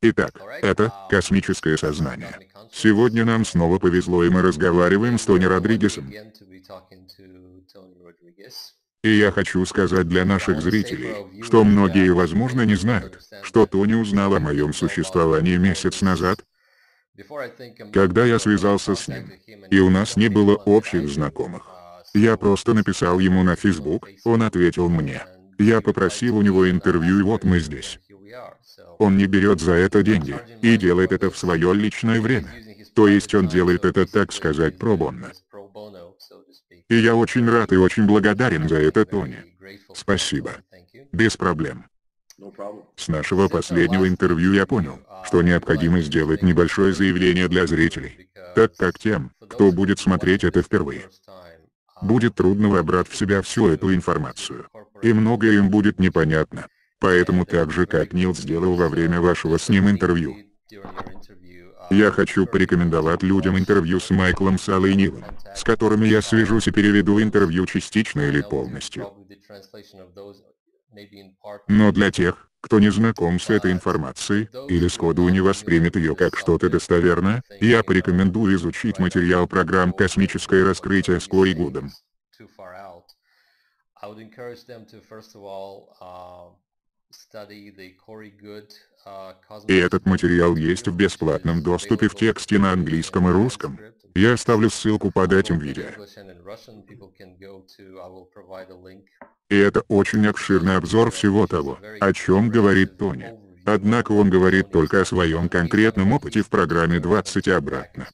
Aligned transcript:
Итак, 0.00 0.40
это 0.62 0.92
космическое 1.10 1.76
сознание. 1.76 2.38
Сегодня 2.72 3.24
нам 3.24 3.44
снова 3.44 3.78
повезло 3.78 4.22
и 4.22 4.30
мы 4.30 4.42
разговариваем 4.42 5.18
с 5.18 5.24
Тони 5.24 5.44
Родригесом. 5.44 6.12
И 9.02 9.10
я 9.10 9.32
хочу 9.32 9.64
сказать 9.64 10.08
для 10.08 10.24
наших 10.24 10.60
зрителей, 10.60 11.42
что 11.42 11.64
многие 11.64 12.12
возможно 12.12 12.62
не 12.62 12.76
знают, 12.76 13.20
что 13.42 13.66
Тони 13.66 13.94
узнал 13.94 14.34
о 14.34 14.40
моем 14.40 14.72
существовании 14.72 15.56
месяц 15.56 16.00
назад, 16.00 16.44
когда 17.92 18.24
я 18.24 18.38
связался 18.38 18.94
с 18.94 19.08
ним, 19.08 19.32
и 19.70 19.80
у 19.80 19.90
нас 19.90 20.16
не 20.16 20.28
было 20.28 20.54
общих 20.54 21.08
знакомых. 21.08 21.66
Я 22.14 22.36
просто 22.36 22.74
написал 22.74 23.18
ему 23.18 23.42
на 23.42 23.56
Facebook, 23.56 24.08
он 24.24 24.42
ответил 24.42 24.88
мне. 24.88 25.24
Я 25.58 25.80
попросил 25.80 26.36
у 26.36 26.42
него 26.42 26.70
интервью 26.70 27.18
и 27.18 27.22
вот 27.22 27.42
мы 27.42 27.58
здесь. 27.58 27.98
Он 28.98 29.16
не 29.16 29.26
берет 29.26 29.60
за 29.60 29.72
это 29.72 30.02
деньги, 30.02 30.36
и 30.62 30.76
делает 30.76 31.12
это 31.12 31.30
в 31.30 31.38
свое 31.38 31.72
личное 31.74 32.20
время. 32.20 32.52
То 32.94 33.06
есть 33.06 33.34
он 33.34 33.48
делает 33.48 33.84
это, 33.84 34.06
так 34.06 34.32
сказать, 34.32 34.78
пробонно. 34.78 35.32
И 36.88 36.96
я 36.96 37.14
очень 37.14 37.48
рад 37.48 37.72
и 37.72 37.76
очень 37.76 38.06
благодарен 38.06 38.68
за 38.68 38.76
это, 38.76 39.04
Тони. 39.04 39.44
Спасибо. 39.94 40.52
Без 41.12 41.36
проблем. 41.36 41.84
С 42.96 43.08
нашего 43.08 43.48
последнего 43.48 44.08
интервью 44.08 44.52
я 44.52 44.66
понял, 44.66 45.00
что 45.24 45.42
необходимо 45.42 46.00
сделать 46.00 46.42
небольшое 46.42 46.92
заявление 46.92 47.48
для 47.48 47.66
зрителей, 47.66 48.30
так 48.54 48.76
как 48.76 48.98
тем, 48.98 49.32
кто 49.48 49.72
будет 49.72 49.98
смотреть 49.98 50.44
это 50.44 50.62
впервые, 50.62 51.08
будет 52.00 52.36
трудно 52.36 52.68
вобрать 52.68 53.08
в 53.08 53.16
себя 53.16 53.42
всю 53.42 53.68
эту 53.68 53.92
информацию. 53.94 54.66
И 55.02 55.12
многое 55.12 55.52
им 55.52 55.68
будет 55.68 55.98
непонятно. 55.98 56.68
Поэтому 57.00 57.44
так 57.44 57.70
же 57.70 57.86
как 57.86 58.12
Нил 58.12 58.34
сделал 58.34 58.74
во 58.74 58.88
время 58.88 59.20
вашего 59.20 59.56
с 59.58 59.68
ним 59.68 59.88
интервью. 59.88 60.36
Я 61.90 62.10
хочу 62.10 62.46
порекомендовать 62.46 63.22
людям 63.22 63.58
интервью 63.58 63.98
с 63.98 64.10
Майклом 64.10 64.58
Салой 64.58 64.94
Нилом, 64.94 65.24
с 65.54 65.64
которыми 65.64 66.06
я 66.06 66.20
свяжусь 66.20 66.66
и 66.66 66.70
переведу 66.70 67.22
интервью 67.22 67.64
частично 67.66 68.22
или 68.22 68.42
полностью. 68.42 69.10
Но 71.68 71.92
для 71.92 72.10
тех, 72.10 72.50
кто 72.60 72.80
не 72.80 72.90
знаком 72.90 73.38
с 73.40 73.48
этой 73.48 73.72
информацией, 73.72 74.48
или 74.68 74.88
сходу 74.88 75.28
не 75.28 75.40
воспримет 75.40 75.96
ее 75.96 76.14
как 76.14 76.36
что-то 76.36 76.68
достоверное, 76.68 77.42
я 77.60 77.82
порекомендую 77.82 78.56
изучить 78.56 78.98
материал 78.98 79.46
программ 79.46 79.92
«Космическое 79.92 80.64
раскрытие» 80.64 81.20
с 81.20 81.26
Кори 81.26 81.54
Гудом. 81.54 81.90
И 89.66 89.76
этот 89.76 90.06
материал 90.06 90.56
есть 90.56 90.88
в 90.88 90.96
бесплатном 90.96 91.62
доступе 91.62 92.08
в 92.08 92.14
тексте 92.14 92.58
на 92.58 92.72
английском 92.72 93.28
и 93.28 93.32
русском. 93.32 93.78
Я 94.14 94.34
оставлю 94.34 94.68
ссылку 94.68 95.10
под 95.10 95.32
этим 95.32 95.58
видео. 95.58 95.86
И 99.48 99.56
это 99.56 99.80
очень 99.88 100.26
обширный 100.26 100.76
обзор 100.76 101.10
всего 101.10 101.46
того, 101.46 101.78
о 102.00 102.12
чем 102.12 102.50
говорит 102.50 102.98
Тони. 102.98 103.32
Однако 103.64 104.12
он 104.12 104.30
говорит 104.30 104.70
только 104.70 105.00
о 105.00 105.04
своем 105.04 105.48
конкретном 105.48 106.12
опыте 106.12 106.42
в 106.42 106.48
программе 106.48 107.00
20 107.00 107.46
и 107.46 107.50
обратно. 107.50 108.08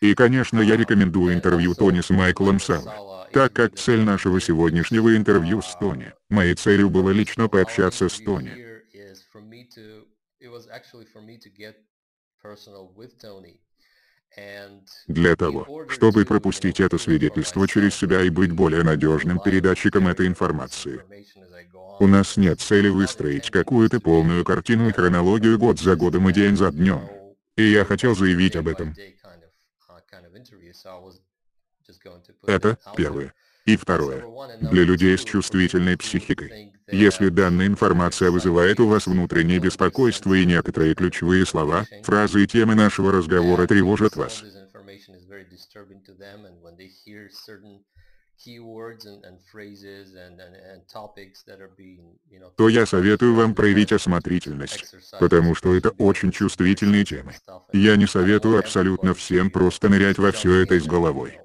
И 0.00 0.14
конечно 0.14 0.60
я 0.60 0.76
рекомендую 0.76 1.34
интервью 1.34 1.74
Тони 1.74 2.00
с 2.00 2.10
Майклом 2.10 2.60
Сало, 2.60 3.28
так 3.32 3.52
как 3.52 3.76
цель 3.76 4.02
нашего 4.02 4.40
сегодняшнего 4.40 5.16
интервью 5.16 5.62
с 5.62 5.74
Тони, 5.76 6.12
моей 6.28 6.54
целью 6.54 6.90
было 6.90 7.10
лично 7.10 7.48
пообщаться 7.48 8.08
с 8.08 8.18
Тони. 8.18 8.66
Для 15.08 15.36
того, 15.36 15.88
чтобы 15.88 16.24
пропустить 16.24 16.80
это 16.80 16.98
свидетельство 16.98 17.66
через 17.66 17.94
себя 17.94 18.22
и 18.22 18.30
быть 18.30 18.52
более 18.52 18.82
надежным 18.82 19.40
передатчиком 19.40 20.08
этой 20.08 20.26
информации. 20.26 21.02
У 21.98 22.06
нас 22.06 22.36
нет 22.36 22.60
цели 22.60 22.88
выстроить 22.88 23.50
какую-то 23.50 24.00
полную 24.00 24.44
картину 24.44 24.88
и 24.88 24.92
хронологию 24.92 25.58
год 25.58 25.80
за 25.80 25.96
годом 25.96 26.28
и 26.28 26.32
день 26.32 26.56
за 26.56 26.70
днем. 26.70 27.08
И 27.56 27.62
я 27.70 27.84
хотел 27.86 28.14
заявить 28.14 28.56
об 28.56 28.68
этом. 28.68 28.94
Это 32.46 32.78
первое. 32.96 33.34
И 33.66 33.76
второе. 33.76 34.24
Для 34.60 34.84
людей 34.84 35.18
с 35.18 35.24
чувствительной 35.24 35.96
психикой. 35.98 36.72
Если 36.90 37.30
данная 37.30 37.66
информация 37.66 38.30
вызывает 38.30 38.78
у 38.78 38.86
вас 38.86 39.06
внутреннее 39.06 39.58
беспокойство 39.58 40.34
и 40.34 40.46
некоторые 40.46 40.94
ключевые 40.94 41.44
слова, 41.44 41.84
фразы 42.04 42.44
и 42.44 42.46
темы 42.46 42.76
нашего 42.76 43.10
разговора 43.10 43.66
тревожат 43.66 44.14
вас, 44.14 44.44
то 52.56 52.68
я 52.68 52.86
советую 52.86 53.34
вам 53.34 53.54
проявить 53.54 53.92
осмотрительность, 53.92 54.94
потому 55.18 55.54
что 55.56 55.74
это 55.74 55.90
очень 55.90 56.30
чувствительные 56.30 57.04
темы. 57.04 57.34
Я 57.72 57.96
не 57.96 58.06
советую 58.06 58.58
абсолютно 58.58 59.14
всем 59.14 59.50
просто 59.50 59.88
нырять 59.88 60.18
во 60.18 60.30
все 60.30 60.62
это 60.62 60.78
с 60.78 60.86
головой. 60.86 61.40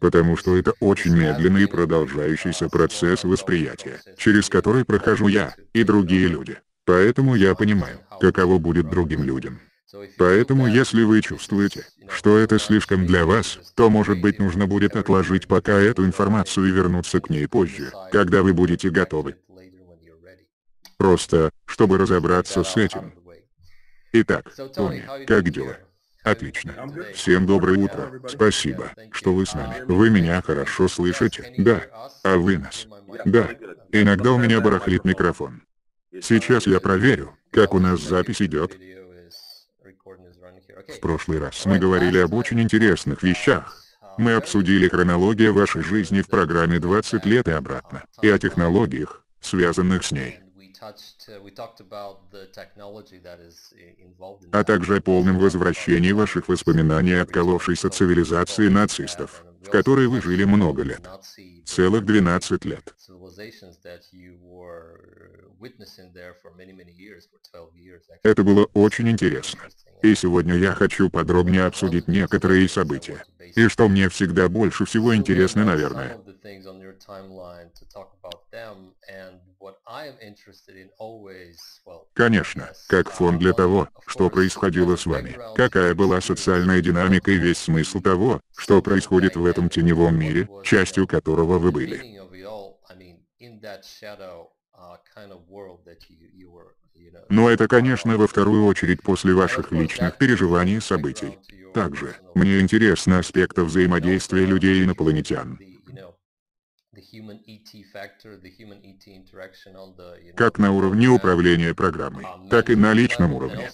Потому 0.00 0.36
что 0.36 0.56
это 0.56 0.72
очень 0.80 1.16
медленный 1.16 1.64
и 1.64 1.66
продолжающийся 1.66 2.68
процесс 2.68 3.24
восприятия, 3.24 4.00
через 4.16 4.48
который 4.48 4.84
прохожу 4.84 5.28
я 5.28 5.54
и 5.72 5.84
другие 5.84 6.28
люди. 6.28 6.58
Поэтому 6.84 7.34
я 7.34 7.54
понимаю, 7.54 8.00
каково 8.20 8.58
будет 8.58 8.88
другим 8.88 9.22
людям. 9.22 9.60
Поэтому 10.18 10.66
если 10.66 11.02
вы 11.02 11.20
чувствуете, 11.20 11.84
что 12.08 12.38
это 12.38 12.58
слишком 12.58 13.06
для 13.06 13.26
вас, 13.26 13.58
то 13.74 13.90
может 13.90 14.20
быть 14.20 14.38
нужно 14.38 14.66
будет 14.66 14.96
отложить 14.96 15.48
пока 15.48 15.72
эту 15.80 16.04
информацию 16.04 16.66
и 16.68 16.70
вернуться 16.70 17.20
к 17.20 17.28
ней 17.28 17.48
позже, 17.48 17.92
когда 18.12 18.42
вы 18.42 18.54
будете 18.54 18.90
готовы. 18.90 19.36
Просто, 20.96 21.50
чтобы 21.64 21.98
разобраться 21.98 22.62
с 22.62 22.76
этим. 22.76 23.12
Итак, 24.12 24.52
Тони, 24.74 25.04
как 25.26 25.48
дела? 25.50 25.78
Отлично. 26.22 26.74
Всем 27.14 27.46
доброе 27.46 27.78
утро. 27.78 28.20
Спасибо, 28.28 28.92
что 29.12 29.32
вы 29.32 29.46
с 29.46 29.54
нами. 29.54 29.84
Вы 29.86 30.10
меня 30.10 30.42
хорошо 30.42 30.86
слышите? 30.88 31.54
Да. 31.58 31.82
А 32.22 32.36
вы 32.36 32.58
нас? 32.58 32.86
Да. 33.24 33.48
Иногда 33.92 34.32
у 34.32 34.38
меня 34.38 34.60
барахлит 34.60 35.04
микрофон. 35.04 35.62
Сейчас 36.20 36.66
я 36.66 36.80
проверю, 36.80 37.36
как 37.50 37.74
у 37.74 37.78
нас 37.78 38.00
запись 38.00 38.42
идет. 38.42 38.76
В 40.88 41.00
прошлый 41.00 41.38
раз 41.38 41.64
мы 41.66 41.78
говорили 41.78 42.18
об 42.18 42.34
очень 42.34 42.60
интересных 42.60 43.22
вещах. 43.22 43.76
Мы 44.18 44.34
обсудили 44.34 44.88
хронологию 44.88 45.54
вашей 45.54 45.82
жизни 45.82 46.20
в 46.20 46.28
программе 46.28 46.78
20 46.78 47.24
лет 47.24 47.48
и 47.48 47.52
обратно, 47.52 48.04
и 48.20 48.28
о 48.28 48.38
технологиях, 48.38 49.24
связанных 49.40 50.04
с 50.04 50.12
ней. 50.12 50.40
А 54.52 54.64
также 54.64 54.96
о 54.96 55.00
полном 55.00 55.38
возвращении 55.38 56.12
ваших 56.12 56.48
воспоминаний 56.48 57.14
о 57.14 57.22
отколовшейся 57.22 57.90
цивилизации 57.90 58.68
нацистов, 58.68 59.44
в 59.62 59.70
которой 59.70 60.06
вы 60.06 60.22
жили 60.22 60.44
много 60.44 60.82
лет. 60.82 61.08
Целых 61.66 62.04
12 62.04 62.64
лет. 62.64 62.94
Это 68.22 68.44
было 68.44 68.64
очень 68.74 69.08
интересно. 69.08 69.60
И 70.02 70.14
сегодня 70.14 70.54
я 70.54 70.72
хочу 70.72 71.10
подробнее 71.10 71.64
обсудить 71.64 72.08
некоторые 72.08 72.68
события. 72.68 73.24
И 73.54 73.68
что 73.68 73.88
мне 73.88 74.08
всегда 74.08 74.48
больше 74.48 74.84
всего 74.84 75.14
интересно, 75.14 75.64
наверное. 75.64 76.18
Конечно, 82.14 82.72
как 82.88 83.10
фон 83.10 83.38
для 83.38 83.52
того, 83.52 83.88
что 84.06 84.30
происходило 84.30 84.96
с 84.96 85.06
вами, 85.06 85.38
какая 85.54 85.94
была 85.94 86.20
социальная 86.20 86.80
динамика 86.80 87.30
и 87.30 87.38
весь 87.38 87.58
смысл 87.58 88.00
того, 88.00 88.40
что 88.56 88.80
происходит 88.80 89.36
в 89.36 89.44
этом 89.44 89.68
теневом 89.68 90.18
мире, 90.18 90.48
частью 90.64 91.06
которого 91.06 91.58
вы 91.58 91.72
были. 91.72 92.19
Но 97.28 97.50
это, 97.50 97.68
конечно, 97.68 98.16
во 98.16 98.26
вторую 98.26 98.66
очередь 98.66 99.02
после 99.02 99.34
ваших 99.34 99.72
личных 99.72 100.18
переживаний 100.18 100.76
и 100.76 100.80
событий. 100.80 101.38
Также, 101.72 102.16
мне 102.34 102.60
интересно 102.60 103.18
аспекты 103.18 103.62
взаимодействия 103.62 104.44
людей 104.44 104.80
и 104.80 104.84
инопланетян. 104.84 105.58
Как 110.36 110.58
на 110.58 110.72
уровне 110.72 111.08
управления 111.08 111.74
программой, 111.74 112.26
так 112.50 112.70
и 112.70 112.76
на 112.76 112.92
личном 112.92 113.32
уровне. 113.34 113.70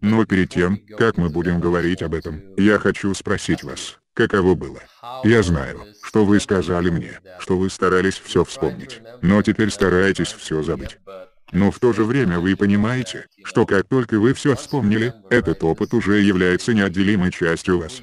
Но 0.00 0.24
перед 0.24 0.50
тем, 0.50 0.78
как 0.98 1.16
мы 1.16 1.28
будем 1.28 1.60
говорить 1.60 2.02
об 2.02 2.14
этом, 2.14 2.54
я 2.56 2.78
хочу 2.78 3.12
спросить 3.14 3.62
вас, 3.62 3.98
каково 4.14 4.54
было. 4.54 4.80
Я 5.24 5.42
знаю, 5.42 5.84
что 6.02 6.24
вы 6.24 6.40
сказали 6.40 6.90
мне, 6.90 7.20
что 7.38 7.58
вы 7.58 7.70
старались 7.70 8.18
все 8.18 8.44
вспомнить, 8.44 9.00
но 9.22 9.42
теперь 9.42 9.70
стараетесь 9.70 10.32
все 10.32 10.62
забыть. 10.62 10.98
Но 11.52 11.70
в 11.70 11.78
то 11.78 11.92
же 11.92 12.04
время 12.04 12.38
вы 12.38 12.56
понимаете, 12.56 13.26
что 13.44 13.66
как 13.66 13.88
только 13.88 14.18
вы 14.18 14.34
все 14.34 14.54
вспомнили, 14.54 15.12
этот 15.30 15.62
опыт 15.64 15.92
уже 15.94 16.20
является 16.20 16.74
неотделимой 16.74 17.32
частью 17.32 17.80
вас. 17.80 18.00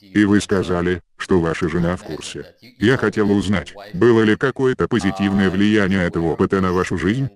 И 0.00 0.24
вы 0.24 0.40
сказали, 0.40 1.02
что 1.16 1.40
ваша 1.40 1.68
жена 1.68 1.96
в 1.96 2.04
курсе. 2.04 2.54
Я 2.78 2.96
хотел 2.96 3.30
узнать, 3.30 3.74
было 3.94 4.22
ли 4.22 4.36
какое-то 4.36 4.88
позитивное 4.88 5.50
влияние 5.50 6.02
этого 6.02 6.32
опыта 6.32 6.60
на 6.60 6.72
вашу 6.72 6.98
жизнь? 6.98 7.28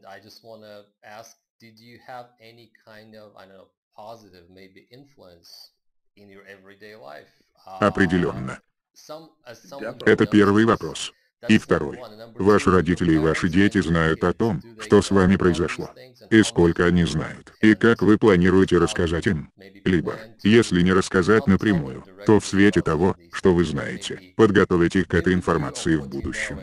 Определенно. 7.81 8.61
Это 10.07 10.27
первый 10.27 10.65
вопрос. 10.65 11.13
И 11.49 11.59
второй. 11.59 11.99
Ваши 12.35 12.71
родители 12.71 13.15
и 13.15 13.19
ваши 13.19 13.49
дети 13.49 13.81
знают 13.81 14.25
о 14.25 14.33
том, 14.33 14.63
что 14.81 15.03
с 15.03 15.11
вами 15.11 15.37
произошло. 15.37 15.91
И 16.31 16.43
сколько 16.43 16.87
они 16.87 17.05
знают. 17.05 17.53
И 17.61 17.75
как 17.75 18.03
вы 18.03 18.19
планируете 18.19 18.79
рассказать 18.79 19.27
им. 19.27 19.51
Либо, 19.85 20.15
если 20.43 20.83
не 20.83 20.93
рассказать 20.93 21.47
напрямую, 21.47 22.05
то 22.27 22.41
в 22.41 22.47
свете 22.47 22.83
того, 22.83 23.17
что 23.33 23.55
вы 23.55 23.65
знаете, 23.65 24.21
подготовить 24.37 24.97
их 24.97 25.09
к 25.09 25.15
этой 25.15 25.35
информации 25.35 25.97
в 25.97 26.09
будущем. 26.09 26.61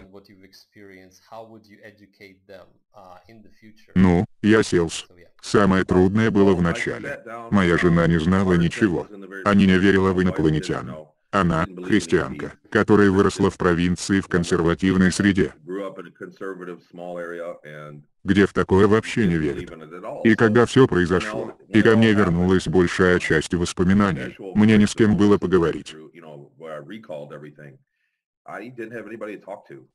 Ну, 3.95 4.25
я 4.41 4.63
селс. 4.63 5.07
Самое 5.41 5.83
трудное 5.83 6.31
было 6.31 6.53
в 6.53 6.61
начале. 6.61 7.21
Моя 7.51 7.77
жена 7.77 8.07
не 8.07 8.19
знала 8.19 8.53
ничего. 8.53 9.07
Она 9.43 9.55
не 9.55 9.77
верила 9.77 10.13
в 10.13 10.21
инопланетян. 10.21 10.95
Она– 11.33 11.65
христианка, 11.87 12.53
которая 12.69 13.09
выросла 13.09 13.49
в 13.49 13.57
провинции 13.57 14.21
в 14.21 14.27
консервативной 14.27 15.11
среде, 15.11 15.55
где 18.23 18.45
в 18.45 18.53
такое 18.53 18.87
вообще 18.87 19.25
не 19.27 19.37
верят. 19.37 19.71
И 20.23 20.35
когда 20.35 20.67
все 20.67 20.87
произошло, 20.87 21.57
и 21.69 21.81
ко 21.81 21.97
мне 21.97 22.13
вернулась 22.13 22.67
большая 22.67 23.17
часть 23.17 23.55
воспоминаний, 23.55 24.35
мне 24.53 24.77
ни 24.77 24.85
с 24.85 24.93
кем 24.93 25.17
было 25.17 25.39
поговорить. 25.39 25.95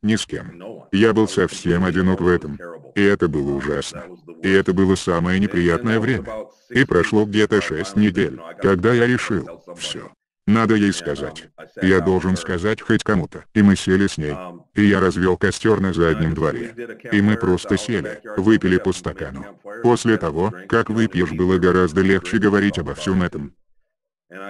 Ни 0.02 0.16
с 0.16 0.26
кем. 0.26 0.88
Я 0.90 1.12
был 1.12 1.28
совсем 1.28 1.84
одинок 1.84 2.20
в 2.20 2.26
этом. 2.26 2.58
И 2.96 3.02
это 3.02 3.28
было 3.28 3.54
ужасно. 3.54 4.04
И 4.42 4.50
это 4.50 4.72
было 4.72 4.96
самое 4.96 5.38
неприятное 5.38 6.00
время. 6.00 6.26
И 6.70 6.84
прошло 6.84 7.26
где-то 7.26 7.60
шесть 7.60 7.94
недель, 7.94 8.40
когда 8.60 8.92
я 8.92 9.06
решил, 9.06 9.62
все, 9.76 10.10
надо 10.48 10.74
ей 10.74 10.92
сказать. 10.92 11.50
Я 11.82 12.00
должен 12.00 12.36
сказать 12.36 12.80
хоть 12.80 13.04
кому-то. 13.04 13.44
И 13.54 13.62
мы 13.62 13.76
сели 13.76 14.06
с 14.06 14.16
ней. 14.16 14.34
И 14.74 14.84
я 14.84 14.98
развел 14.98 15.36
костер 15.36 15.78
на 15.80 15.92
заднем 15.92 16.34
дворе. 16.34 16.74
И 17.12 17.20
мы 17.20 17.36
просто 17.36 17.76
сели, 17.76 18.20
выпили 18.36 18.78
по 18.78 18.92
стакану. 18.92 19.44
После 19.82 20.16
того, 20.16 20.52
как 20.66 20.88
выпьешь, 20.88 21.32
было 21.32 21.58
гораздо 21.58 22.00
легче 22.00 22.38
говорить 22.38 22.78
обо 22.78 22.94
всем 22.94 23.22
этом. 23.22 23.52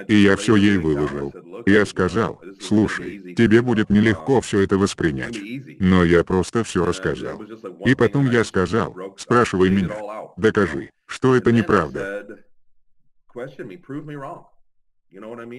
И 0.07 0.15
я 0.15 0.37
все 0.37 0.55
ей 0.55 0.79
выложил. 0.79 1.35
Я 1.67 1.85
сказал, 1.85 2.41
слушай, 2.61 3.35
тебе 3.35 3.61
будет 3.61 3.91
нелегко 3.91 4.41
все 4.41 4.61
это 4.61 4.79
воспринять. 4.79 5.37
Но 5.81 6.05
я 6.05 6.23
просто 6.23 6.63
все 6.63 6.85
рассказал. 6.85 7.43
И 7.85 7.95
потом 7.97 8.31
я 8.31 8.45
сказал, 8.45 8.97
спрашивай 9.17 9.71
меня, 9.71 9.97
докажи, 10.37 10.91
что 11.07 11.35
это 11.35 11.51
неправда. 11.51 12.25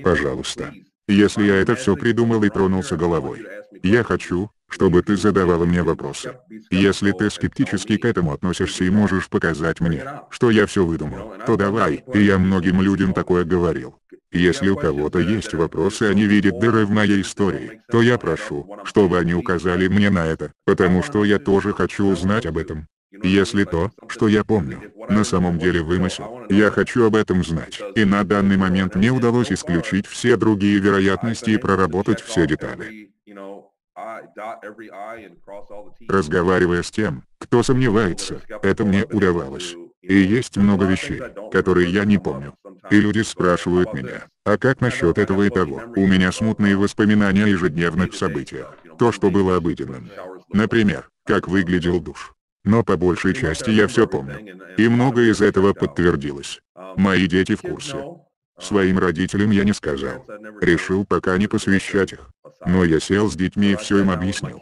Пожалуйста. 0.03 0.73
Если 1.07 1.43
я 1.43 1.55
это 1.55 1.75
все 1.75 1.95
придумал 1.95 2.43
и 2.43 2.49
тронулся 2.49 2.95
головой. 2.95 3.45
Я 3.81 4.03
хочу, 4.03 4.51
чтобы 4.69 5.01
ты 5.01 5.17
задавала 5.17 5.65
мне 5.65 5.81
вопросы. 5.81 6.35
Если 6.69 7.11
ты 7.11 7.29
скептически 7.29 7.97
к 7.97 8.05
этому 8.05 8.33
относишься 8.33 8.83
и 8.83 8.89
можешь 8.89 9.27
показать 9.27 9.79
мне, 9.79 10.03
что 10.29 10.51
я 10.51 10.67
все 10.67 10.85
выдумал, 10.85 11.33
то 11.45 11.55
давай, 11.57 12.03
и 12.13 12.19
я 12.21 12.37
многим 12.37 12.81
людям 12.81 13.13
такое 13.13 13.43
говорил. 13.43 13.95
Если 14.31 14.69
у 14.69 14.75
кого-то 14.75 15.17
есть 15.17 15.55
вопросы, 15.55 16.03
они 16.03 16.25
видят 16.25 16.59
дыры 16.59 16.85
в 16.85 16.91
моей 16.91 17.21
истории, 17.21 17.81
то 17.91 18.03
я 18.03 18.19
прошу, 18.19 18.77
чтобы 18.83 19.17
они 19.17 19.33
указали 19.33 19.87
мне 19.87 20.11
на 20.11 20.27
это, 20.27 20.53
потому 20.65 21.01
что 21.01 21.25
я 21.25 21.39
тоже 21.39 21.73
хочу 21.73 22.05
узнать 22.05 22.45
об 22.45 22.59
этом. 22.59 22.87
Если 23.11 23.63
то, 23.63 23.91
что 24.07 24.27
я 24.27 24.43
помню, 24.43 24.93
на 25.09 25.23
самом 25.23 25.57
деле 25.57 25.81
вымысел, 25.81 26.45
я 26.49 26.69
хочу 26.69 27.05
об 27.05 27.15
этом 27.15 27.43
знать. 27.43 27.81
И 27.95 28.05
на 28.05 28.23
данный 28.23 28.57
момент 28.57 28.95
мне 28.95 29.11
удалось 29.11 29.51
исключить 29.51 30.05
все 30.05 30.37
другие 30.37 30.79
вероятности 30.79 31.51
и 31.51 31.57
проработать 31.57 32.21
все 32.21 32.45
детали. 32.45 33.11
Разговаривая 36.07 36.83
с 36.83 36.91
тем, 36.91 37.23
кто 37.39 37.63
сомневается, 37.63 38.41
это 38.61 38.85
мне 38.85 39.05
удавалось. 39.05 39.75
И 40.01 40.13
есть 40.13 40.57
много 40.57 40.85
вещей, 40.85 41.21
которые 41.51 41.91
я 41.91 42.05
не 42.05 42.17
помню. 42.17 42.53
И 42.89 42.99
люди 42.99 43.21
спрашивают 43.21 43.93
меня, 43.93 44.27
а 44.45 44.57
как 44.57 44.81
насчет 44.81 45.17
этого 45.17 45.43
и 45.43 45.49
того? 45.49 45.81
У 45.95 46.07
меня 46.07 46.31
смутные 46.31 46.77
воспоминания 46.77 47.43
о 47.43 47.47
ежедневных 47.47 48.13
событиях. 48.13 48.77
То, 48.97 49.11
что 49.11 49.29
было 49.29 49.57
обыденным. 49.57 50.09
Например, 50.49 51.09
как 51.25 51.47
выглядел 51.47 51.99
душ. 51.99 52.33
Но 52.69 52.83
по 52.83 52.97
большей 52.97 53.33
части 53.33 53.71
я 53.71 53.87
все 53.87 54.05
помню. 54.05 54.37
И 54.77 54.87
многое 54.87 55.31
из 55.31 55.41
этого 55.41 55.73
подтвердилось. 55.73 56.61
Мои 56.97 57.25
дети 57.25 57.55
в 57.55 57.61
курсе. 57.61 57.97
Своим 58.59 58.99
родителям 58.99 59.49
я 59.49 59.63
не 59.63 59.73
сказал. 59.73 60.23
Решил 60.61 61.03
пока 61.03 61.35
не 61.39 61.47
посвящать 61.47 62.13
их. 62.13 62.29
Но 62.67 62.83
я 62.83 62.99
сел 62.99 63.27
с 63.27 63.35
детьми 63.35 63.71
и 63.71 63.75
все 63.75 64.01
им 64.01 64.11
объяснил. 64.11 64.61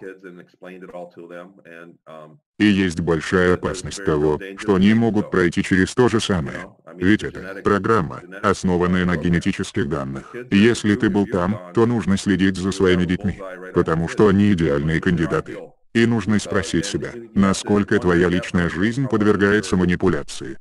И 2.59 2.65
есть 2.65 3.01
большая 3.01 3.55
опасность 3.55 4.05
того, 4.05 4.39
что 4.57 4.75
они 4.75 4.93
могут 4.93 5.29
пройти 5.29 5.61
через 5.61 5.93
то 5.93 6.07
же 6.07 6.21
самое. 6.21 6.73
Ведь 6.95 7.23
это 7.23 7.59
программа, 7.61 8.21
основанная 8.41 9.03
на 9.03 9.17
генетических 9.17 9.89
данных. 9.89 10.33
Если 10.49 10.95
ты 10.95 11.09
был 11.09 11.25
там, 11.25 11.59
то 11.73 11.85
нужно 11.85 12.17
следить 12.17 12.55
за 12.55 12.71
своими 12.71 13.03
детьми, 13.03 13.41
потому 13.73 14.07
что 14.07 14.29
они 14.29 14.53
идеальные 14.53 15.01
кандидаты. 15.01 15.57
И 15.97 16.05
нужно 16.05 16.37
спросить 16.37 16.85
себя, 16.85 17.11
насколько 17.33 17.97
твоя 17.97 18.29
личная 18.29 18.69
жизнь 18.69 19.07
подвергается 19.07 19.75
манипуляции. 19.77 20.59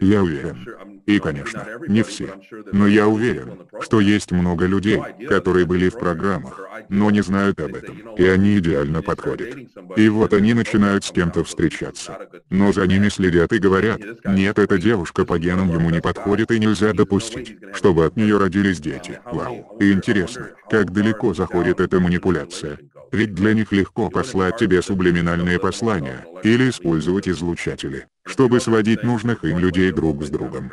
Я 0.00 0.22
уверен. 0.22 1.02
И, 1.06 1.18
конечно, 1.18 1.66
не 1.88 2.02
все. 2.02 2.34
Но 2.72 2.86
я 2.86 3.08
уверен, 3.08 3.66
что 3.80 4.00
есть 4.00 4.32
много 4.32 4.66
людей, 4.66 5.00
которые 5.28 5.64
были 5.64 5.88
в 5.88 5.98
программах, 5.98 6.60
но 6.90 7.10
не 7.10 7.22
знают 7.22 7.58
об 7.60 7.74
этом, 7.74 8.14
и 8.16 8.24
они 8.24 8.58
идеально 8.58 9.02
подходят. 9.02 9.56
И 9.96 10.08
вот 10.08 10.34
они 10.34 10.52
начинают 10.52 11.04
с 11.04 11.10
кем-то 11.10 11.42
встречаться. 11.42 12.28
Но 12.50 12.72
за 12.72 12.86
ними 12.86 13.08
следят 13.08 13.52
и 13.52 13.58
говорят, 13.58 14.00
нет, 14.24 14.58
эта 14.58 14.78
девушка 14.78 15.24
по 15.24 15.38
генам 15.38 15.72
ему 15.72 15.88
не 15.88 16.02
подходит 16.02 16.50
и 16.50 16.58
нельзя 16.60 16.92
допустить, 16.92 17.56
чтобы 17.72 18.04
от 18.04 18.16
нее 18.16 18.36
родились 18.36 18.80
дети. 18.80 19.20
Вау. 19.24 19.76
И 19.80 19.90
интересно, 19.90 20.50
как 20.68 20.92
далеко 20.92 21.32
заходит 21.32 21.80
эта 21.80 21.98
манипуляция. 21.98 22.78
Ведь 23.12 23.34
для 23.34 23.54
них 23.54 23.72
легко 23.72 24.10
послать 24.10 24.56
тебе 24.56 24.82
сублиминальные 24.82 25.58
послания, 25.58 26.26
или 26.42 26.70
использовать 26.70 27.28
излучатели, 27.28 28.08
чтобы 28.24 28.60
сводить 28.60 29.02
нужных 29.02 29.44
им 29.44 29.58
людей 29.58 29.92
друг 29.92 30.22
с 30.24 30.30
другом. 30.30 30.72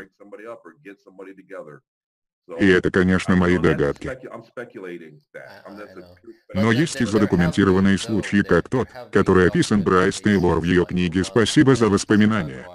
И 2.60 2.68
это, 2.68 2.92
конечно, 2.92 3.36
мои 3.36 3.58
догадки. 3.58 4.18
Но 6.54 6.72
есть 6.72 7.00
и 7.00 7.06
задокументированные 7.06 7.98
случаи, 7.98 8.42
как 8.42 8.68
тот, 8.68 8.90
который 9.12 9.48
описан 9.48 9.84
Брайс 9.84 10.20
Тейлор 10.22 10.60
в 10.60 10.64
ее 10.64 10.86
книге 10.86 11.24
«Спасибо 11.24 11.76
за 11.76 11.88
воспоминания». 11.88 12.68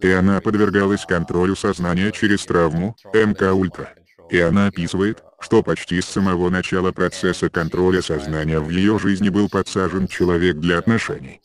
И 0.00 0.10
она 0.10 0.40
подвергалась 0.40 1.04
контролю 1.04 1.56
сознания 1.56 2.12
через 2.12 2.44
травму 2.46 2.96
МК-ультра. 3.12 3.94
И 4.32 4.40
она 4.40 4.68
описывает, 4.68 5.22
что 5.40 5.62
почти 5.62 6.00
с 6.00 6.06
самого 6.06 6.48
начала 6.48 6.90
процесса 6.90 7.50
контроля 7.50 8.00
сознания 8.00 8.60
в 8.60 8.70
ее 8.70 8.98
жизни 8.98 9.28
был 9.28 9.50
подсажен 9.50 10.08
человек 10.08 10.56
для 10.56 10.78
отношений. 10.78 11.42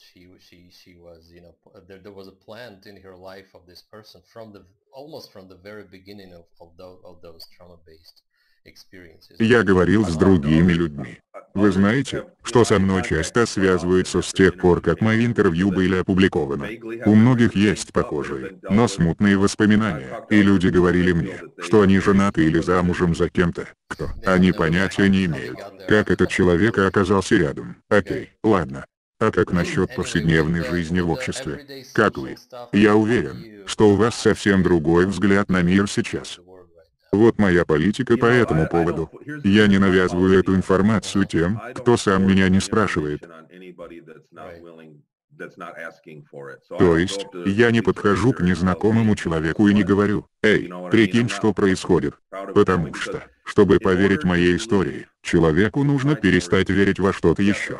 Я 9.39 9.63
говорил 9.63 10.05
с 10.05 10.15
другими 10.15 10.73
людьми. 10.73 11.19
Вы 11.53 11.71
знаете, 11.71 12.25
что 12.43 12.63
со 12.63 12.77
мной 12.77 13.03
часто 13.03 13.47
связываются 13.47 14.21
с 14.21 14.31
тех 14.31 14.57
пор, 14.57 14.79
как 14.79 15.01
мои 15.01 15.25
интервью 15.25 15.71
были 15.71 15.95
опубликованы. 15.95 16.79
У 17.05 17.15
многих 17.15 17.55
есть 17.55 17.93
похожие, 17.93 18.59
но 18.69 18.87
смутные 18.87 19.37
воспоминания, 19.37 20.23
и 20.29 20.43
люди 20.43 20.67
говорили 20.67 21.13
мне, 21.13 21.41
что 21.57 21.81
они 21.81 21.99
женаты 21.99 22.45
или 22.45 22.59
замужем 22.59 23.15
за 23.15 23.29
кем-то, 23.29 23.67
кто, 23.87 24.09
они 24.25 24.51
понятия 24.51 25.09
не 25.09 25.25
имеют, 25.25 25.57
как 25.89 26.11
этот 26.11 26.29
человек 26.29 26.77
оказался 26.77 27.35
рядом. 27.35 27.77
Окей, 27.89 28.33
ладно. 28.43 28.85
А 29.19 29.31
как 29.31 29.51
насчет 29.51 29.95
повседневной 29.95 30.63
жизни 30.63 30.99
в 30.99 31.09
обществе? 31.09 31.85
Как 31.93 32.19
вы? 32.19 32.35
Я 32.71 32.95
уверен, 32.95 33.65
что 33.65 33.89
у 33.89 33.95
вас 33.95 34.13
совсем 34.13 34.61
другой 34.61 35.07
взгляд 35.07 35.49
на 35.49 35.63
мир 35.63 35.89
сейчас. 35.89 36.39
Вот 37.17 37.39
моя 37.39 37.65
политика 37.65 38.15
по 38.15 38.27
этому 38.27 38.67
поводу. 38.67 39.09
Я 39.43 39.65
не 39.65 39.79
навязываю 39.79 40.39
эту 40.39 40.55
информацию 40.55 41.25
тем, 41.25 41.59
кто 41.73 41.97
сам 41.97 42.27
меня 42.27 42.47
не 42.47 42.59
спрашивает. 42.59 43.27
То 46.77 46.97
есть, 46.97 47.25
я 47.45 47.71
не 47.71 47.81
подхожу 47.81 48.33
к 48.33 48.41
незнакомому 48.41 49.15
человеку 49.15 49.67
и 49.67 49.73
не 49.73 49.83
говорю, 49.83 50.27
«Эй, 50.43 50.71
прикинь, 50.91 51.29
что 51.29 51.53
происходит». 51.53 52.13
Потому 52.53 52.93
что, 52.93 53.23
чтобы 53.43 53.79
поверить 53.79 54.23
моей 54.23 54.55
истории, 54.55 55.07
человеку 55.23 55.83
нужно 55.83 56.15
перестать 56.15 56.69
верить 56.69 56.99
во 56.99 57.13
что-то 57.13 57.41
еще. 57.41 57.79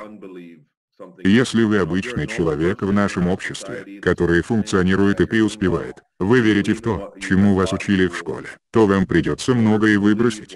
Если 1.23 1.63
вы 1.63 1.77
обычный 1.77 2.27
человек 2.27 2.81
в 2.81 2.93
нашем 2.93 3.27
обществе, 3.27 3.99
который 4.01 4.41
функционирует 4.41 5.21
и 5.21 5.25
преуспевает, 5.25 6.03
вы 6.19 6.41
верите 6.41 6.73
в 6.73 6.81
то, 6.81 7.13
чему 7.19 7.55
вас 7.55 7.73
учили 7.73 8.07
в 8.07 8.17
школе, 8.17 8.47
то 8.71 8.85
вам 8.85 9.05
придется 9.05 9.53
многое 9.53 9.99
выбросить. 9.99 10.55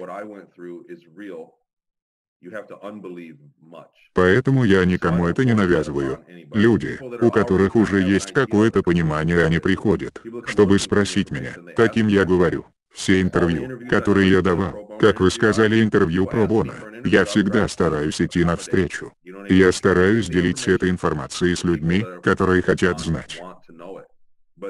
Поэтому 4.14 4.64
я 4.64 4.84
никому 4.84 5.26
это 5.26 5.44
не 5.44 5.54
навязываю. 5.54 6.18
Люди, 6.52 6.98
у 7.00 7.30
которых 7.30 7.76
уже 7.76 8.02
есть 8.02 8.32
какое-то 8.32 8.82
понимание, 8.82 9.44
они 9.44 9.58
приходят, 9.58 10.20
чтобы 10.46 10.78
спросить 10.78 11.30
меня, 11.30 11.54
каким 11.76 12.08
я 12.08 12.24
говорю. 12.24 12.66
Все 12.94 13.20
интервью, 13.20 13.80
которые 13.88 14.30
я 14.30 14.42
давал, 14.42 14.96
как 15.00 15.20
вы 15.20 15.30
сказали 15.30 15.82
интервью 15.82 16.26
про 16.26 16.46
Бона, 16.46 16.74
я 17.04 17.24
всегда 17.24 17.66
стараюсь 17.68 18.20
идти 18.20 18.44
навстречу. 18.44 19.12
Я 19.48 19.72
стараюсь 19.72 20.26
делиться 20.26 20.70
этой 20.70 20.90
информацией 20.90 21.56
с 21.56 21.64
людьми, 21.64 22.04
которые 22.22 22.62
хотят 22.62 23.00
знать. 23.00 23.40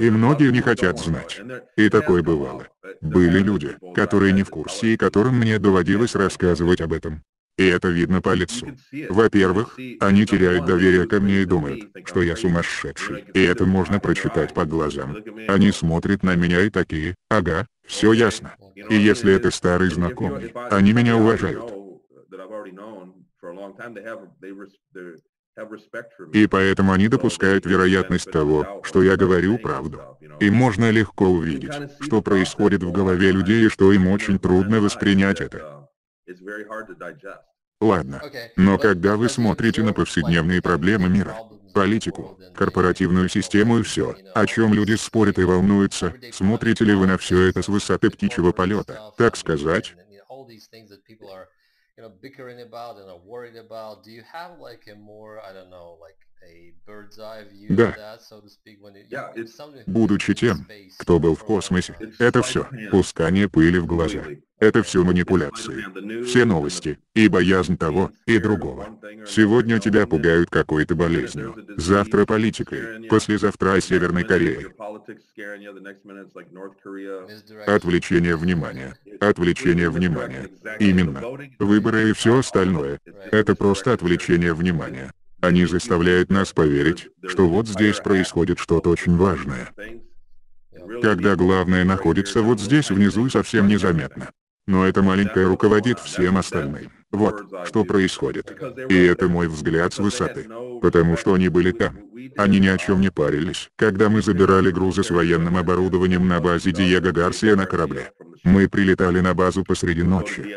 И 0.00 0.09
многие 0.09 0.50
не 0.50 0.61
хотят 0.61 0.99
знать. 0.99 1.41
И 1.76 1.88
такое 1.88 2.23
бывало. 2.23 2.67
Были 3.00 3.41
люди, 3.41 3.76
которые 3.95 4.33
не 4.33 4.43
в 4.43 4.50
курсе 4.50 4.95
и 4.95 4.97
которым 4.97 5.38
мне 5.38 5.59
доводилось 5.59 6.14
рассказывать 6.14 6.81
об 6.81 6.93
этом. 6.93 7.23
И 7.59 7.67
это 7.67 7.88
видно 7.88 8.23
по 8.23 8.33
лицу. 8.33 8.69
Во-первых, 9.11 9.79
они 10.00 10.25
теряют 10.25 10.64
доверие 10.64 11.07
ко 11.07 11.21
мне 11.21 11.43
и 11.43 11.45
думают, 11.45 11.91
что 12.07 12.23
я 12.23 12.35
сумасшедший. 12.35 13.25
И 13.35 13.43
это 13.43 13.67
можно 13.67 14.00
прочитать 14.00 14.55
по 14.55 14.64
глазам. 14.64 15.17
Они 15.49 15.71
смотрят 15.71 16.23
на 16.23 16.35
меня 16.35 16.62
и 16.62 16.71
такие, 16.71 17.14
ага, 17.29 17.67
все 17.92 18.14
ясно. 18.14 18.56
И 18.75 18.94
если 18.94 19.34
это 19.34 19.50
старый 19.50 19.90
знакомый, 19.90 20.52
они 20.70 20.92
меня 20.94 21.16
уважают. 21.16 21.70
И 26.32 26.46
поэтому 26.46 26.92
они 26.92 27.08
допускают 27.08 27.66
вероятность 27.66 28.30
того, 28.30 28.80
что 28.82 29.02
я 29.02 29.16
говорю 29.16 29.58
правду. 29.58 30.00
И 30.40 30.50
можно 30.50 30.90
легко 30.90 31.26
увидеть, 31.26 31.75
что 32.00 32.22
происходит 32.22 32.82
в 32.82 32.90
голове 32.90 33.30
людей 33.30 33.66
и 33.66 33.68
что 33.68 33.92
им 33.92 34.06
очень 34.06 34.38
трудно 34.38 34.80
воспринять 34.80 35.42
это. 35.42 35.87
Ладно. 37.80 38.22
Но 38.56 38.78
когда 38.78 39.16
вы 39.16 39.28
смотрите 39.28 39.82
на 39.82 39.92
повседневные 39.92 40.62
проблемы 40.62 41.11
мира, 41.11 41.37
политику, 41.73 42.38
корпоративную 42.55 43.29
систему 43.29 43.79
и 43.79 43.83
все, 43.83 44.17
о 44.35 44.47
чем 44.47 44.75
люди 44.75 44.95
спорят 44.95 45.38
и 45.38 45.45
волнуются, 45.45 46.14
смотрите 46.33 46.85
ли 46.85 46.95
вы 46.95 47.07
на 47.07 47.19
все 47.19 47.49
это 47.49 47.62
с 47.62 47.69
высоты 47.69 48.11
птичьего 48.11 48.52
полета, 48.52 49.12
так 49.17 49.37
сказать? 49.37 49.95
Да. 57.68 58.18
Будучи 59.87 60.34
тем, 60.34 60.66
кто 60.99 61.18
был 61.18 61.34
в 61.34 61.44
космосе, 61.44 61.96
это 62.18 62.42
все, 62.42 62.68
пускание 62.90 63.49
пыли 63.49 63.78
в 63.78 63.87
глаза. 63.87 64.25
Это 64.58 64.82
все 64.82 65.02
манипуляции. 65.02 66.22
Все 66.25 66.44
новости, 66.44 66.99
и 67.14 67.28
боязнь 67.28 67.76
того, 67.76 68.12
и 68.26 68.38
другого. 68.38 68.96
Сегодня 69.26 69.80
тебя 69.80 70.06
пугают 70.06 70.50
какой-то 70.50 70.94
болезнью, 70.94 71.56
завтра 71.76 72.26
политикой, 72.26 73.08
послезавтра 73.08 73.80
Северной 73.80 74.25
Кореей. 74.25 74.68
Отвлечение 77.66 78.37
внимания. 78.37 78.96
Отвлечение 79.20 79.90
внимания. 79.90 80.49
Именно. 80.78 81.22
Выборы 81.58 82.11
и 82.11 82.12
все 82.12 82.38
остальное. 82.38 83.00
Это 83.32 83.56
просто 83.56 83.92
отвлечение 83.92 84.54
внимания. 84.54 85.12
Они 85.42 85.66
заставляют 85.66 86.30
нас 86.30 86.52
поверить, 86.52 87.08
что 87.26 87.49
вот 87.49 87.66
здесь 87.66 87.96
происходит 87.96 88.61
что-то 88.61 88.90
очень 88.90 89.16
важное. 89.16 89.70
Когда 91.02 91.34
главное 91.34 91.84
находится 91.84 92.42
вот 92.42 92.61
здесь 92.61 92.90
внизу 92.90 93.26
и 93.26 93.30
совсем 93.30 93.66
незаметно. 93.66 94.30
Но 94.68 94.87
это 94.87 95.02
маленькое 95.02 95.49
руководит 95.49 95.99
всем 95.99 96.38
остальным. 96.38 96.92
Вот, 97.11 97.42
что 97.66 97.84
происходит. 97.84 98.56
И 98.88 98.94
это 98.94 99.26
мой 99.26 99.49
взгляд 99.49 99.92
с 99.92 99.99
высоты. 99.99 100.46
Потому 100.80 101.16
что 101.16 101.34
они 101.34 101.49
были 101.49 101.72
там. 101.72 101.99
Они 102.37 102.61
ни 102.61 102.68
о 102.68 102.78
чем 102.78 103.00
не 103.00 103.11
парились, 103.11 103.68
когда 103.75 104.08
мы 104.08 104.22
забирали 104.22 104.70
грузы 104.70 105.02
с 105.02 105.11
военным 105.11 105.56
оборудованием 105.56 106.28
на 106.28 106.40
базе 106.40 106.70
Диего 106.70 107.11
Гарсия 107.11 107.56
на 107.56 107.66
корабле. 107.66 108.12
Мы 108.44 108.68
прилетали 108.68 109.18
на 109.18 109.34
базу 109.34 109.64
посреди 109.64 110.04
ночи. 110.04 110.56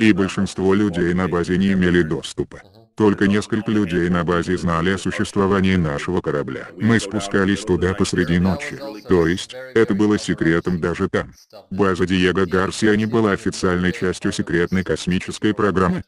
И 0.00 0.12
большинство 0.12 0.74
людей 0.74 1.14
на 1.14 1.28
базе 1.28 1.56
не 1.56 1.72
имели 1.72 2.02
доступа. 2.02 2.60
Только 2.96 3.28
несколько 3.28 3.70
людей 3.70 4.08
на 4.08 4.24
базе 4.24 4.56
знали 4.56 4.90
о 4.90 4.98
существовании 4.98 5.76
нашего 5.76 6.22
корабля. 6.22 6.68
Мы 6.78 6.98
спускались 6.98 7.60
туда 7.60 7.92
посреди 7.92 8.38
ночи. 8.38 8.80
То 9.06 9.26
есть, 9.26 9.54
это 9.74 9.94
было 9.94 10.18
секретом 10.18 10.80
даже 10.80 11.08
там. 11.10 11.32
База 11.70 12.06
Диего 12.06 12.46
Гарсия 12.46 12.96
не 12.96 13.04
была 13.04 13.32
официальной 13.32 13.92
частью 13.92 14.32
секретной 14.32 14.82
космической 14.82 15.52
программы. 15.52 16.04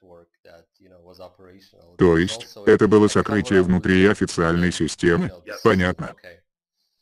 То 1.98 2.16
есть, 2.16 2.56
это 2.64 2.88
было 2.88 3.08
сокрытие 3.08 3.62
внутри 3.62 4.06
официальной 4.06 4.72
системы? 4.72 5.30
Понятно. 5.62 6.14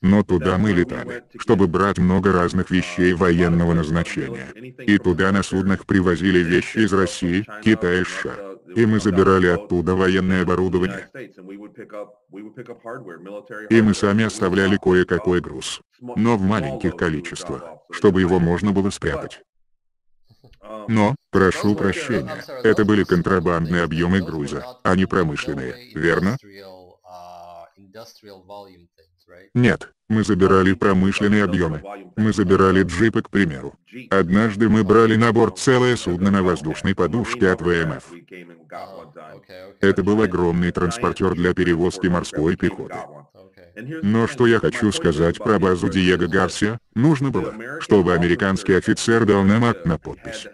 Но 0.02 0.24
туда 0.24 0.58
мы 0.58 0.72
летали, 0.72 1.22
чтобы 1.38 1.68
брать 1.68 1.98
много 1.98 2.32
разных 2.32 2.70
вещей 2.70 3.12
военного 3.12 3.72
назначения. 3.72 4.48
И 4.84 4.98
туда 4.98 5.30
на 5.30 5.42
суднах 5.44 5.86
привозили 5.86 6.40
вещи 6.40 6.78
из 6.78 6.92
России, 6.92 7.46
Китая 7.62 8.00
и 8.00 8.04
США 8.04 8.45
и 8.74 8.86
мы 8.86 9.00
забирали 9.00 9.46
оттуда 9.46 9.94
военное 9.94 10.42
оборудование. 10.42 11.08
И 13.70 13.82
мы 13.82 13.94
сами 13.94 14.24
оставляли 14.24 14.76
кое-какой 14.76 15.40
груз, 15.40 15.80
но 16.00 16.36
в 16.36 16.42
маленьких 16.42 16.96
количествах, 16.96 17.62
чтобы 17.90 18.20
его 18.20 18.38
можно 18.38 18.72
было 18.72 18.90
спрятать. 18.98 19.42
Но, 20.88 21.14
прошу 21.30 21.74
прощения, 21.74 22.44
это 22.62 22.84
были 22.84 23.04
контрабандные 23.04 23.82
объемы 23.82 24.20
груза, 24.20 24.64
а 24.82 24.96
не 24.96 25.06
промышленные, 25.06 25.92
верно? 25.94 26.36
Нет, 29.54 29.92
мы 30.08 30.22
забирали 30.24 30.72
промышленные 30.72 31.44
объемы. 31.44 31.82
Мы 32.16 32.32
забирали 32.32 32.82
джипы, 32.82 33.22
к 33.22 33.30
примеру. 33.30 33.74
Однажды 34.10 34.68
мы 34.68 34.84
брали 34.84 35.16
на 35.16 35.32
борт 35.32 35.58
целое 35.58 35.96
судно 35.96 36.30
на 36.30 36.42
воздушной 36.42 36.94
подушке 36.94 37.50
от 37.50 37.60
ВМФ. 37.60 38.04
Это 39.80 40.02
был 40.02 40.22
огромный 40.22 40.70
транспортер 40.70 41.34
для 41.34 41.54
перевозки 41.54 42.06
морской 42.06 42.56
пехоты. 42.56 42.96
Но 44.02 44.26
что 44.26 44.46
я 44.46 44.58
хочу 44.58 44.90
сказать 44.92 45.38
про 45.38 45.58
базу 45.58 45.88
Диего 45.88 46.26
Гарсия, 46.26 46.78
нужно 46.94 47.30
было, 47.30 47.54
чтобы 47.80 48.14
американский 48.14 48.74
офицер 48.74 49.26
дал 49.26 49.42
нам 49.42 49.64
акт 49.64 49.84
на 49.84 49.98
подпись. 49.98 50.46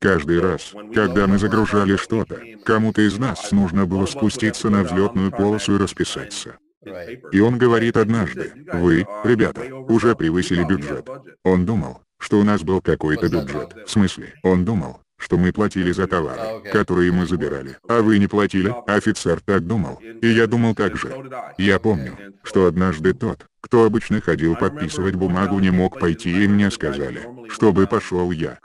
Каждый 0.00 0.40
раз, 0.40 0.74
когда 0.94 1.26
мы 1.26 1.38
загружали 1.38 1.96
что-то, 1.96 2.40
кому-то 2.64 3.02
из 3.02 3.18
нас 3.18 3.52
нужно 3.52 3.86
было 3.86 4.06
спуститься 4.06 4.70
на 4.70 4.82
взлетную 4.82 5.30
полосу 5.30 5.74
и 5.74 5.78
расписаться. 5.78 6.58
И 7.32 7.40
он 7.40 7.58
говорит 7.58 7.96
однажды, 7.96 8.52
вы, 8.72 9.06
ребята, 9.24 9.62
уже 9.88 10.14
превысили 10.14 10.64
бюджет. 10.64 11.08
Он 11.44 11.66
думал, 11.66 12.02
что 12.18 12.40
у 12.40 12.44
нас 12.44 12.62
был 12.62 12.80
какой-то 12.80 13.28
бюджет. 13.28 13.74
В 13.86 13.90
смысле, 13.90 14.34
он 14.42 14.64
думал, 14.64 15.00
что 15.18 15.38
мы 15.38 15.52
платили 15.52 15.92
за 15.92 16.06
товары, 16.06 16.68
которые 16.70 17.12
мы 17.12 17.26
забирали. 17.26 17.76
А 17.88 18.02
вы 18.02 18.18
не 18.18 18.26
платили? 18.26 18.74
Офицер 18.86 19.40
так 19.40 19.66
думал. 19.66 20.00
И 20.22 20.28
я 20.28 20.46
думал 20.46 20.74
так 20.74 20.96
же. 20.96 21.12
Я 21.58 21.78
помню, 21.78 22.16
что 22.42 22.66
однажды 22.66 23.14
тот, 23.14 23.46
кто 23.64 23.86
обычно 23.86 24.20
ходил 24.20 24.56
подписывать 24.56 25.14
бумагу 25.14 25.58
не 25.58 25.70
мог 25.70 25.98
пойти 25.98 26.44
и 26.44 26.46
мне 26.46 26.70
сказали, 26.70 27.22
чтобы 27.48 27.86
пошел 27.86 28.30
я. 28.30 28.58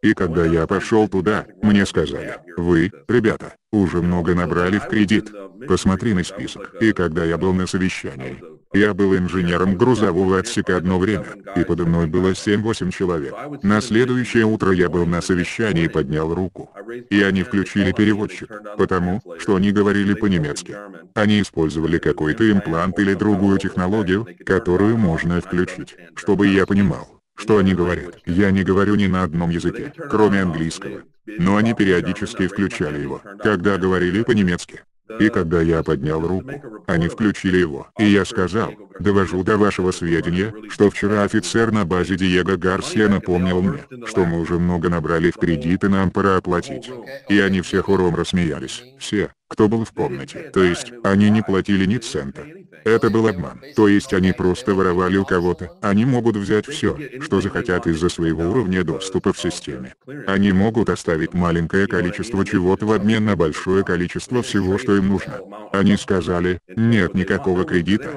И 0.00 0.14
когда 0.14 0.46
я 0.46 0.66
пошел 0.66 1.08
туда, 1.08 1.46
мне 1.62 1.84
сказали, 1.84 2.38
вы, 2.56 2.90
ребята, 3.06 3.54
уже 3.70 4.00
много 4.00 4.34
набрали 4.34 4.78
в 4.78 4.88
кредит. 4.88 5.30
Посмотри 5.68 6.14
на 6.14 6.24
список. 6.24 6.74
И 6.80 6.92
когда 6.92 7.22
я 7.24 7.36
был 7.36 7.52
на 7.52 7.66
совещании, 7.66 8.42
Я 8.74 8.92
был 8.92 9.16
инженером 9.16 9.76
грузового 9.76 10.40
отсека 10.40 10.76
одно 10.76 10.98
время, 10.98 11.26
и 11.54 11.62
подо 11.62 11.84
мной 11.84 12.06
было 12.06 12.30
7-8 12.30 12.90
человек. 12.90 13.32
На 13.62 13.80
следующее 13.80 14.44
утро 14.46 14.72
я 14.72 14.88
был 14.88 15.06
на 15.06 15.20
совещании 15.20 15.84
и 15.84 15.88
поднял 15.88 16.34
руку. 16.34 16.70
И 17.08 17.22
они 17.22 17.44
включили 17.44 17.92
переводчик, 17.92 18.50
потому, 18.76 19.22
что 19.38 19.54
они 19.54 19.70
говорили 19.70 20.14
по-немецки. 20.14 20.76
Они 21.14 21.40
использовали 21.40 21.98
какой-то 21.98 22.50
имплант 22.50 22.98
или 22.98 23.14
другую 23.14 23.58
технологию, 23.58 24.26
которую 24.44 24.96
можно 24.96 25.40
включить, 25.40 25.94
чтобы 26.16 26.48
я 26.48 26.66
понимал, 26.66 27.20
что 27.36 27.58
они 27.58 27.74
говорят. 27.74 28.16
Я 28.26 28.50
не 28.50 28.64
говорю 28.64 28.96
ни 28.96 29.06
на 29.06 29.22
одном 29.22 29.50
языке, 29.50 29.92
кроме 30.10 30.42
английского. 30.42 31.02
Но 31.26 31.56
они 31.56 31.74
периодически 31.74 32.48
включали 32.48 33.00
его, 33.00 33.22
когда 33.38 33.78
говорили 33.78 34.24
по-немецки. 34.24 34.82
И 35.20 35.28
когда 35.28 35.60
я 35.60 35.82
поднял 35.82 36.20
руку, 36.26 36.84
они 36.86 37.08
включили 37.08 37.58
его. 37.58 37.88
И 37.98 38.04
я 38.06 38.24
сказал, 38.24 38.72
довожу 38.98 39.44
до 39.44 39.58
вашего 39.58 39.90
сведения, 39.90 40.54
что 40.70 40.90
вчера 40.90 41.22
офицер 41.24 41.72
на 41.72 41.84
базе 41.84 42.16
Диего 42.16 42.56
Гарсия 42.56 43.08
напомнил 43.08 43.60
мне, 43.60 43.84
что 44.06 44.24
мы 44.24 44.40
уже 44.40 44.58
много 44.58 44.88
набрали 44.88 45.30
в 45.30 45.36
кредит 45.36 45.84
и 45.84 45.88
нам 45.88 46.10
пора 46.10 46.36
оплатить. 46.36 46.90
И 47.28 47.38
они 47.38 47.60
все 47.60 47.82
хором 47.82 48.14
рассмеялись. 48.14 48.82
Все, 48.98 49.30
кто 49.48 49.68
был 49.68 49.84
в 49.84 49.92
комнате. 49.92 50.50
То 50.52 50.62
есть, 50.62 50.92
они 51.02 51.30
не 51.30 51.42
платили 51.42 51.84
ни 51.84 51.98
цента. 51.98 52.46
Это 52.84 53.10
был 53.10 53.26
обман. 53.26 53.60
То 53.74 53.88
есть 53.88 54.12
они 54.12 54.32
просто 54.32 54.74
воровали 54.74 55.16
у 55.16 55.24
кого-то. 55.24 55.72
Они 55.80 56.04
могут 56.04 56.36
взять 56.36 56.66
все, 56.66 56.96
что 57.20 57.40
захотят 57.40 57.86
из-за 57.86 58.08
своего 58.08 58.44
уровня 58.44 58.84
доступа 58.84 59.32
в 59.32 59.40
системе. 59.40 59.94
Они 60.26 60.52
могут 60.52 60.90
оставить 60.90 61.34
маленькое 61.34 61.86
количество 61.86 62.44
чего-то 62.44 62.86
в 62.86 62.92
обмен 62.92 63.24
на 63.24 63.36
большое 63.36 63.84
количество 63.84 64.42
всего, 64.42 64.78
что 64.78 64.96
им 64.96 65.08
нужно. 65.08 65.40
Они 65.72 65.96
сказали, 65.96 66.60
нет 66.68 67.14
никакого 67.14 67.64
кредита. 67.64 68.10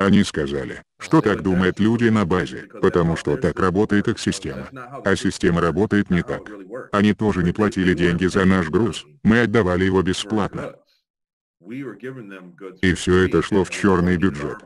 Они 0.00 0.24
сказали, 0.24 0.82
что 0.98 1.20
так 1.20 1.42
думают 1.42 1.78
люди 1.78 2.08
на 2.08 2.24
базе, 2.24 2.64
потому 2.80 3.16
что 3.16 3.36
так 3.36 3.60
работает 3.60 4.08
их 4.08 4.18
система. 4.18 4.68
А 5.04 5.16
система 5.16 5.60
работает 5.60 6.10
не 6.10 6.22
так. 6.22 6.50
Они 6.92 7.12
тоже 7.12 7.42
не 7.42 7.52
платили 7.52 7.94
деньги 7.94 8.26
за 8.26 8.44
наш 8.44 8.68
груз, 8.68 9.04
мы 9.22 9.40
отдавали 9.40 9.84
его 9.84 10.02
бесплатно. 10.02 10.74
И 12.82 12.94
все 12.94 13.26
это 13.26 13.42
шло 13.42 13.64
в 13.64 13.70
черный 13.70 14.16
бюджет. 14.16 14.58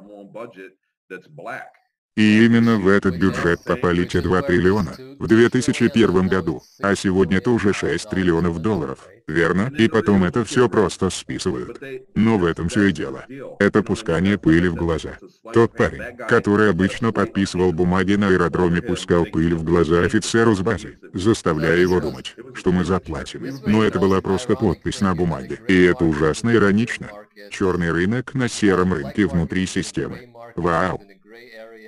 И 2.19 2.45
именно 2.45 2.79
в 2.79 2.89
этот 2.89 3.15
бюджет 3.15 3.63
попали 3.63 4.05
те 4.05 4.21
2 4.21 4.43
триллиона 4.43 4.93
в 5.21 5.29
2001 5.29 6.27
году, 6.27 6.61
а 6.83 6.97
сегодня 6.97 7.37
это 7.37 7.53
уже 7.53 7.73
6 7.73 8.11
триллионов 8.11 8.59
долларов, 8.59 9.07
верно? 9.29 9.71
И 9.79 9.87
потом 9.87 10.25
это 10.25 10.45
все 10.45 10.69
просто 10.69 11.11
списывают. 11.11 11.81
Но 12.17 12.37
в 12.37 12.45
этом 12.45 12.71
все 12.71 12.87
и 12.87 12.93
дело. 12.93 13.25
Это 13.61 13.85
пускание 13.85 14.37
пыли 14.37 14.67
в 14.67 14.75
глаза. 14.75 15.19
Тот 15.55 15.77
парень, 15.77 16.17
который 16.29 16.71
обычно 16.71 17.13
подписывал 17.13 17.73
бумаги 17.73 18.15
на 18.15 18.31
аэродроме, 18.31 18.83
пускал 18.83 19.25
пыль 19.25 19.55
в 19.55 19.63
глаза 19.63 20.03
офицеру 20.03 20.57
с 20.57 20.61
базы, 20.61 20.99
заставляя 21.15 21.77
его 21.77 22.01
думать, 22.01 22.35
что 22.55 22.73
мы 22.73 22.85
заплатим. 22.85 23.47
Но 23.65 23.85
это 23.85 24.01
была 24.01 24.21
просто 24.21 24.57
подпись 24.57 25.01
на 25.01 25.15
бумаге. 25.15 25.61
И 25.69 25.83
это 25.85 26.05
ужасно 26.05 26.53
иронично. 26.53 27.11
Черный 27.53 27.93
рынок 27.93 28.35
на 28.35 28.49
сером 28.49 28.93
рынке 28.93 29.25
внутри 29.29 29.67
системы. 29.67 30.31
Вау. 30.57 31.01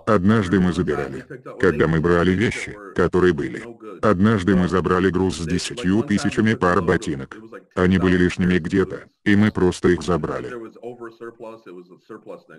Однажды 0.07 0.59
мы 0.59 0.73
забирали, 0.73 1.25
когда 1.59 1.87
мы 1.87 1.99
брали 1.99 2.31
вещи, 2.31 2.75
которые 2.95 3.33
были. 3.33 3.63
Однажды 4.01 4.55
мы 4.55 4.67
забрали 4.67 5.09
груз 5.09 5.37
с 5.37 5.45
десятью 5.45 6.03
тысячами 6.03 6.55
пар 6.55 6.81
ботинок. 6.81 7.37
Они 7.75 7.97
были 7.97 8.17
лишними 8.17 8.57
где-то, 8.57 9.09
и 9.23 9.35
мы 9.35 9.51
просто 9.51 9.89
их 9.89 10.01
забрали. 10.01 10.49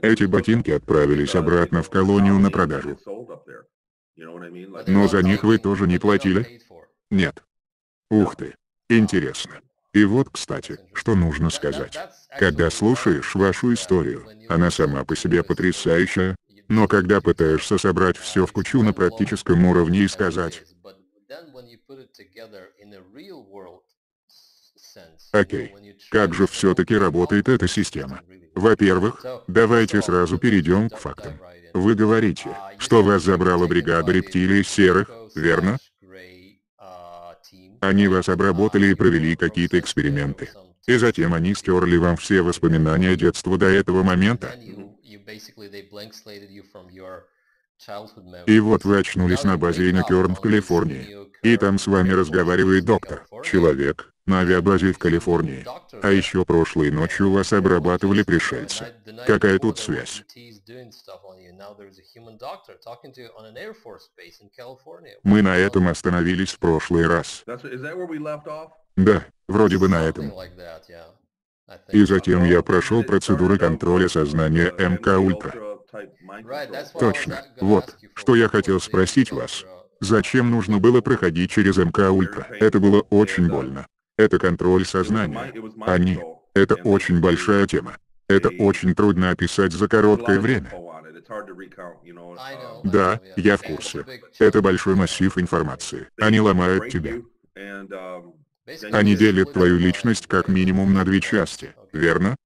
Эти 0.02 0.24
ботинки 0.24 0.70
отправились 0.70 1.34
обратно 1.34 1.82
в 1.82 1.90
колонию 1.90 2.38
на 2.38 2.50
продажу. 2.50 2.98
Но 4.86 5.08
за 5.08 5.22
них 5.22 5.42
вы 5.42 5.58
тоже 5.58 5.86
не 5.86 5.98
платили? 5.98 6.60
Нет. 7.10 7.42
Ух 8.10 8.36
ты. 8.36 8.54
Интересно. 8.88 9.60
И 9.94 10.04
вот, 10.04 10.28
кстати, 10.30 10.78
что 10.92 11.14
нужно 11.14 11.50
сказать. 11.50 11.98
Когда 12.38 12.70
слушаешь 12.70 13.34
вашу 13.34 13.74
историю, 13.74 14.26
она 14.48 14.70
сама 14.70 15.04
по 15.04 15.14
себе 15.14 15.42
потрясающая, 15.42 16.36
но 16.68 16.88
когда 16.88 17.20
пытаешься 17.20 17.78
собрать 17.78 18.16
все 18.16 18.46
в 18.46 18.52
кучу 18.52 18.82
на 18.82 18.92
практическом 18.92 19.64
уровне 19.66 20.00
и 20.00 20.08
сказать, 20.08 20.62
Окей, 25.32 25.74
как 26.10 26.34
же 26.34 26.46
все-таки 26.46 26.96
работает 26.96 27.48
эта 27.48 27.66
система? 27.66 28.20
Во-первых, 28.54 29.24
давайте 29.48 30.02
сразу 30.02 30.38
перейдем 30.38 30.90
к 30.90 30.98
фактам. 30.98 31.38
Вы 31.72 31.94
говорите, 31.94 32.50
что 32.78 33.02
вас 33.02 33.22
забрала 33.22 33.66
бригада 33.66 34.12
рептилий 34.12 34.62
серых, 34.62 35.10
верно? 35.34 35.78
Они 37.80 38.08
вас 38.08 38.28
обработали 38.28 38.88
и 38.88 38.94
провели 38.94 39.36
какие-то 39.36 39.78
эксперименты. 39.78 40.50
И 40.86 40.96
затем 40.96 41.32
они 41.34 41.54
стерли 41.54 41.96
вам 41.96 42.16
все 42.16 42.42
воспоминания 42.42 43.16
детства 43.16 43.56
до 43.56 43.66
этого 43.66 44.02
момента. 44.02 44.52
И 48.46 48.60
вот 48.60 48.84
вы 48.84 48.98
очнулись 48.98 49.44
на 49.44 49.56
базе 49.56 49.90
Инокерн 49.90 50.34
в 50.34 50.40
Калифорнии. 50.40 51.28
И 51.42 51.56
там 51.56 51.78
с 51.78 51.86
вами 51.86 52.10
разговаривает 52.12 52.84
доктор, 52.84 53.26
человек, 53.44 54.12
на 54.26 54.40
авиабазе 54.40 54.92
в 54.92 54.98
Калифорнии. 54.98 55.66
А 56.02 56.10
еще 56.10 56.44
прошлой 56.44 56.90
ночью 56.90 57.30
вас 57.30 57.52
обрабатывали 57.52 58.22
пришельцы. 58.22 58.94
Какая 59.26 59.58
тут 59.58 59.78
связь? 59.78 60.24
Мы 65.24 65.42
на 65.42 65.56
этом 65.56 65.88
остановились 65.88 66.52
в 66.52 66.58
прошлый 66.58 67.06
раз. 67.06 67.44
Да, 68.96 69.24
вроде 69.48 69.78
бы 69.78 69.88
на 69.88 70.02
этом. 70.02 70.32
И 71.90 72.04
затем 72.04 72.44
я 72.44 72.62
прошел 72.62 73.02
процедуры 73.02 73.58
контроля 73.58 74.08
сознания 74.08 74.72
МК 74.78 75.18
Ультра. 75.18 75.54
Точно. 76.98 77.44
Вот, 77.60 77.96
что 78.14 78.34
я 78.34 78.48
хотел 78.48 78.80
спросить 78.80 79.32
вас. 79.32 79.64
Зачем 80.00 80.50
нужно 80.50 80.78
было 80.78 81.00
проходить 81.00 81.50
через 81.50 81.76
МК 81.76 82.10
Ультра? 82.10 82.46
Это 82.60 82.80
было 82.80 83.02
очень 83.10 83.48
больно. 83.48 83.86
Это 84.16 84.38
контроль 84.38 84.84
сознания. 84.84 85.52
Они. 85.86 86.20
Это 86.54 86.74
очень 86.74 87.20
большая 87.20 87.66
тема. 87.66 87.96
Это 88.28 88.50
очень 88.58 88.94
трудно 88.94 89.30
описать 89.30 89.72
за 89.72 89.88
короткое 89.88 90.40
время. 90.40 90.72
Да, 92.84 93.20
я 93.36 93.56
в 93.56 93.62
курсе. 93.62 94.04
Это 94.38 94.60
большой 94.60 94.94
массив 94.96 95.36
информации. 95.38 96.08
Они 96.20 96.40
ломают 96.40 96.90
тебя. 96.90 97.14
Они 98.92 99.16
делят 99.16 99.52
твою 99.52 99.78
личность 99.78 100.26
как 100.26 100.48
минимум 100.48 100.94
на 100.94 101.04
две 101.04 101.20
части, 101.20 101.74
верно? 101.92 102.36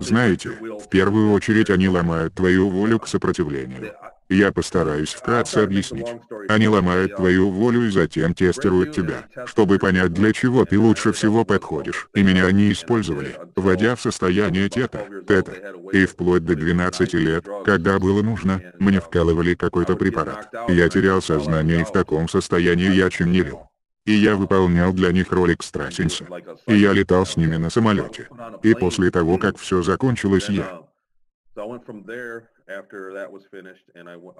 Знаете, 0.00 0.50
в 0.50 0.88
первую 0.88 1.32
очередь 1.32 1.70
они 1.70 1.88
ломают 1.88 2.34
твою 2.34 2.68
волю 2.68 2.98
к 2.98 3.06
сопротивлению. 3.06 3.92
Я 4.28 4.50
постараюсь 4.50 5.12
вкратце 5.12 5.58
объяснить. 5.58 6.06
Они 6.48 6.66
ломают 6.66 7.16
твою 7.16 7.50
волю 7.50 7.86
и 7.86 7.90
затем 7.90 8.32
тестируют 8.32 8.92
тебя, 8.92 9.26
чтобы 9.44 9.78
понять, 9.78 10.14
для 10.14 10.32
чего 10.32 10.64
ты 10.64 10.78
лучше 10.78 11.12
всего 11.12 11.44
подходишь. 11.44 12.08
И 12.14 12.22
меня 12.22 12.46
они 12.46 12.72
использовали, 12.72 13.36
вводя 13.54 13.94
в 13.94 14.00
состояние 14.00 14.70
тета, 14.70 15.06
тета. 15.28 15.74
И 15.92 16.06
вплоть 16.06 16.46
до 16.46 16.54
12 16.54 17.12
лет, 17.14 17.46
когда 17.66 17.98
было 17.98 18.22
нужно, 18.22 18.62
мне 18.78 19.00
вкалывали 19.00 19.54
какой-то 19.54 19.96
препарат. 19.96 20.48
Я 20.68 20.88
терял 20.88 21.20
сознание 21.20 21.82
и 21.82 21.84
в 21.84 21.92
таком 21.92 22.26
состоянии 22.28 22.90
я 22.90 23.10
чем 23.10 23.32
не 23.32 23.42
вел. 23.42 23.71
И 24.04 24.12
я 24.12 24.36
выполнял 24.36 24.92
для 24.92 25.12
них 25.12 25.30
роль 25.30 25.54
экстрасенса. 25.54 26.26
И 26.66 26.74
я 26.74 26.92
летал 26.92 27.24
с 27.24 27.36
ними 27.36 27.56
на 27.56 27.70
самолете. 27.70 28.28
И 28.62 28.74
после 28.74 29.10
того, 29.10 29.38
как 29.38 29.58
все 29.58 29.82
закончилось, 29.82 30.48
я... 30.48 30.82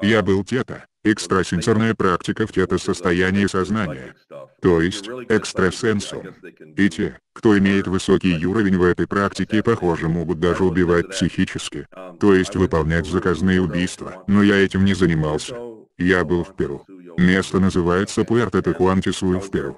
Я 0.03 0.23
был 0.23 0.45
тета, 0.45 0.87
экстрасенсорная 1.05 1.95
практика 1.95 2.47
в 2.47 2.53
тета-состоянии 2.53 3.47
сознания, 3.47 4.15
то 4.61 4.81
есть 4.81 5.09
экстрасенсом. 5.29 6.35
И 6.77 6.89
те, 6.89 7.19
кто 7.35 7.59
имеет 7.59 7.87
высокий 7.87 8.45
уровень 8.47 8.79
в 8.79 8.85
этой 8.85 9.07
практике, 9.07 9.63
похоже, 9.63 10.09
могут 10.09 10.41
даже 10.41 10.65
убивать 10.65 11.09
психически, 11.11 11.87
то 12.21 12.35
есть 12.35 12.57
выполнять 12.57 13.07
заказные 13.07 13.61
убийства, 13.61 14.25
но 14.27 14.43
я 14.43 14.57
этим 14.57 14.85
не 14.85 14.95
занимался. 14.95 15.57
Я 15.99 16.25
был 16.25 16.45
в 16.45 16.55
Перу. 16.57 16.87
Место 17.17 17.61
называется 17.61 18.23
Пуэрто-де-Хуантисуй 18.23 19.39
в 19.41 19.51
Перу. 19.51 19.77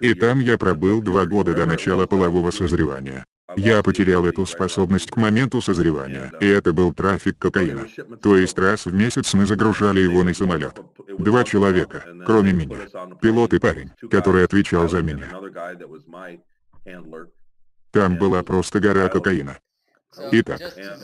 И 0.00 0.14
там 0.14 0.40
я 0.40 0.58
пробыл 0.58 1.00
два 1.02 1.26
года 1.26 1.54
до 1.54 1.66
начала 1.66 2.06
полового 2.06 2.50
созревания. 2.50 3.24
Я 3.56 3.82
потерял 3.82 4.24
эту 4.24 4.46
способность 4.46 5.10
к 5.10 5.16
моменту 5.16 5.60
созревания, 5.60 6.32
и 6.40 6.46
это 6.46 6.72
был 6.72 6.92
трафик 6.92 7.38
кокаина. 7.38 7.86
То 8.22 8.36
есть 8.36 8.58
раз 8.58 8.86
в 8.86 8.94
месяц 8.94 9.34
мы 9.34 9.46
загружали 9.46 10.00
его 10.00 10.24
на 10.24 10.34
самолет. 10.34 10.80
Два 11.18 11.44
человека, 11.44 12.04
кроме 12.26 12.52
меня. 12.52 12.78
Пилот 13.20 13.52
и 13.54 13.58
парень, 13.58 13.90
который 14.10 14.44
отвечал 14.44 14.88
за 14.88 15.02
меня. 15.02 15.28
Там 17.90 18.16
была 18.16 18.42
просто 18.42 18.80
гора 18.80 19.08
кокаина. 19.08 19.58
Итак, 20.32 20.60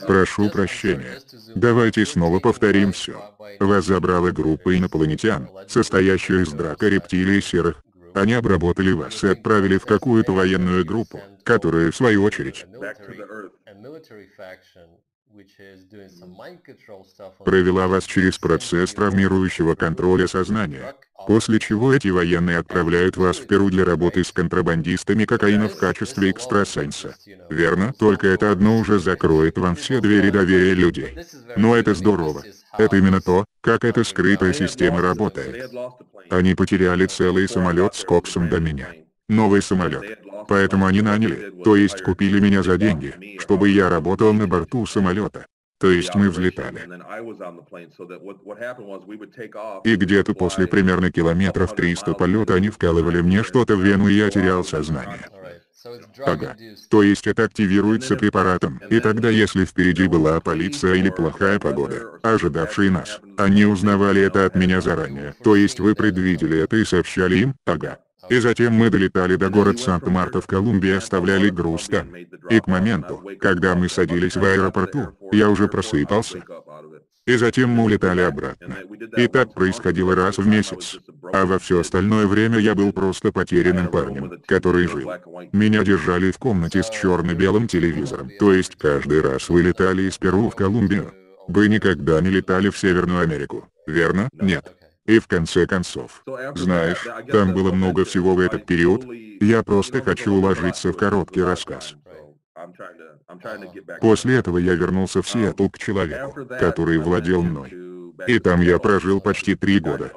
прошу 0.07 0.49
прощения. 0.49 1.19
Давайте 1.55 2.05
снова 2.05 2.39
повторим 2.39 2.91
все. 2.91 3.35
Вас 3.59 3.85
забрала 3.85 4.31
группа 4.31 4.77
инопланетян, 4.77 5.49
состоящая 5.67 6.41
из 6.41 6.51
драка 6.51 6.87
рептилий 6.87 7.39
и 7.39 7.41
серых. 7.41 7.83
Они 8.13 8.33
обработали 8.33 8.91
вас 8.91 9.23
и 9.23 9.27
отправили 9.27 9.77
в 9.77 9.85
какую-то 9.85 10.33
военную 10.33 10.85
группу, 10.85 11.21
которая, 11.43 11.91
в 11.91 11.95
свою 11.95 12.23
очередь, 12.23 12.65
провела 17.43 17.87
вас 17.87 18.05
через 18.05 18.37
процесс 18.37 18.93
травмирующего 18.93 19.75
контроля 19.75 20.27
сознания, 20.27 20.95
после 21.27 21.59
чего 21.59 21.93
эти 21.93 22.09
военные 22.09 22.57
отправляют 22.57 23.17
вас 23.17 23.37
в 23.37 23.47
Перу 23.47 23.69
для 23.69 23.85
работы 23.85 24.23
с 24.23 24.31
контрабандистами 24.31 25.25
кокаина 25.25 25.69
в 25.69 25.77
качестве 25.77 26.31
экстрасенса. 26.31 27.15
Верно? 27.49 27.93
Только 27.97 28.27
это 28.27 28.51
одно 28.51 28.77
уже 28.77 28.99
закроет 28.99 29.57
вам 29.57 29.75
все 29.75 29.99
двери 29.99 30.29
доверия 30.29 30.73
людей. 30.73 31.17
Но 31.57 31.75
это 31.75 31.93
здорово. 31.93 32.43
Это 32.77 32.95
именно 32.95 33.21
то, 33.21 33.45
как 33.61 33.83
эта 33.83 34.03
скрытая 34.03 34.53
система 34.53 35.01
работает. 35.01 35.71
Они 36.29 36.55
потеряли 36.55 37.05
целый 37.05 37.47
самолет 37.49 37.95
с 37.95 38.03
коксом 38.03 38.49
до 38.49 38.59
меня. 38.59 39.00
Новый 39.31 39.61
самолет. 39.61 40.19
Поэтому 40.49 40.85
они 40.85 41.01
наняли, 41.01 41.53
то 41.63 41.77
есть 41.77 42.03
купили 42.03 42.41
меня 42.41 42.63
за 42.63 42.77
деньги, 42.77 43.37
чтобы 43.39 43.69
я 43.69 43.89
работал 43.89 44.33
на 44.33 44.45
борту 44.45 44.85
самолета. 44.85 45.45
То 45.79 45.89
есть 45.89 46.13
мы 46.15 46.29
взлетали. 46.29 46.81
И 49.85 49.95
где-то 49.95 50.33
после 50.33 50.67
примерно 50.67 51.11
километров 51.11 51.73
300 51.73 52.13
полета 52.13 52.55
они 52.55 52.69
вкалывали 52.69 53.21
мне 53.21 53.43
что-то 53.43 53.77
в 53.77 53.81
вену 53.81 54.09
и 54.09 54.15
я 54.15 54.29
терял 54.29 54.65
сознание. 54.65 55.25
Ага. 56.25 56.55
То 56.89 57.01
есть 57.01 57.25
это 57.25 57.45
активируется 57.45 58.15
препаратом, 58.17 58.81
и 58.89 58.99
тогда 58.99 59.29
если 59.29 59.63
впереди 59.65 60.07
была 60.07 60.39
полиция 60.41 60.95
или 60.95 61.09
плохая 61.09 61.57
погода, 61.57 62.19
ожидавшие 62.21 62.91
нас, 62.91 63.19
они 63.37 63.65
узнавали 63.65 64.21
это 64.21 64.45
от 64.45 64.55
меня 64.55 64.81
заранее. 64.81 65.33
То 65.43 65.55
есть 65.55 65.79
вы 65.79 65.95
предвидели 65.95 66.59
это 66.59 66.75
и 66.75 66.85
сообщали 66.85 67.37
им? 67.37 67.55
Ага. 67.65 67.97
И 68.29 68.39
затем 68.39 68.73
мы 68.73 68.89
долетали 68.89 69.35
до 69.35 69.49
города 69.49 69.77
Санта-Марта 69.77 70.41
в 70.41 70.47
Колумбии 70.47 70.91
оставляли 70.91 71.49
груз 71.49 71.87
там. 71.87 72.15
И 72.15 72.59
к 72.59 72.67
моменту, 72.67 73.21
когда 73.39 73.75
мы 73.75 73.89
садились 73.89 74.35
в 74.35 74.43
аэропорту, 74.43 75.17
я 75.31 75.49
уже 75.49 75.67
просыпался. 75.67 76.43
И 77.27 77.37
затем 77.37 77.69
мы 77.69 77.83
улетали 77.83 78.21
обратно. 78.21 78.75
И 79.15 79.27
так 79.27 79.53
происходило 79.53 80.15
раз 80.15 80.37
в 80.37 80.47
месяц. 80.47 80.97
А 81.33 81.45
во 81.45 81.59
все 81.59 81.79
остальное 81.79 82.25
время 82.25 82.57
я 82.57 82.73
был 82.73 82.91
просто 82.91 83.31
потерянным 83.31 83.89
парнем, 83.89 84.41
который 84.47 84.87
жил. 84.87 85.11
Меня 85.51 85.83
держали 85.83 86.31
в 86.31 86.39
комнате 86.39 86.81
с 86.83 86.89
черно-белым 86.89 87.67
телевизором. 87.67 88.29
То 88.39 88.53
есть 88.53 88.75
каждый 88.75 89.21
раз 89.21 89.49
вы 89.49 89.61
летали 89.61 90.03
из 90.03 90.17
Перу 90.17 90.49
в 90.49 90.55
Колумбию. 90.55 91.13
Вы 91.47 91.67
никогда 91.67 92.21
не 92.21 92.29
летали 92.29 92.69
в 92.69 92.77
Северную 92.77 93.21
Америку, 93.21 93.67
верно? 93.85 94.29
Нет. 94.33 94.80
И 95.05 95.19
в 95.19 95.27
конце 95.27 95.65
концов, 95.65 96.23
знаешь, 96.55 97.07
там 97.31 97.53
было 97.53 97.71
много 97.71 98.05
всего 98.05 98.35
в 98.35 98.39
этот 98.39 98.65
период, 98.65 99.03
я 99.41 99.63
просто 99.63 100.01
хочу 100.01 100.33
уложиться 100.33 100.91
в 100.91 100.97
короткий 100.97 101.41
рассказ. 101.41 101.95
После 103.99 104.37
этого 104.37 104.57
я 104.59 104.75
вернулся 104.75 105.21
в 105.21 105.27
Сиэтл 105.27 105.69
к 105.69 105.79
человеку, 105.79 106.45
который 106.45 106.99
владел 106.99 107.41
мной. 107.41 107.73
И 108.27 108.39
там 108.39 108.61
я 108.61 108.77
прожил 108.77 109.19
почти 109.19 109.55
три 109.55 109.79
года. 109.79 110.11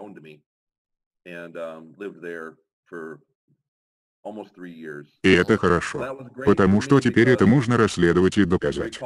И 5.22 5.32
это 5.32 5.56
хорошо, 5.58 6.30
потому 6.44 6.80
что 6.80 7.00
теперь 7.00 7.28
это 7.28 7.46
можно 7.46 7.76
расследовать 7.76 8.38
и 8.38 8.44
доказать. 8.44 8.98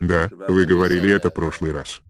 Да, 0.00 0.28
вы 0.48 0.66
говорили 0.66 1.10
это 1.12 1.30
прошлый 1.30 1.72
раз. 1.72 2.02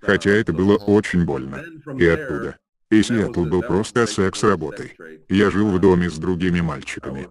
Хотя 0.00 0.30
это 0.30 0.52
было 0.52 0.76
очень 0.76 1.24
больно. 1.24 1.64
И 1.98 2.06
оттуда. 2.06 2.56
И 2.90 3.02
Сиэтл 3.02 3.44
был 3.44 3.62
просто 3.62 4.06
секс-работой. 4.06 4.96
Я 5.28 5.50
жил 5.50 5.70
в 5.70 5.78
доме 5.78 6.10
с 6.10 6.18
другими 6.18 6.60
мальчиками. 6.60 7.28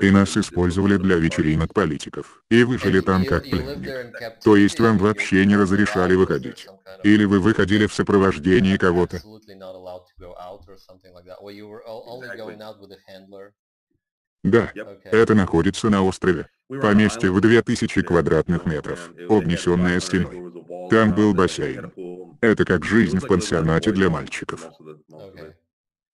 И 0.00 0.10
нас 0.10 0.36
использовали 0.36 0.96
для 0.96 1.16
вечеринок 1.16 1.74
политиков. 1.74 2.42
И 2.50 2.62
выжили 2.62 3.00
там 3.00 3.24
как 3.24 3.42
пленник. 3.42 4.42
То 4.44 4.56
есть 4.56 4.78
вам 4.78 4.98
вообще 4.98 5.44
не 5.44 5.56
разрешали 5.56 6.14
выходить. 6.14 6.68
Или 7.02 7.24
вы 7.24 7.40
выходили 7.40 7.86
в 7.86 7.94
сопровождении 7.94 8.76
кого-то. 8.76 9.20
Да, 14.46 14.74
это 15.10 15.34
находится 15.34 15.90
на 15.90 16.02
острове. 16.02 16.48
Поместье 16.80 17.30
в 17.30 17.40
2000 17.40 18.02
квадратных 18.02 18.64
метров, 18.66 19.14
обнесенное 19.28 20.00
стеной. 20.00 20.44
Там 20.88 21.14
был 21.14 21.34
бассейн. 21.34 21.92
Это 22.40 22.64
как 22.64 22.84
жизнь 22.84 23.18
в 23.18 23.26
пансионате 23.26 23.92
для 23.92 24.10
мальчиков. 24.10 24.72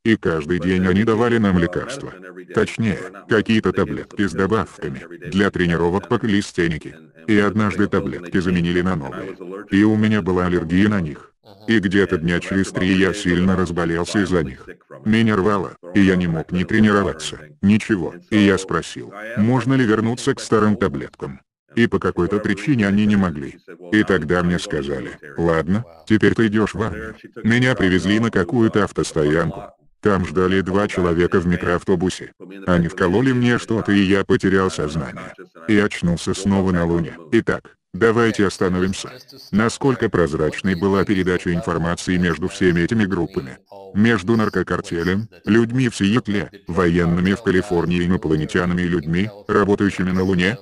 И 0.04 0.16
каждый 0.16 0.58
день 0.58 0.84
они 0.86 1.04
давали 1.04 1.38
нам 1.38 1.58
лекарства. 1.58 2.12
Точнее, 2.54 2.98
какие-то 3.28 3.72
таблетки 3.72 4.26
с 4.26 4.32
добавками 4.32 5.06
для 5.30 5.50
тренировок 5.50 6.08
по 6.08 6.18
калистенике. 6.18 6.96
И 7.28 7.38
однажды 7.38 7.86
таблетки 7.86 8.38
заменили 8.38 8.80
на 8.80 8.96
новые. 8.96 9.36
И 9.70 9.84
у 9.84 9.96
меня 9.96 10.20
была 10.20 10.46
аллергия 10.46 10.88
на 10.88 11.00
них. 11.00 11.32
И 11.68 11.78
где-то 11.78 12.18
дня 12.18 12.40
через 12.40 12.72
три 12.72 12.96
я 12.96 13.14
сильно 13.14 13.56
разболелся 13.56 14.20
из-за 14.24 14.42
них. 14.42 14.68
Меня 15.04 15.36
рвало, 15.36 15.76
и 15.94 16.00
я 16.00 16.16
не 16.16 16.26
мог 16.26 16.50
ни 16.50 16.64
тренироваться, 16.64 17.38
ничего. 17.60 18.14
И 18.30 18.38
я 18.38 18.58
спросил, 18.58 19.12
можно 19.36 19.74
ли 19.74 19.84
вернуться 19.84 20.34
к 20.34 20.40
старым 20.40 20.76
таблеткам. 20.76 21.40
И 21.76 21.86
по 21.86 22.00
какой-то 22.00 22.38
причине 22.40 22.88
они 22.88 23.06
не 23.06 23.16
могли. 23.16 23.58
И 23.92 24.02
тогда 24.02 24.42
мне 24.42 24.58
сказали, 24.58 25.12
ладно, 25.36 25.84
теперь 26.06 26.34
ты 26.34 26.48
идешь 26.48 26.74
в 26.74 26.82
армию. 26.82 27.14
Меня 27.44 27.76
привезли 27.76 28.18
на 28.18 28.30
какую-то 28.30 28.84
автостоянку. 28.84 29.72
Там 30.02 30.26
ждали 30.26 30.60
два 30.62 30.88
человека 30.88 31.38
в 31.38 31.46
микроавтобусе. 31.46 32.32
Они 32.66 32.88
вкололи 32.88 33.32
мне 33.32 33.58
что-то 33.58 33.92
и 33.92 34.00
я 34.00 34.24
потерял 34.24 34.70
сознание. 34.70 35.32
И 35.68 35.78
очнулся 35.78 36.34
снова 36.34 36.72
на 36.72 36.84
Луне. 36.84 37.16
Итак, 37.32 37.76
Давайте 37.94 38.46
остановимся. 38.46 39.10
Насколько 39.50 40.08
прозрачной 40.08 40.74
была 40.74 41.04
передача 41.04 41.52
информации 41.52 42.16
между 42.16 42.48
всеми 42.48 42.80
этими 42.80 43.04
группами? 43.04 43.58
Между 43.92 44.34
наркокартелем, 44.34 45.28
людьми 45.44 45.90
в 45.90 45.96
Сиэтле, 45.96 46.50
военными 46.68 47.34
в 47.34 47.42
Калифорнии, 47.42 48.06
инопланетянами 48.06 48.80
и 48.80 48.88
людьми, 48.88 49.28
работающими 49.46 50.10
на 50.10 50.22
Луне? 50.22 50.56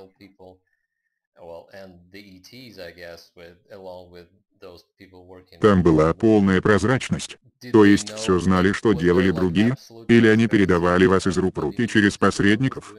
Там 5.61 5.83
была 5.83 6.13
полная 6.13 6.61
прозрачность. 6.61 7.37
То 7.71 7.85
есть 7.85 8.15
все 8.15 8.39
знали, 8.39 8.71
что 8.71 8.93
делали 8.93 9.31
другие? 9.31 9.75
Или 10.07 10.27
они 10.27 10.47
передавали 10.47 11.05
вас 11.05 11.27
из 11.27 11.37
рук 11.37 11.57
в 11.57 11.59
руки 11.59 11.87
через 11.87 12.17
посредников? 12.17 12.93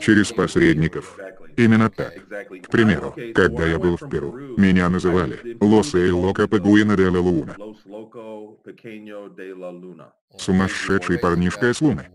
Через 0.00 0.32
посредников. 0.32 1.18
Именно 1.56 1.90
так. 1.90 2.14
К 2.62 2.70
примеру, 2.70 3.14
когда 3.34 3.66
я 3.66 3.78
был 3.78 3.96
в 3.96 4.08
Перу, 4.08 4.32
меня 4.56 4.88
называли 4.88 5.56
«Лос 5.60 5.94
Эль 5.94 6.12
Лока 6.12 6.46
Пегуина 6.46 6.96
де 6.96 7.08
ла 7.08 7.20
Луна». 7.20 7.56
Сумасшедший 10.38 11.18
парнишка 11.18 11.74
с 11.74 11.80
Луны. 11.80 12.08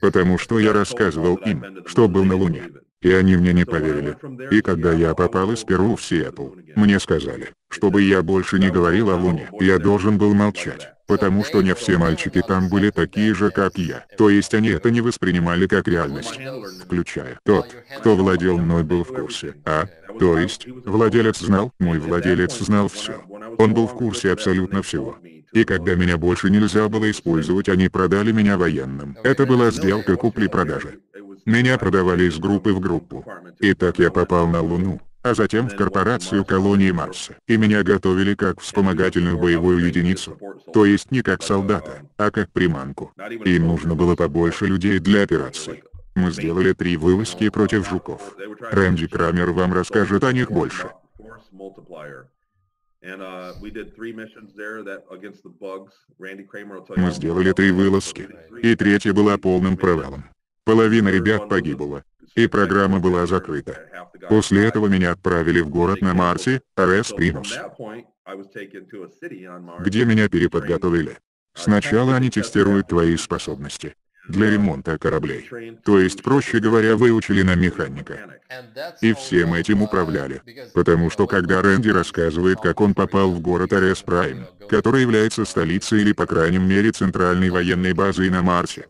Потому 0.00 0.38
что 0.38 0.58
я 0.58 0.72
рассказывал 0.72 1.36
им, 1.36 1.86
что 1.86 2.08
был 2.08 2.24
на 2.24 2.36
Луне. 2.36 2.70
И 3.02 3.12
они 3.12 3.36
мне 3.36 3.52
не 3.52 3.64
поверили. 3.64 4.16
И 4.50 4.60
когда 4.62 4.92
я 4.92 5.14
попал 5.14 5.52
из 5.52 5.64
Перу 5.64 5.96
в 5.96 6.02
Сиэтл, 6.02 6.50
мне 6.74 6.98
сказали, 6.98 7.50
чтобы 7.68 8.02
я 8.02 8.22
больше 8.22 8.58
не 8.58 8.70
говорил 8.70 9.10
о 9.10 9.16
Луне, 9.16 9.48
я 9.60 9.78
должен 9.78 10.18
был 10.18 10.34
молчать. 10.34 10.92
Потому 11.06 11.44
что 11.44 11.62
не 11.62 11.74
все 11.74 11.98
мальчики 11.98 12.42
там 12.46 12.68
были 12.68 12.90
такие 12.90 13.32
же, 13.32 13.50
как 13.50 13.78
я. 13.78 14.04
То 14.18 14.28
есть 14.28 14.54
они 14.54 14.70
это 14.70 14.90
не 14.90 15.00
воспринимали 15.00 15.68
как 15.68 15.86
реальность. 15.86 16.38
Включая 16.84 17.38
тот, 17.44 17.68
кто 17.98 18.16
владел 18.16 18.58
мной 18.58 18.82
был 18.82 19.04
в 19.04 19.08
курсе. 19.08 19.54
А? 19.64 19.84
То 20.18 20.38
есть, 20.38 20.66
владелец 20.84 21.38
знал, 21.38 21.72
мой 21.78 21.98
владелец 21.98 22.58
знал 22.58 22.88
все. 22.88 23.22
Он 23.58 23.72
был 23.72 23.86
в 23.86 23.94
курсе 23.94 24.32
абсолютно 24.32 24.82
всего. 24.82 25.16
И 25.52 25.64
когда 25.64 25.94
меня 25.94 26.18
больше 26.18 26.50
нельзя 26.50 26.88
было 26.88 27.10
использовать, 27.10 27.68
они 27.68 27.88
продали 27.88 28.32
меня 28.32 28.58
военным. 28.58 29.16
Это 29.22 29.46
была 29.46 29.70
сделка 29.70 30.16
купли-продажи. 30.16 30.98
Меня 31.46 31.78
продавали 31.78 32.24
из 32.24 32.38
группы 32.38 32.72
в 32.72 32.80
группу. 32.80 33.24
И 33.60 33.72
так 33.72 33.98
я 33.98 34.10
попал 34.10 34.46
на 34.46 34.60
Луну 34.60 35.00
а 35.26 35.34
затем 35.34 35.68
в 35.68 35.74
корпорацию 35.74 36.44
колонии 36.44 36.92
Марса, 36.92 37.36
и 37.48 37.56
меня 37.56 37.82
готовили 37.82 38.36
как 38.36 38.60
вспомогательную 38.60 39.36
боевую 39.36 39.84
единицу, 39.84 40.38
то 40.72 40.84
есть 40.84 41.10
не 41.10 41.22
как 41.22 41.42
солдата, 41.42 42.02
а 42.16 42.30
как 42.30 42.52
приманку. 42.52 43.12
Им 43.44 43.66
нужно 43.66 43.96
было 43.96 44.14
побольше 44.14 44.66
людей 44.66 45.00
для 45.00 45.24
операций. 45.24 45.82
Мы 46.14 46.30
сделали 46.30 46.72
три 46.74 46.96
вылазки 46.96 47.48
против 47.48 47.88
жуков. 47.88 48.36
Рэнди 48.70 49.08
Крамер 49.08 49.50
вам 49.50 49.72
расскажет 49.72 50.22
о 50.22 50.32
них 50.32 50.52
больше. 50.52 50.92
Мы 56.96 57.10
сделали 57.10 57.52
три 57.52 57.72
вылазки, 57.72 58.28
и 58.62 58.76
третья 58.76 59.12
была 59.12 59.38
полным 59.38 59.76
провалом. 59.76 60.24
Половина 60.66 61.10
ребят 61.10 61.48
погибла, 61.48 62.02
и 62.34 62.48
программа 62.48 62.98
была 62.98 63.24
закрыта. 63.26 63.86
После 64.28 64.64
этого 64.64 64.88
меня 64.88 65.12
отправили 65.12 65.60
в 65.60 65.68
город 65.68 66.00
на 66.00 66.12
Марсе, 66.12 66.60
Арес 66.74 67.12
Примус, 67.12 67.56
где 69.78 70.04
меня 70.04 70.28
переподготовили. 70.28 71.18
Сначала 71.54 72.16
они 72.16 72.30
тестируют 72.30 72.88
твои 72.88 73.16
способности 73.16 73.94
для 74.28 74.50
ремонта 74.50 74.98
кораблей. 74.98 75.48
То 75.84 76.00
есть, 76.00 76.24
проще 76.24 76.58
говоря, 76.58 76.96
выучили 76.96 77.42
на 77.42 77.54
механика. 77.54 78.40
И 79.00 79.14
всем 79.14 79.54
этим 79.54 79.82
управляли. 79.82 80.42
Потому 80.74 81.10
что 81.10 81.28
когда 81.28 81.62
Рэнди 81.62 81.90
рассказывает, 81.90 82.58
как 82.60 82.80
он 82.80 82.94
попал 82.94 83.30
в 83.30 83.40
город 83.40 83.72
Арес 83.72 84.02
Прайм, 84.02 84.46
который 84.68 85.02
является 85.02 85.44
столицей 85.44 86.00
или 86.00 86.12
по 86.12 86.26
крайней 86.26 86.58
мере 86.58 86.90
центральной 86.90 87.50
военной 87.50 87.92
базой 87.92 88.30
на 88.30 88.42
Марсе, 88.42 88.86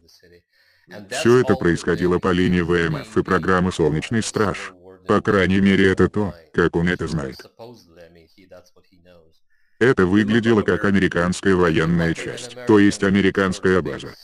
все 1.10 1.40
это 1.40 1.54
происходило 1.54 2.18
по 2.18 2.32
линии 2.32 2.60
ВМФ 2.60 3.16
и 3.16 3.22
программы 3.22 3.72
«Солнечный 3.72 4.22
страж». 4.22 4.72
По 5.06 5.20
крайней 5.20 5.60
мере 5.60 5.90
это 5.90 6.08
то, 6.08 6.34
как 6.52 6.76
он 6.76 6.88
это 6.88 7.06
знает. 7.06 7.36
Это 9.78 10.06
выглядело 10.06 10.62
как 10.62 10.84
американская 10.84 11.54
военная 11.54 12.14
часть, 12.14 12.56
то 12.66 12.78
есть 12.78 13.04
американская 13.04 13.82
база. 13.82 14.14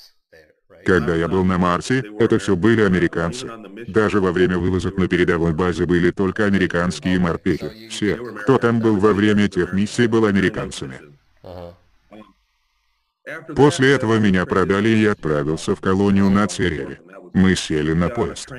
Когда 0.84 1.14
я 1.14 1.28
был 1.28 1.44
на 1.44 1.58
Марсе, 1.58 2.02
это 2.18 2.38
все 2.38 2.56
были 2.56 2.82
американцы. 2.82 3.48
Даже 3.86 4.20
во 4.20 4.32
время 4.32 4.58
вылазок 4.58 4.96
на 4.96 5.06
передовой 5.06 5.52
базе 5.52 5.86
были 5.86 6.10
только 6.10 6.46
американские 6.46 7.20
морпехи. 7.20 7.88
Все, 7.88 8.16
кто 8.16 8.58
там 8.58 8.80
был 8.80 8.96
во 8.96 9.12
время 9.12 9.48
тех 9.48 9.72
миссий, 9.72 10.08
был 10.08 10.24
американцами. 10.24 11.00
После 13.54 13.92
этого 13.92 14.18
меня 14.18 14.46
продали 14.46 14.88
и 14.88 15.02
я 15.02 15.12
отправился 15.12 15.74
в 15.74 15.80
колонию 15.80 16.30
на 16.30 16.46
Цереве. 16.48 17.00
Мы 17.32 17.54
сели 17.54 17.92
на 17.92 18.08
поезд. 18.08 18.50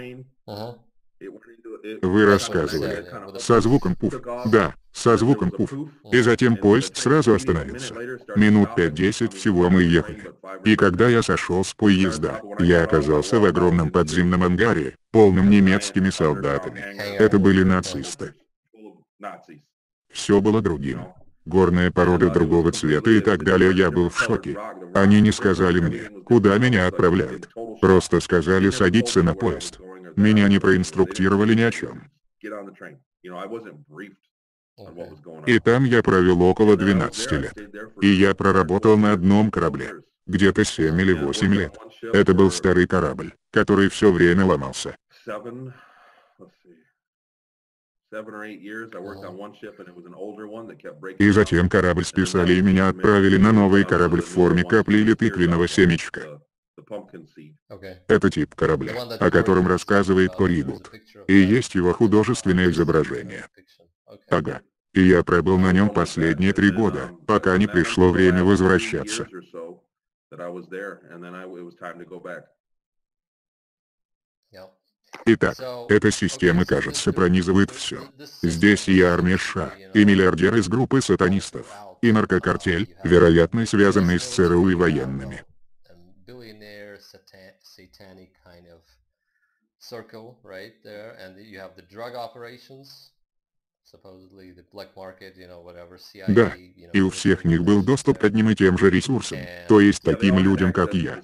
Вы 2.02 2.26
рассказывали. 2.26 3.06
Со 3.40 3.60
звуком 3.60 3.96
пуф. 3.96 4.14
Да, 4.46 4.74
со 4.94 5.18
звуком 5.18 5.52
пуф. 5.52 5.74
И 6.12 6.22
затем 6.22 6.56
поезд 6.56 6.96
сразу 6.96 7.34
остановился. 7.34 7.94
Минут 8.36 8.70
5-10 8.78 9.36
всего 9.36 9.70
мы 9.70 9.84
ехали. 9.84 10.32
И 10.64 10.78
когда 10.78 11.10
я 11.10 11.22
сошел 11.22 11.64
с 11.64 11.74
поезда, 11.74 12.42
я 12.60 12.84
оказался 12.84 13.40
в 13.40 13.46
огромном 13.46 13.92
подземном 13.92 14.44
ангаре, 14.44 14.96
полном 15.12 15.50
немецкими 15.50 16.10
солдатами. 16.10 16.80
Это 17.18 17.38
были 17.38 17.64
нацисты. 17.64 18.34
Все 20.10 20.40
было 20.40 20.62
другим. 20.62 21.08
Горные 21.46 21.92
породы 21.92 22.30
другого 22.30 22.72
цвета 22.72 23.12
и 23.12 23.20
так 23.20 23.44
далее 23.44 23.72
я 23.74 23.92
был 23.92 24.10
в 24.10 24.18
шоке. 24.18 24.58
Они 24.94 25.20
не 25.22 25.32
сказали 25.32 25.80
мне, 25.80 26.10
куда 26.24 26.58
меня 26.58 26.88
отправляют. 26.88 27.50
Просто 27.82 28.20
сказали 28.22 28.70
садиться 28.70 29.24
на 29.24 29.34
поезд. 29.34 29.80
Меня 30.16 30.48
не 30.48 30.60
проинструктировали 30.60 31.54
ни 31.56 31.62
о 31.62 31.72
чем. 31.72 32.10
И 35.46 35.60
там 35.60 35.84
я 35.84 36.02
провел 36.02 36.42
около 36.44 36.78
12 36.78 37.32
лет. 37.34 37.54
И 38.02 38.08
я 38.08 38.34
проработал 38.34 38.98
на 38.98 39.12
одном 39.12 39.52
корабле. 39.52 40.02
Где-то 40.26 40.64
7 40.64 41.00
или 41.02 41.14
8 41.14 41.54
лет. 41.54 41.78
Это 42.02 42.34
был 42.34 42.52
старый 42.52 42.88
корабль, 42.88 43.34
который 43.52 43.90
все 43.90 44.12
время 44.12 44.46
ломался. 44.46 44.96
И 51.20 51.30
затем 51.32 51.70
корабль 51.70 52.06
списали 52.06 52.54
и 52.54 52.62
меня 52.62 52.90
отправили 52.90 53.38
на 53.38 53.52
новый 53.52 53.86
корабль 53.86 54.22
в 54.22 54.28
форме 54.28 54.64
капли 54.64 54.98
или 54.98 55.14
тыквенного 55.14 55.68
семечка. 55.68 56.42
Это 58.08 58.30
тип 58.30 58.56
корабля, 58.56 58.94
о 59.20 59.32
котором 59.32 59.68
рассказывает 59.68 60.36
Корибут. 60.36 60.92
И 61.28 61.34
есть 61.34 61.76
его 61.76 61.94
художественное 61.94 62.70
изображение. 62.70 63.48
Ага. 64.30 64.62
И 64.94 65.02
я 65.02 65.24
пробыл 65.24 65.58
на 65.58 65.72
нем 65.72 65.90
последние 65.90 66.54
три 66.54 66.72
года, 66.72 67.12
пока 67.26 67.58
не 67.58 67.68
пришло 67.68 68.12
время 68.12 68.44
возвращаться. 68.44 69.28
Итак, 75.26 75.56
эта 75.90 76.12
система, 76.12 76.66
кажется, 76.66 77.14
пронизывает 77.14 77.72
все. 77.72 78.02
Здесь 78.42 78.88
и 78.88 79.02
армия 79.02 79.38
США, 79.38 79.74
и 79.94 80.04
миллиардеры 80.04 80.60
из 80.60 80.68
группы 80.68 81.02
сатанистов, 81.02 81.68
и 82.02 82.12
наркокартель, 82.12 82.96
вероятно, 83.04 83.66
связанный 83.66 84.20
с 84.20 84.24
ЦРУ 84.24 84.70
и 84.70 84.76
военными. 84.76 85.44
circle 89.84 90.38
right 90.44 90.76
there 90.82 91.18
and 91.20 91.36
you 91.46 91.60
have 91.60 91.76
the 91.76 91.82
drug 91.82 92.16
operations 92.16 93.12
да, 96.28 96.56
и 96.94 97.02
у 97.02 97.10
всех 97.10 97.46
них 97.46 97.64
был 97.64 97.84
доступ 97.84 98.18
к 98.18 98.24
одним 98.24 98.50
и 98.50 98.56
тем 98.56 98.78
же 98.78 98.90
ресурсам, 98.90 99.40
то 99.68 99.80
есть 99.80 100.02
таким 100.02 100.40
людям, 100.40 100.72
как 100.74 100.94
я. 100.94 101.22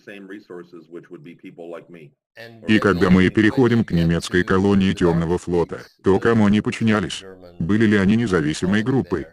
И 2.68 2.80
когда 2.80 3.10
мы 3.10 3.30
переходим 3.30 3.84
к 3.84 3.92
немецкой 3.92 4.44
колонии 4.44 4.94
Темного 4.94 5.38
флота, 5.38 5.86
то 6.04 6.20
кому 6.20 6.46
они 6.46 6.62
подчинялись? 6.62 7.24
Были 7.60 7.86
ли 7.86 7.98
они 7.98 8.16
независимой 8.16 8.84
группой? 8.84 9.28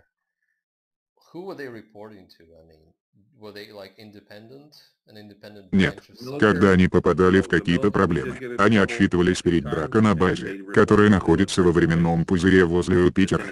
Нет. 5.73 6.03
Когда 6.41 6.71
они 6.71 6.89
попадали 6.89 7.41
в 7.41 7.49
какие-то 7.49 7.91
проблемы, 7.91 8.57
они 8.59 8.77
отчитывались 8.77 9.43
перед 9.43 9.65
брака 9.65 10.01
на 10.01 10.15
базе, 10.15 10.65
которая 10.75 11.09
находится 11.09 11.63
во 11.63 11.73
временном 11.73 12.25
пузыре 12.25 12.65
возле 12.65 13.05
Юпитера. 13.05 13.45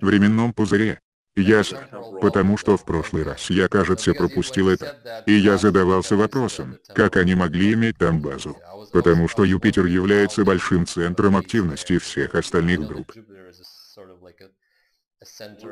Временном 0.00 0.52
пузыре. 0.52 1.00
Ясно. 1.34 1.88
Потому 2.20 2.58
что 2.58 2.76
в 2.76 2.84
прошлый 2.84 3.22
раз 3.22 3.48
я, 3.48 3.68
кажется, 3.68 4.12
пропустил 4.12 4.68
это. 4.68 5.22
И 5.26 5.32
я 5.32 5.56
задавался 5.56 6.16
вопросом, 6.16 6.78
как 6.94 7.16
они 7.16 7.34
могли 7.34 7.72
иметь 7.72 7.96
там 7.98 8.20
базу. 8.20 8.56
Потому 8.92 9.28
что 9.28 9.44
Юпитер 9.44 9.86
является 9.86 10.44
большим 10.44 10.86
центром 10.86 11.36
активности 11.36 11.98
всех 11.98 12.34
остальных 12.34 12.86
групп. 12.86 13.12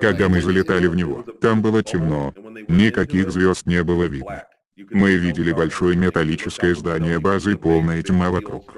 Когда 0.01 0.29
мы 0.29 0.41
залетали 0.41 0.87
в 0.87 0.95
него, 0.95 1.23
там 1.23 1.61
было 1.61 1.83
темно, 1.83 2.33
никаких 2.69 3.31
звезд 3.31 3.67
не 3.67 3.83
было 3.83 4.05
видно. 4.05 4.47
Мы 4.90 5.16
видели 5.16 5.53
большое 5.53 5.97
металлическое 5.97 6.75
здание 6.75 7.19
базы, 7.21 7.57
полное 7.57 8.03
тьма 8.03 8.31
вокруг. 8.31 8.75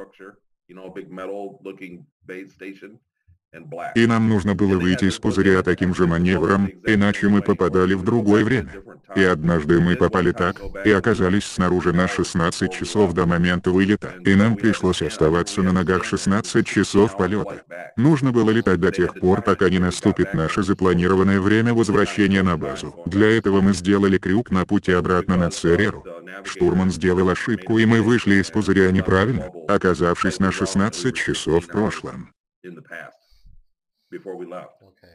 И 3.95 4.07
нам 4.07 4.29
нужно 4.29 4.55
было 4.55 4.79
выйти 4.79 5.05
из 5.07 5.19
пузыря 5.19 5.63
таким 5.63 5.95
же 5.95 6.07
маневром, 6.07 6.71
иначе 6.87 7.29
мы 7.29 7.43
попадали 7.43 7.93
в 7.93 8.03
другое 8.03 8.45
время. 8.45 8.73
И 9.15 9.23
однажды 9.23 9.79
мы 9.79 9.95
попали 9.95 10.33
так, 10.33 10.57
и 10.87 10.91
оказались 10.91 11.45
снаружи 11.45 11.93
на 11.93 12.09
16 12.09 12.73
часов 12.73 13.13
до 13.13 13.27
момента 13.27 13.71
вылета, 13.71 14.15
и 14.25 14.35
нам 14.35 14.57
пришлось 14.57 15.03
оставаться 15.03 15.61
на 15.63 15.73
ногах 15.73 16.05
16 16.05 16.67
часов 16.67 17.19
полета. 17.19 17.63
Нужно 17.97 18.33
было 18.33 18.51
летать 18.51 18.81
до 18.81 18.91
тех 18.91 19.21
пор, 19.21 19.43
пока 19.43 19.69
не 19.69 19.79
наступит 19.79 20.33
наше 20.33 20.63
запланированное 20.63 21.41
время 21.41 21.75
возвращения 21.75 22.43
на 22.43 22.57
базу. 22.57 22.95
Для 23.05 23.37
этого 23.37 23.61
мы 23.61 23.75
сделали 23.75 24.17
крюк 24.17 24.51
на 24.51 24.65
пути 24.65 24.93
обратно 24.93 25.37
на 25.37 25.51
Цереру. 25.51 26.05
Штурман 26.45 26.91
сделал 26.91 27.29
ошибку, 27.29 27.79
и 27.79 27.85
мы 27.85 28.01
вышли 28.01 28.37
из 28.37 28.51
пузыря 28.51 28.91
неправильно, 28.91 29.51
оказавшись 29.69 30.39
на 30.39 30.53
16 30.53 31.15
часов 31.15 31.65
в 31.65 31.69
прошлом. 31.69 32.33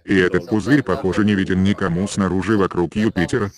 И 0.05 0.15
этот 0.15 0.47
пузырь, 0.47 0.83
похоже, 0.83 1.25
не 1.25 1.35
виден 1.35 1.63
никому 1.63 2.07
снаружи 2.07 2.57
вокруг 2.57 2.95
Юпитера. 2.95 3.51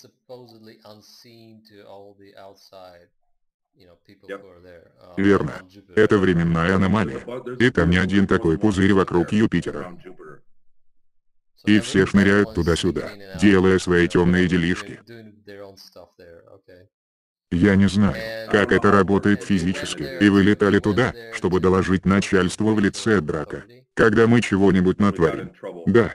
Верно. 5.16 5.52
Это 5.96 6.18
временная 6.18 6.76
аномалия. 6.76 7.24
И 7.58 7.70
там 7.70 7.90
не 7.90 7.96
один 7.96 8.26
такой 8.26 8.58
пузырь 8.58 8.92
вокруг 8.92 9.32
Юпитера. 9.32 9.96
И 11.66 11.78
все 11.80 12.06
шныряют 12.06 12.54
туда-сюда, 12.54 13.10
делая 13.40 13.78
свои 13.78 14.08
темные 14.08 14.48
делишки. 14.48 15.00
Я 17.50 17.76
не 17.76 17.88
знаю, 17.88 18.14
как 18.50 18.72
это 18.72 18.92
работает 18.92 19.42
физически, 19.42 20.06
и 20.20 20.28
вы 20.28 20.42
летали 20.42 20.78
туда, 20.78 21.12
чтобы 21.34 21.60
доложить 21.60 22.04
начальству 22.04 22.74
в 22.74 22.80
лице 22.80 23.20
Драка 23.20 23.64
когда 24.00 24.26
мы 24.26 24.40
чего-нибудь 24.40 24.98
натворим. 24.98 25.52
Да. 25.86 26.14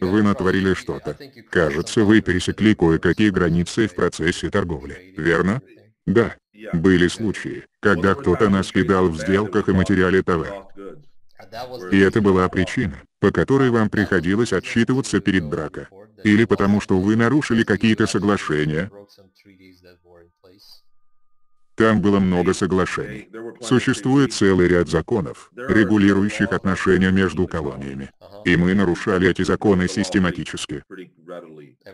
Вы 0.00 0.22
натворили 0.22 0.74
что-то. 0.74 1.16
Кажется, 1.50 2.04
вы 2.04 2.20
пересекли 2.22 2.74
кое-какие 2.74 3.30
границы 3.30 3.86
в 3.86 3.94
процессе 3.94 4.50
торговли, 4.50 5.14
верно? 5.16 5.62
Да. 6.06 6.34
Были 6.72 7.06
случаи, 7.06 7.66
когда 7.80 8.14
кто-то 8.14 8.48
нас 8.48 8.72
кидал 8.72 9.08
в 9.10 9.16
сделках 9.16 9.68
и 9.68 9.72
материале 9.72 10.22
товар. 10.22 10.66
И 11.92 12.00
это 12.00 12.20
была 12.20 12.48
причина, 12.48 13.00
по 13.20 13.30
которой 13.30 13.70
вам 13.70 13.90
приходилось 13.90 14.52
отчитываться 14.52 15.20
перед 15.20 15.44
брака. 15.44 15.88
Или 16.24 16.46
потому 16.46 16.80
что 16.80 16.98
вы 16.98 17.14
нарушили 17.14 17.62
какие-то 17.62 18.06
соглашения. 18.08 18.90
Там 21.74 22.00
было 22.00 22.20
много 22.20 22.54
соглашений. 22.54 23.28
Существует 23.60 24.32
целый 24.32 24.68
ряд 24.68 24.88
законов, 24.88 25.50
регулирующих 25.56 26.52
отношения 26.52 27.10
между 27.10 27.46
колониями. 27.46 28.10
И 28.44 28.56
мы 28.56 28.74
нарушали 28.74 29.28
эти 29.28 29.42
законы 29.42 29.88
систематически. 29.88 30.84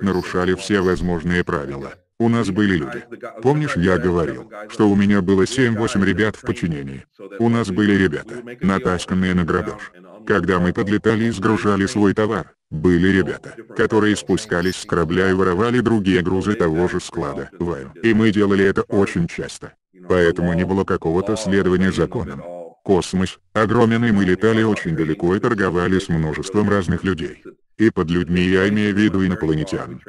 Нарушали 0.00 0.54
все 0.54 0.80
возможные 0.80 1.44
правила. 1.44 1.94
У 2.18 2.28
нас 2.28 2.50
были 2.50 2.76
люди. 2.76 3.02
Помнишь, 3.42 3.76
я 3.76 3.96
говорил, 3.96 4.50
что 4.68 4.90
у 4.90 4.94
меня 4.94 5.22
было 5.22 5.44
7-8 5.44 6.04
ребят 6.04 6.36
в 6.36 6.42
подчинении. 6.42 7.06
У 7.38 7.48
нас 7.48 7.70
были 7.70 7.94
ребята, 7.94 8.42
натасканные 8.60 9.32
на 9.32 9.44
грабеж. 9.44 9.92
Когда 10.30 10.60
мы 10.60 10.72
подлетали 10.72 11.24
и 11.24 11.30
сгружали 11.30 11.86
свой 11.86 12.14
товар, 12.14 12.54
были 12.70 13.08
ребята, 13.08 13.56
которые 13.76 14.14
спускались 14.14 14.76
с 14.76 14.84
корабля 14.86 15.28
и 15.28 15.32
воровали 15.32 15.80
другие 15.80 16.22
грузы 16.22 16.54
того 16.54 16.86
же 16.86 17.00
склада, 17.00 17.50
Вайм. 17.58 17.90
И 18.04 18.14
мы 18.14 18.30
делали 18.30 18.64
это 18.64 18.82
очень 18.82 19.26
часто. 19.26 19.74
Поэтому 20.08 20.54
не 20.54 20.64
было 20.64 20.84
какого-то 20.84 21.34
следования 21.34 21.90
законам. 21.90 22.44
Космос 22.84 23.40
огромен 23.54 24.04
и 24.04 24.12
мы 24.12 24.24
летали 24.24 24.62
очень 24.62 24.94
далеко 24.94 25.34
и 25.34 25.40
торговали 25.40 25.98
с 25.98 26.08
множеством 26.08 26.70
разных 26.70 27.02
людей. 27.02 27.42
И 27.76 27.90
под 27.90 28.08
людьми 28.08 28.42
я 28.42 28.68
имею 28.68 28.94
в 28.94 28.98
виду 28.98 29.26
инопланетян. 29.26 30.00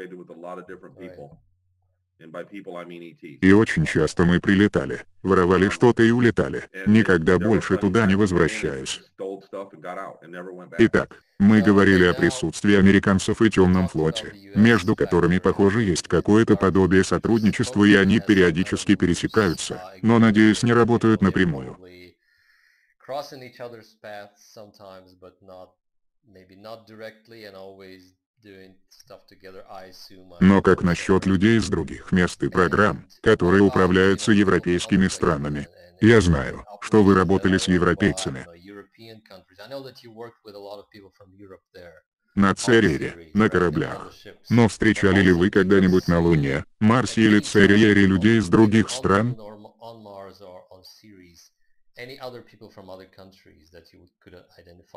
И 3.42 3.52
очень 3.52 3.86
часто 3.86 4.26
мы 4.26 4.40
прилетали, 4.40 5.04
воровали 5.24 5.70
что-то 5.70 6.04
и 6.04 6.12
улетали, 6.12 6.70
никогда 6.86 7.40
больше 7.40 7.78
туда 7.78 8.06
не 8.06 8.16
возвращаясь. 8.16 9.02
Итак, 10.78 11.24
мы 11.40 11.62
говорили 11.62 12.06
о 12.06 12.14
присутствии 12.14 12.76
американцев 12.76 13.42
и 13.42 13.50
темном 13.50 13.88
флоте, 13.88 14.34
между 14.56 14.96
которыми, 14.96 15.40
похоже, 15.40 15.82
есть 15.84 16.08
какое-то 16.08 16.56
подобие 16.56 17.04
сотрудничества 17.04 17.84
и 17.86 17.96
они 17.96 18.20
периодически 18.20 18.96
пересекаются, 18.96 19.82
но, 20.02 20.20
надеюсь, 20.20 20.64
не 20.64 20.74
работают 20.74 21.22
напрямую. 21.22 21.78
maybe 26.28 26.56
not 26.56 26.86
directly 26.88 27.46
and 27.46 27.56
always 27.56 28.14
но 30.40 30.62
как 30.62 30.84
насчет 30.84 31.26
людей 31.26 31.58
из 31.58 31.70
других 31.70 32.12
мест 32.12 32.42
и 32.44 32.50
программ, 32.50 33.08
которые 33.22 33.62
управляются 33.62 34.32
европейскими 34.32 35.08
странами? 35.08 35.68
Я 36.00 36.22
знаю, 36.22 36.66
что 36.82 37.04
вы 37.04 37.14
работали 37.14 37.58
с 37.58 37.68
европейцами. 37.68 38.46
На 42.34 42.56
Церере, 42.56 43.30
на 43.34 43.50
кораблях. 43.50 44.14
Но 44.50 44.68
встречали 44.68 45.22
ли 45.22 45.32
вы 45.32 45.50
когда-нибудь 45.50 46.08
на 46.08 46.20
Луне, 46.20 46.66
Марсе 46.80 47.22
или 47.24 47.40
Церере 47.40 48.06
людей 48.06 48.40
из 48.40 48.48
других 48.48 48.90
стран? 48.90 49.38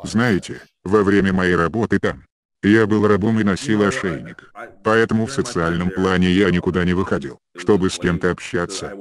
Знаете, 0.04 0.62
во 0.84 1.02
время 1.02 1.32
моей 1.32 1.56
работы 1.56 1.98
там, 1.98 2.24
я 2.64 2.86
был 2.86 3.06
рабом 3.06 3.40
и 3.40 3.44
носил 3.44 3.82
ошейник. 3.82 4.52
Поэтому 4.82 5.26
в 5.26 5.32
социальном 5.32 5.90
плане 5.90 6.30
я 6.30 6.50
никуда 6.50 6.84
не 6.84 6.94
выходил, 6.94 7.40
чтобы 7.56 7.90
с 7.90 7.98
кем-то 7.98 8.30
общаться. 8.30 8.92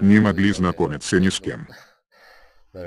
Не 0.00 0.20
могли 0.20 0.52
знакомиться 0.52 1.20
ни 1.20 1.28
с 1.28 1.40
кем. 1.40 1.68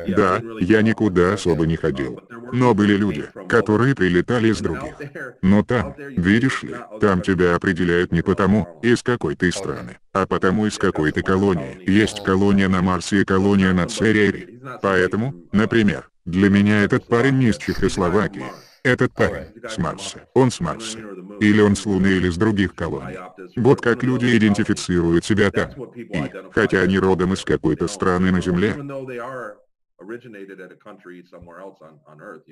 Да, 0.08 0.41
я 0.60 0.82
никуда 0.82 1.34
особо 1.34 1.65
не 1.65 1.75
ходил. 1.75 2.21
Но 2.52 2.73
были 2.73 2.95
люди, 2.95 3.25
которые 3.47 3.95
прилетали 3.95 4.49
из 4.49 4.60
других. 4.60 4.95
Но 5.41 5.63
там, 5.63 5.95
видишь 5.97 6.63
ли, 6.63 6.75
там 6.99 7.21
тебя 7.21 7.56
определяют 7.56 8.12
не 8.12 8.21
потому, 8.21 8.80
из 8.84 9.02
какой 9.04 9.36
ты 9.36 9.52
страны, 9.52 9.97
а 10.13 10.25
потому 10.25 10.65
из 10.65 10.78
какой 10.78 11.12
ты 11.12 11.21
колонии. 11.21 11.80
Есть 11.89 12.23
колония 12.23 12.69
на 12.69 12.82
Марсе 12.82 13.21
и 13.21 13.25
колония 13.25 13.73
на 13.73 13.88
Церере. 13.88 14.60
Поэтому, 14.82 15.34
например, 15.52 16.10
для 16.25 16.49
меня 16.49 16.84
этот 16.84 17.08
парень 17.08 17.39
не 17.39 17.49
из 17.49 17.58
Чехословакии. 17.58 18.45
Этот 18.84 19.13
парень 19.13 19.47
с 19.67 19.78
Марса. 19.78 20.21
Он 20.34 20.52
с 20.52 20.60
Марса. 20.60 20.99
Или 21.41 21.62
он 21.62 21.75
с 21.75 21.86
Луны 21.86 22.08
или 22.08 22.30
с 22.30 22.38
других 22.38 22.75
колоний. 22.75 23.17
Вот 23.58 23.82
как 23.82 24.04
люди 24.04 24.38
идентифицируют 24.38 25.25
себя 25.25 25.52
там. 25.52 25.69
И, 25.95 26.23
хотя 26.54 26.82
они 26.82 26.97
родом 26.97 27.34
из 27.34 27.43
какой-то 27.43 27.88
страны 27.88 28.32
на 28.32 28.41
Земле, 28.41 28.75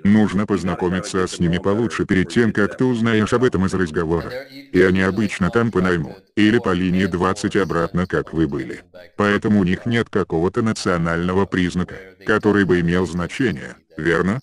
Нужно 0.04 0.46
познакомиться 0.46 1.28
с 1.28 1.40
ними 1.40 1.58
получше 1.58 2.06
перед 2.06 2.30
тем, 2.30 2.52
как 2.52 2.78
ты 2.78 2.84
узнаешь 2.86 3.34
об 3.34 3.44
этом 3.44 3.66
из 3.66 3.74
разговора. 3.74 4.32
И 4.50 4.82
они 4.82 5.02
обычно 5.02 5.50
там 5.50 5.72
по 5.72 5.82
найму, 5.82 6.18
или 6.36 6.60
по 6.60 6.74
линии 6.74 7.06
20 7.06 7.56
обратно, 7.56 8.06
как 8.06 8.34
вы 8.34 8.48
были. 8.48 8.84
Поэтому 9.16 9.62
у 9.62 9.64
них 9.64 9.86
нет 9.86 10.10
какого-то 10.10 10.62
национального 10.62 11.46
признака, 11.46 11.96
который 12.26 12.66
бы 12.66 12.82
имел 12.82 13.08
значение, 13.08 13.78
верно? 13.96 14.40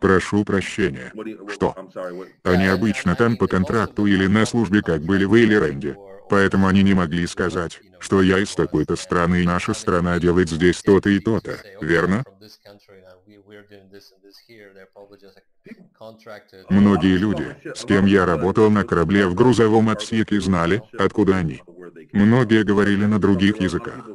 Прошу 0.00 0.44
прощения. 0.44 1.12
Что? 1.48 1.74
Они 2.42 2.66
обычно 2.66 3.14
там 3.16 3.36
по 3.36 3.46
контракту 3.46 4.06
или 4.06 4.26
на 4.26 4.44
службе, 4.44 4.82
как 4.82 5.02
были 5.02 5.24
вы 5.24 5.42
или 5.42 5.54
Рэнди. 5.54 5.96
Поэтому 6.28 6.66
они 6.66 6.82
не 6.82 6.94
могли 6.94 7.26
сказать, 7.26 7.80
что 7.98 8.22
я 8.22 8.38
из 8.38 8.54
такой-то 8.54 8.96
страны 8.96 9.42
и 9.42 9.46
наша 9.46 9.74
страна 9.74 10.18
делает 10.18 10.50
здесь 10.50 10.82
то-то 10.82 11.08
и 11.10 11.18
то-то, 11.18 11.58
верно? 11.80 12.24
Многие 16.68 17.16
люди, 17.16 17.56
с 17.74 17.84
кем 17.84 18.06
я 18.06 18.26
работал 18.26 18.70
на 18.70 18.84
корабле 18.84 19.26
в 19.26 19.34
грузовом 19.34 19.88
отсеке 19.88 20.40
знали, 20.40 20.82
откуда 20.98 21.36
они. 21.36 21.62
Многие 22.12 22.62
говорили 22.64 23.04
на 23.04 23.18
других 23.18 23.60
языках. 23.60 24.08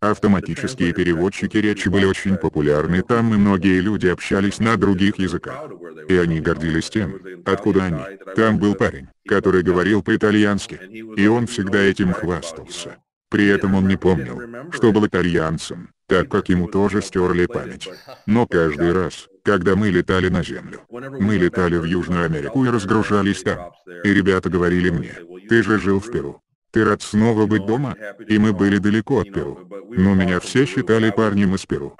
Автоматические 0.00 0.92
переводчики 0.92 1.56
речи 1.56 1.88
были 1.88 2.04
очень 2.04 2.36
популярны 2.36 3.02
там 3.02 3.34
и 3.34 3.36
многие 3.36 3.80
люди 3.80 4.06
общались 4.06 4.58
на 4.58 4.76
других 4.76 5.18
языках. 5.18 5.70
И 6.08 6.16
они 6.16 6.40
гордились 6.40 6.90
тем, 6.90 7.20
откуда 7.44 7.84
они. 7.84 8.02
Там 8.36 8.58
был 8.58 8.74
парень, 8.74 9.08
который 9.26 9.62
говорил 9.62 10.02
по-итальянски, 10.02 10.80
и 11.16 11.26
он 11.26 11.46
всегда 11.46 11.80
этим 11.80 12.12
хвастался. 12.12 12.96
При 13.30 13.48
этом 13.48 13.74
он 13.74 13.88
не 13.88 13.96
помнил, 13.96 14.40
что 14.70 14.92
был 14.92 15.06
итальянцем, 15.06 15.90
так 16.06 16.28
как 16.28 16.48
ему 16.48 16.68
тоже 16.68 17.02
стерли 17.02 17.46
память. 17.46 17.88
Но 18.26 18.46
каждый 18.46 18.92
раз, 18.92 19.28
когда 19.42 19.74
мы 19.74 19.90
летали 19.90 20.28
на 20.28 20.44
Землю, 20.44 20.82
мы 20.88 21.36
летали 21.36 21.76
в 21.76 21.84
Южную 21.84 22.26
Америку 22.26 22.64
и 22.64 22.68
разгружались 22.68 23.42
там. 23.42 23.72
И 24.04 24.14
ребята 24.14 24.48
говорили 24.50 24.90
мне, 24.90 25.14
ты 25.48 25.62
же 25.62 25.80
жил 25.80 25.98
в 26.00 26.10
Перу. 26.12 26.40
Ты 26.70 26.84
рад 26.84 27.02
снова 27.02 27.46
быть 27.46 27.66
дома? 27.66 27.96
И 28.28 28.38
мы 28.38 28.52
были 28.52 28.78
далеко 28.78 29.20
от 29.20 29.32
Перу. 29.32 29.60
Но 29.90 30.14
меня 30.14 30.40
все 30.40 30.66
считали 30.66 31.10
парнем 31.10 31.54
из 31.54 31.66
Перу. 31.66 31.96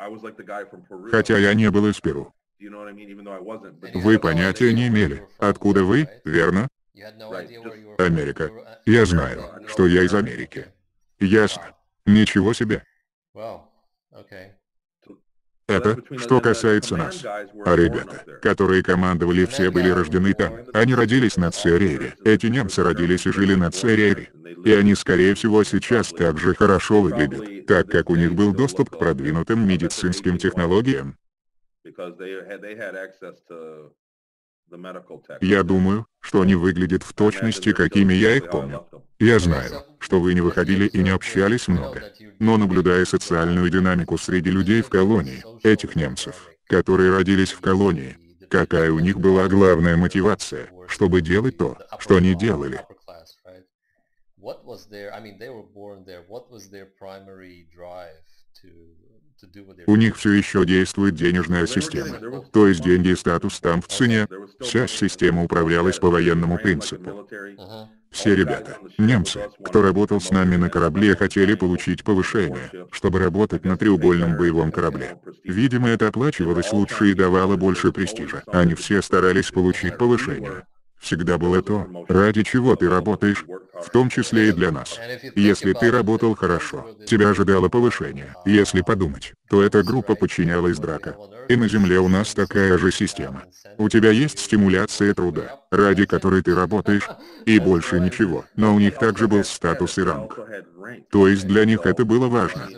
Хотя 1.10 1.38
я 1.38 1.54
не 1.54 1.70
был 1.70 1.86
из 1.88 2.00
Перу. 2.00 2.32
Вы 3.94 4.18
понятия 4.18 4.72
не 4.72 4.88
имели, 4.88 5.26
откуда 5.38 5.84
вы, 5.84 6.08
верно? 6.24 6.68
Америка. 7.98 8.50
Я 8.86 9.04
знаю, 9.04 9.42
что 9.66 9.86
я 9.86 10.02
из 10.02 10.14
Америки. 10.14 10.66
Ясно. 11.18 11.74
Ничего 12.06 12.52
себе. 12.52 12.84
Это, 15.66 15.98
что 16.18 16.40
касается 16.40 16.96
нас. 16.96 17.24
А 17.24 17.74
ребята, 17.74 18.38
которые 18.42 18.82
командовали, 18.82 19.46
все 19.46 19.70
были 19.70 19.88
рождены 19.88 20.34
там. 20.34 20.52
Они 20.74 20.94
родились 20.94 21.36
на 21.36 21.50
Церере. 21.50 22.14
Эти 22.24 22.46
немцы 22.46 22.82
родились 22.82 23.26
и 23.26 23.32
жили 23.32 23.54
на 23.54 23.70
Церере. 23.70 24.30
И 24.64 24.72
они, 24.72 24.94
скорее 24.94 25.34
всего, 25.34 25.64
сейчас 25.64 26.10
также 26.10 26.54
хорошо 26.54 27.00
выглядят, 27.00 27.66
так 27.66 27.88
как 27.88 28.10
у 28.10 28.16
них 28.16 28.34
был 28.34 28.52
доступ 28.52 28.90
к 28.90 28.98
продвинутым 28.98 29.66
медицинским 29.66 30.36
технологиям. 30.36 31.16
Я 35.42 35.62
думаю, 35.62 36.06
что 36.20 36.40
они 36.40 36.54
выглядят 36.54 37.02
в 37.02 37.12
точности, 37.12 37.72
какими 37.72 38.14
я 38.14 38.36
их 38.36 38.50
помню. 38.50 38.86
Я 39.18 39.38
знаю, 39.38 39.84
что 39.98 40.20
вы 40.20 40.34
не 40.34 40.40
выходили 40.40 40.86
и 40.86 41.02
не 41.02 41.10
общались 41.10 41.68
много, 41.68 42.12
но 42.38 42.56
наблюдая 42.56 43.04
социальную 43.04 43.70
динамику 43.70 44.18
среди 44.18 44.50
людей 44.50 44.82
в 44.82 44.88
колонии, 44.88 45.44
этих 45.62 45.96
немцев, 45.96 46.48
которые 46.66 47.10
родились 47.10 47.52
в 47.52 47.60
колонии, 47.60 48.16
какая 48.48 48.90
у 48.90 48.98
них 48.98 49.18
была 49.18 49.48
главная 49.48 49.96
мотивация, 49.96 50.70
чтобы 50.88 51.20
делать 51.20 51.58
то, 51.58 51.76
что 51.98 52.16
они 52.16 52.34
делали. 52.34 52.80
У 59.86 59.96
них 59.96 60.16
все 60.16 60.32
еще 60.32 60.64
действует 60.64 61.14
денежная 61.14 61.66
система. 61.66 62.42
То 62.52 62.66
есть 62.66 62.82
деньги 62.82 63.08
и 63.08 63.16
статус 63.16 63.60
там 63.60 63.80
в 63.80 63.88
цене. 63.88 64.26
Вся 64.60 64.86
система 64.86 65.44
управлялась 65.44 65.98
по 65.98 66.10
военному 66.10 66.58
принципу. 66.58 67.28
Все 68.14 68.36
ребята, 68.36 68.78
немцы, 68.96 69.40
кто 69.64 69.82
работал 69.82 70.20
с 70.20 70.30
нами 70.30 70.54
на 70.54 70.70
корабле 70.70 71.16
хотели 71.16 71.54
получить 71.54 72.04
повышение, 72.04 72.70
чтобы 72.92 73.18
работать 73.18 73.64
на 73.64 73.76
треугольном 73.76 74.36
боевом 74.36 74.70
корабле. 74.70 75.18
Видимо 75.42 75.88
это 75.88 76.06
оплачивалось 76.06 76.72
лучше 76.72 77.10
и 77.10 77.14
давало 77.14 77.56
больше 77.56 77.90
престижа. 77.90 78.44
Они 78.46 78.74
все 78.74 79.02
старались 79.02 79.50
получить 79.50 79.98
повышение. 79.98 80.62
Всегда 81.04 81.36
было 81.36 81.60
то, 81.60 81.86
ради 82.08 82.42
чего 82.44 82.76
ты 82.76 82.88
работаешь, 82.88 83.44
в 83.74 83.90
том 83.90 84.08
числе 84.08 84.48
и 84.48 84.52
для 84.52 84.70
нас. 84.70 84.98
Если 85.34 85.74
ты 85.74 85.90
работал 85.90 86.34
хорошо, 86.34 86.96
тебя 87.06 87.28
ожидало 87.28 87.68
повышение. 87.68 88.34
Если 88.46 88.80
подумать, 88.80 89.34
то 89.50 89.62
эта 89.62 89.82
группа 89.82 90.14
подчинялась 90.14 90.78
драка. 90.78 91.14
И 91.50 91.56
на 91.56 91.68
Земле 91.68 91.98
у 91.98 92.08
нас 92.08 92.32
такая 92.32 92.78
же 92.78 92.90
система. 92.90 93.42
У 93.76 93.90
тебя 93.90 94.12
есть 94.12 94.38
стимуляция 94.38 95.12
труда, 95.12 95.60
ради 95.70 96.06
которой 96.06 96.42
ты 96.42 96.54
работаешь, 96.54 97.06
и 97.44 97.58
больше 97.58 98.00
ничего. 98.00 98.46
Но 98.56 98.74
у 98.74 98.78
них 98.78 98.96
также 98.96 99.28
был 99.28 99.44
статус 99.44 99.98
и 99.98 100.02
ранг. 100.02 100.38
То 101.10 101.28
есть 101.28 101.46
для 101.46 101.66
них 101.66 101.84
это 101.84 102.06
было 102.06 102.28
важно. 102.28 102.70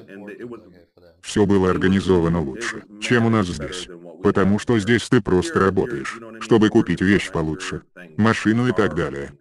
Все 1.22 1.47
было 1.47 1.70
организовано 1.70 2.41
лучше, 2.43 2.83
чем 3.01 3.27
у 3.27 3.31
нас 3.31 3.47
здесь. 3.47 3.89
Потому 4.23 4.59
что 4.59 4.79
здесь 4.79 5.09
ты 5.09 5.21
просто 5.21 5.61
работаешь, 5.61 6.19
чтобы 6.41 6.69
купить 6.69 7.01
вещь 7.01 7.31
получше, 7.31 7.83
машину 8.17 8.69
и 8.69 8.73
так 8.73 8.95
далее. 8.95 9.33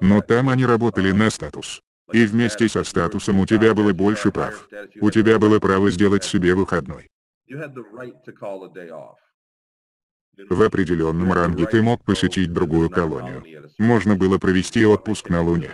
Но 0.00 0.20
там 0.20 0.48
они 0.48 0.66
работали 0.66 1.12
на 1.12 1.30
статус. 1.30 1.82
И 2.12 2.24
вместе 2.24 2.68
со 2.68 2.84
статусом 2.84 3.40
у 3.40 3.46
тебя 3.46 3.74
было 3.74 3.92
больше 3.92 4.30
прав. 4.30 4.68
У 5.00 5.10
тебя 5.10 5.38
было 5.38 5.58
право 5.58 5.90
сделать 5.90 6.24
себе 6.24 6.54
выходной. 6.54 7.10
В 10.48 10.62
определенном 10.62 11.32
ранге 11.32 11.66
ты 11.66 11.82
мог 11.82 12.04
посетить 12.04 12.52
другую 12.52 12.90
колонию. 12.90 13.42
Можно 13.78 14.16
было 14.16 14.38
провести 14.38 14.84
отпуск 14.84 15.30
на 15.30 15.42
Луне. 15.42 15.70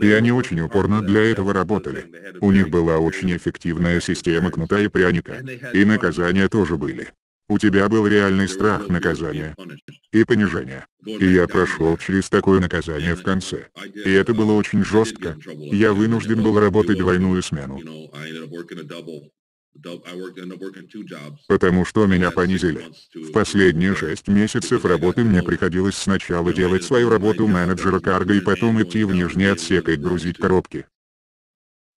И 0.00 0.10
они 0.12 0.32
очень 0.32 0.60
упорно 0.60 1.02
для 1.02 1.22
этого 1.22 1.52
работали. 1.52 2.06
У 2.40 2.52
них 2.52 2.68
была 2.70 2.98
очень 2.98 3.36
эффективная 3.36 4.00
система 4.00 4.50
кнута 4.50 4.80
и 4.80 4.88
пряника. 4.88 5.42
И 5.72 5.84
наказания 5.84 6.48
тоже 6.48 6.76
были. 6.76 7.08
У 7.48 7.58
тебя 7.58 7.88
был 7.88 8.06
реальный 8.06 8.48
страх 8.48 8.88
наказания 8.88 9.54
и 10.12 10.24
понижения. 10.24 10.86
И 11.04 11.26
я 11.26 11.46
прошел 11.48 11.96
через 11.98 12.30
такое 12.30 12.60
наказание 12.60 13.14
в 13.14 13.22
конце. 13.22 13.66
И 13.94 14.10
это 14.10 14.32
было 14.32 14.52
очень 14.52 14.84
жестко. 14.84 15.36
Я 15.46 15.92
вынужден 15.92 16.42
был 16.42 16.58
работать 16.58 16.98
двойную 16.98 17.42
смену. 17.42 17.80
Потому 21.48 21.84
что 21.84 22.06
меня 22.06 22.30
понизили. 22.30 22.84
В 23.14 23.32
последние 23.32 23.94
шесть 23.94 24.28
месяцев 24.28 24.84
работы 24.84 25.24
мне 25.24 25.42
приходилось 25.42 25.96
сначала 25.96 26.52
делать 26.52 26.84
свою 26.84 27.08
работу 27.08 27.46
менеджера 27.46 28.00
карго 28.00 28.34
и 28.34 28.40
потом 28.40 28.82
идти 28.82 29.04
в 29.04 29.12
нижний 29.12 29.46
отсек 29.46 29.88
и 29.88 29.96
грузить 29.96 30.38
коробки. 30.38 30.86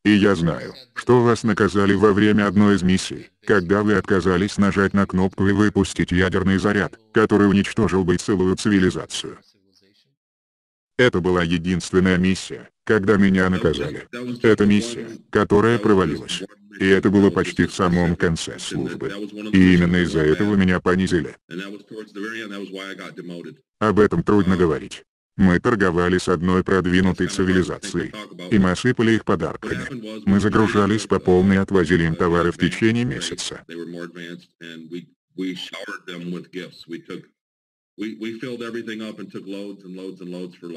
И 0.06 0.12
я 0.12 0.36
знаю, 0.36 0.74
что 0.94 1.24
вас 1.24 1.44
наказали 1.44 1.94
во 1.96 2.14
время 2.14 2.46
одной 2.48 2.76
из 2.76 2.84
миссий, 2.84 3.32
когда 3.46 3.82
вы 3.82 3.96
отказались 3.96 4.58
нажать 4.58 4.94
на 4.94 5.08
кнопку 5.08 5.48
и 5.48 5.52
выпустить 5.52 6.12
ядерный 6.12 6.60
заряд, 6.60 7.00
который 7.12 7.50
уничтожил 7.50 8.04
бы 8.04 8.16
целую 8.18 8.56
цивилизацию. 8.56 9.40
Это 10.98 11.20
была 11.20 11.44
единственная 11.44 12.18
миссия, 12.18 12.70
когда 12.86 13.18
меня 13.18 13.50
наказали. 13.50 14.08
Это 14.44 14.66
миссия, 14.66 15.08
которая 15.30 15.78
провалилась. 15.78 16.42
И 16.80 16.86
это 16.86 17.10
было 17.10 17.30
почти 17.30 17.66
в 17.66 17.74
самом 17.74 18.16
конце 18.16 18.60
службы. 18.60 19.12
И 19.52 19.76
именно 19.76 19.98
из-за 19.98 20.22
этого 20.22 20.56
меня 20.56 20.80
понизили. 20.80 21.36
Об 23.80 24.00
этом 24.00 24.24
трудно 24.24 24.56
говорить. 24.58 25.04
Мы 25.38 25.60
торговали 25.60 26.18
с 26.18 26.30
одной 26.30 26.64
продвинутой 26.64 27.28
цивилизацией, 27.28 28.14
и 28.52 28.58
мы 28.58 28.72
осыпали 28.72 29.12
их 29.12 29.26
подарками. 29.26 30.22
Мы 30.26 30.40
загружались 30.40 31.08
по 31.08 31.20
полной 31.20 31.58
и 31.58 31.60
отвозили 31.60 32.06
им 32.06 32.16
товары 32.16 32.54
в 32.54 32.58
течение 32.58 33.04
месяца. 33.04 33.66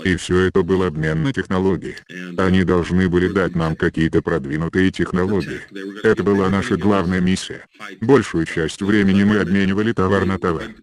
И 0.04 0.16
все 0.16 0.38
это 0.38 0.62
был 0.62 0.84
обмен 0.84 1.24
на 1.24 1.32
технологии. 1.32 1.96
Uh, 2.08 2.40
Они 2.40 2.62
должны 2.62 3.08
были 3.08 3.26
дать 3.26 3.56
нам 3.56 3.74
какие-то 3.74 4.22
продвинутые 4.22 4.92
технологии. 4.92 5.60
Это 6.04 6.22
была 6.22 6.48
наша 6.48 6.76
главная 6.76 7.20
миссия. 7.20 7.66
Большую 8.00 8.46
часть 8.46 8.82
времени 8.82 9.24
мы 9.24 9.38
обменивали 9.38 9.92
товар 9.92 10.26
на 10.26 10.38
товар. 10.38 10.76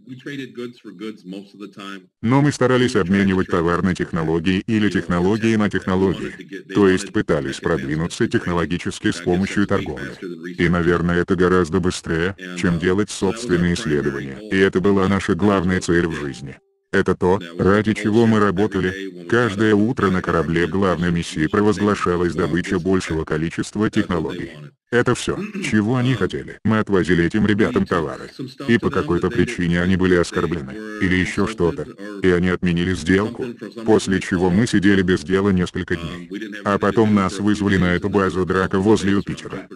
Но 2.22 2.42
мы 2.42 2.52
старались 2.52 2.98
обменивать 2.98 3.48
товар 3.48 3.82
на 3.82 3.96
технологии 3.96 4.62
или 4.68 4.90
технологии 4.90 5.56
на 5.56 5.70
технологии. 5.70 6.34
То 6.74 6.90
есть 6.90 7.14
пытались 7.14 7.62
продвинуться 7.62 8.28
технологически 8.28 9.12
с 9.12 9.22
помощью 9.22 9.68
торговли. 9.68 10.12
И 10.58 10.68
наверное 10.68 11.22
это 11.22 11.38
гораздо 11.38 11.80
быстрее, 11.80 12.36
чем 12.58 12.76
uh, 12.76 12.82
делать 12.82 13.10
собственные 13.10 13.76
исследования. 13.76 14.38
И 14.52 14.58
это 14.58 14.82
была 14.82 15.08
наша 15.08 15.34
главная 15.34 15.80
цель 15.80 16.08
в 16.08 16.12
жизни 16.12 16.25
жизни. 16.26 16.58
Это 16.92 17.16
то, 17.16 17.40
ради 17.60 17.94
чего 17.94 18.26
мы 18.26 18.40
работали. 18.40 19.26
Каждое 19.30 19.76
утро 19.76 20.10
на 20.10 20.22
корабле 20.22 20.66
главной 20.66 21.12
миссии 21.12 21.48
провозглашалась 21.48 22.34
добыча 22.34 22.80
большего 22.80 23.26
количества 23.26 23.90
технологий. 23.90 24.52
Это 24.92 25.16
все, 25.16 25.38
чего 25.64 25.96
они 25.96 26.14
хотели. 26.14 26.60
Мы 26.64 26.78
отвозили 26.78 27.26
этим 27.26 27.46
ребятам 27.48 27.86
товары. 27.86 28.30
И 28.68 28.78
по 28.78 28.90
какой-то 28.90 29.30
причине 29.30 29.82
они 29.82 29.98
были 29.98 30.16
оскорблены. 30.16 30.74
Или 31.02 31.16
еще 31.16 31.48
что-то. 31.48 31.88
И 32.22 32.30
они 32.30 32.50
отменили 32.50 32.94
сделку. 32.94 33.46
После 33.86 34.22
чего 34.22 34.50
мы 34.50 34.68
сидели 34.68 35.02
без 35.02 35.22
дела 35.22 35.50
несколько 35.50 35.96
дней. 35.96 36.30
А 36.64 36.78
потом 36.78 37.16
нас 37.16 37.40
вызвали 37.40 37.78
на 37.78 37.96
эту 37.96 38.10
базу 38.10 38.46
драка 38.46 38.80
возле 38.80 39.12
Юпитера. 39.12 39.68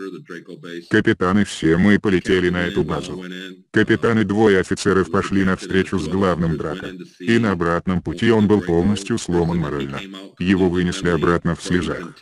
Капитаны 0.90 1.44
все 1.44 1.78
мы 1.78 2.00
полетели 2.00 2.50
на 2.50 2.68
эту 2.68 2.84
базу. 2.84 3.24
Капитаны 3.72 4.24
двое 4.24 4.60
офицеров 4.60 5.10
пошли 5.12 5.44
навстречу 5.44 5.98
с 5.98 6.08
главным 6.08 6.56
драка. 6.56 6.92
И 7.20 7.40
на 7.40 7.52
обратном 7.52 8.02
пути 8.02 8.32
он 8.32 8.48
был 8.48 8.62
полностью 8.62 9.18
сломан 9.18 9.58
морально. 9.58 10.00
Его 10.38 10.70
вынесли 10.70 11.10
обратно 11.10 11.56
в 11.56 11.64
слезах. 11.64 12.14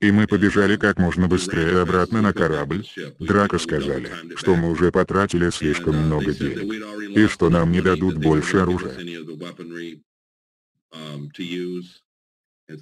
И 0.00 0.12
мы 0.12 0.26
побежали 0.26 0.76
как 0.76 0.98
можно 0.98 1.28
быстрее 1.28 1.80
обратно 1.80 2.22
на 2.22 2.32
корабль. 2.32 2.86
Драко 3.18 3.58
сказали, 3.58 4.10
что 4.36 4.56
мы 4.56 4.70
уже 4.70 4.90
потратили 4.90 5.50
слишком 5.50 5.96
много 5.96 6.32
денег. 6.32 7.16
И 7.16 7.26
что 7.26 7.50
нам 7.50 7.70
не 7.70 7.82
дадут 7.82 8.16
больше 8.16 8.58
оружия. 8.58 8.96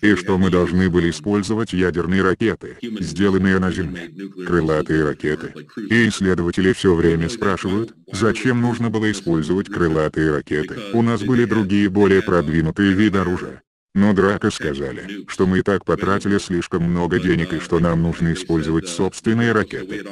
И 0.02 0.14
что 0.16 0.36
мы 0.36 0.50
должны 0.50 0.90
были 0.90 1.11
использовать 1.11 1.72
ядерные 1.72 2.22
ракеты, 2.22 2.76
сделанные 2.82 3.59
на 3.59 3.72
Земле. 3.72 4.12
Крылатые 4.46 5.04
ракеты. 5.04 5.54
И 5.76 6.09
исследователи 6.09 6.72
все 6.72 6.94
время 6.94 7.28
спрашивают, 7.28 7.94
зачем 8.12 8.61
нужно 8.61 8.90
было 8.90 9.11
использовать 9.11 9.68
крылатые 9.68 10.30
ракеты. 10.30 10.76
У 10.92 11.02
нас 11.02 11.22
были 11.22 11.46
другие 11.46 11.88
более 11.88 12.22
продвинутые 12.22 12.92
виды 12.92 13.18
оружия. 13.18 13.62
Но 13.99 14.12
Драко 14.12 14.53
сказали, 14.53 15.26
что 15.26 15.44
мы 15.49 15.59
и 15.59 15.62
так 15.62 15.84
потратили 15.84 16.38
слишком 16.38 16.84
много 16.84 17.18
денег 17.18 17.53
и 17.53 17.59
что 17.59 17.80
нам 17.80 18.01
нужно 18.01 18.32
использовать 18.32 18.86
собственные 18.86 19.51
ракеты. 19.51 20.05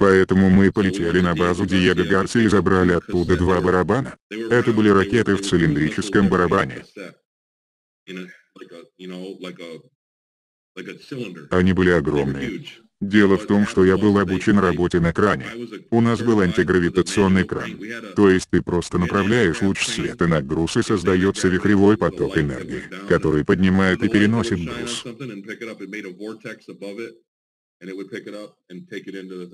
Поэтому 0.00 0.50
мы 0.50 0.72
полетели 0.72 1.20
на 1.20 1.36
базу 1.36 1.64
Диего 1.64 2.02
Гарси 2.02 2.38
и 2.38 2.48
забрали 2.48 2.94
оттуда 2.94 3.36
два 3.36 3.60
барабана. 3.60 4.16
Это 4.28 4.72
были 4.72 4.88
ракеты 4.88 5.36
в 5.36 5.42
цилиндрическом 5.42 6.28
барабане. 6.28 6.84
Они 11.50 11.72
были 11.72 11.90
огромные. 11.90 12.64
Дело 13.02 13.36
в 13.36 13.46
том, 13.46 13.66
что 13.66 13.84
я 13.84 13.96
был 13.96 14.16
обучен 14.16 14.60
работе 14.60 15.00
на 15.00 15.12
кране. 15.12 15.46
У 15.90 16.00
нас 16.00 16.20
был 16.20 16.38
антигравитационный 16.38 17.42
кран. 17.42 17.76
То 18.14 18.30
есть 18.30 18.48
ты 18.48 18.62
просто 18.62 18.96
направляешь 18.96 19.60
луч 19.60 19.84
света 19.84 20.28
на 20.28 20.40
груз 20.40 20.76
и 20.76 20.82
создается 20.82 21.48
вихревой 21.48 21.96
поток 21.96 22.38
энергии, 22.38 22.84
который 23.08 23.44
поднимает 23.44 24.04
и 24.04 24.08
переносит 24.08 24.60
груз. 24.60 25.04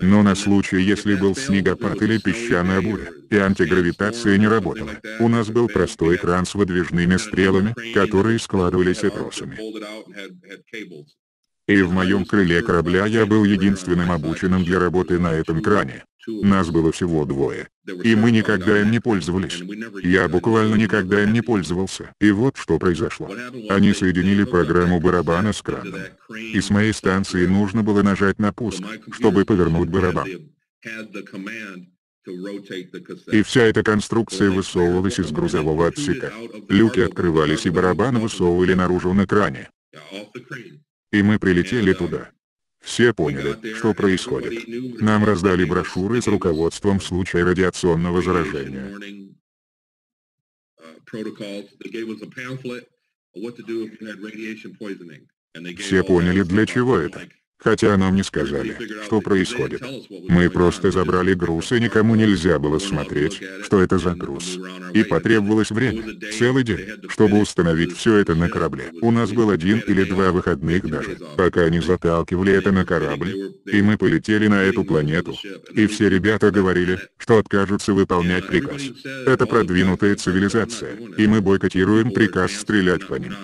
Но 0.02 0.22
на 0.22 0.34
случай, 0.34 0.82
если 0.82 1.14
был 1.14 1.34
снегопад 1.34 2.02
или 2.02 2.18
песчаная 2.18 2.82
буря, 2.82 3.10
и 3.30 3.36
антигравитация 3.36 4.36
не 4.36 4.46
работала, 4.46 4.90
у 5.20 5.28
нас 5.28 5.48
был 5.48 5.68
простой 5.68 6.18
кран 6.18 6.44
с 6.44 6.54
выдвижными 6.54 7.16
стрелами, 7.16 7.74
которые 7.94 8.38
складывались 8.38 9.04
и 9.04 9.08
тросами. 9.08 9.56
И 11.68 11.82
в 11.82 11.92
моем 11.92 12.24
крыле 12.24 12.62
корабля 12.62 13.04
я 13.04 13.26
был 13.26 13.44
единственным 13.44 14.10
обученным 14.10 14.64
для 14.64 14.80
работы 14.80 15.18
на 15.18 15.34
этом 15.34 15.62
кране. 15.62 16.04
Нас 16.26 16.70
было 16.70 16.92
всего 16.92 17.26
двое. 17.26 17.68
И 18.04 18.14
мы 18.16 18.30
никогда 18.30 18.80
им 18.80 18.90
не 18.90 19.00
пользовались. 19.00 19.62
Я 20.02 20.28
буквально 20.28 20.76
никогда 20.76 21.22
им 21.22 21.32
не 21.34 21.42
пользовался. 21.42 22.12
И 22.20 22.30
вот 22.30 22.56
что 22.56 22.78
произошло. 22.78 23.30
Они 23.68 23.92
соединили 23.92 24.44
программу 24.44 24.98
барабана 24.98 25.52
с 25.52 25.60
краном. 25.60 26.00
И 26.30 26.58
с 26.60 26.70
моей 26.70 26.94
станции 26.94 27.46
нужно 27.46 27.82
было 27.82 28.02
нажать 28.02 28.38
на 28.38 28.52
пуск, 28.52 28.82
чтобы 29.12 29.44
повернуть 29.44 29.90
барабан. 29.90 30.26
И 33.32 33.42
вся 33.42 33.62
эта 33.62 33.82
конструкция 33.82 34.50
высовывалась 34.50 35.18
из 35.18 35.30
грузового 35.30 35.88
отсека. 35.88 36.32
Люки 36.68 37.00
открывались 37.00 37.66
и 37.66 37.70
барабан 37.70 38.18
высовывали 38.18 38.72
наружу 38.72 39.12
на 39.12 39.26
кране. 39.26 39.68
И 41.10 41.22
мы 41.22 41.38
прилетели 41.38 41.92
туда. 41.92 42.30
Все 42.80 43.12
поняли, 43.12 43.74
что 43.74 43.94
происходит. 43.94 44.66
Нам 45.00 45.24
раздали 45.24 45.64
брошюры 45.64 46.22
с 46.22 46.26
руководством 46.26 47.00
в 47.00 47.04
случае 47.04 47.44
радиационного 47.44 48.22
заражения. 48.22 48.96
Все 55.78 56.04
поняли, 56.04 56.42
для 56.42 56.66
чего 56.66 56.98
это. 56.98 57.28
Хотя 57.58 57.96
нам 57.96 58.14
не 58.14 58.22
сказали, 58.22 58.76
что 59.04 59.20
происходит. 59.20 59.82
Мы 60.28 60.48
просто 60.48 60.92
забрали 60.92 61.34
груз 61.34 61.72
и 61.72 61.80
никому 61.80 62.14
нельзя 62.14 62.58
было 62.58 62.78
смотреть, 62.78 63.42
что 63.64 63.82
это 63.82 63.98
за 63.98 64.14
груз. 64.14 64.58
И 64.94 65.02
потребовалось 65.02 65.70
время, 65.70 66.04
целый 66.32 66.62
день, 66.62 66.86
чтобы 67.08 67.40
установить 67.40 67.96
все 67.96 68.16
это 68.18 68.36
на 68.36 68.48
корабле. 68.48 68.92
У 69.02 69.10
нас 69.10 69.32
был 69.32 69.50
один 69.50 69.80
или 69.80 70.04
два 70.04 70.30
выходных 70.30 70.88
даже, 70.88 71.18
пока 71.36 71.62
они 71.62 71.80
заталкивали 71.80 72.52
это 72.52 72.70
на 72.70 72.84
корабль, 72.84 73.34
и 73.66 73.82
мы 73.82 73.98
полетели 73.98 74.46
на 74.46 74.62
эту 74.62 74.84
планету. 74.84 75.34
И 75.72 75.86
все 75.88 76.08
ребята 76.08 76.52
говорили, 76.52 77.00
что 77.16 77.38
откажутся 77.38 77.92
выполнять 77.92 78.46
приказ. 78.46 78.82
Это 79.26 79.46
продвинутая 79.46 80.14
цивилизация, 80.14 80.94
и 80.94 81.26
мы 81.26 81.40
бойкотируем 81.40 82.12
приказ 82.12 82.52
стрелять 82.52 83.06
по 83.08 83.14
ним. 83.14 83.34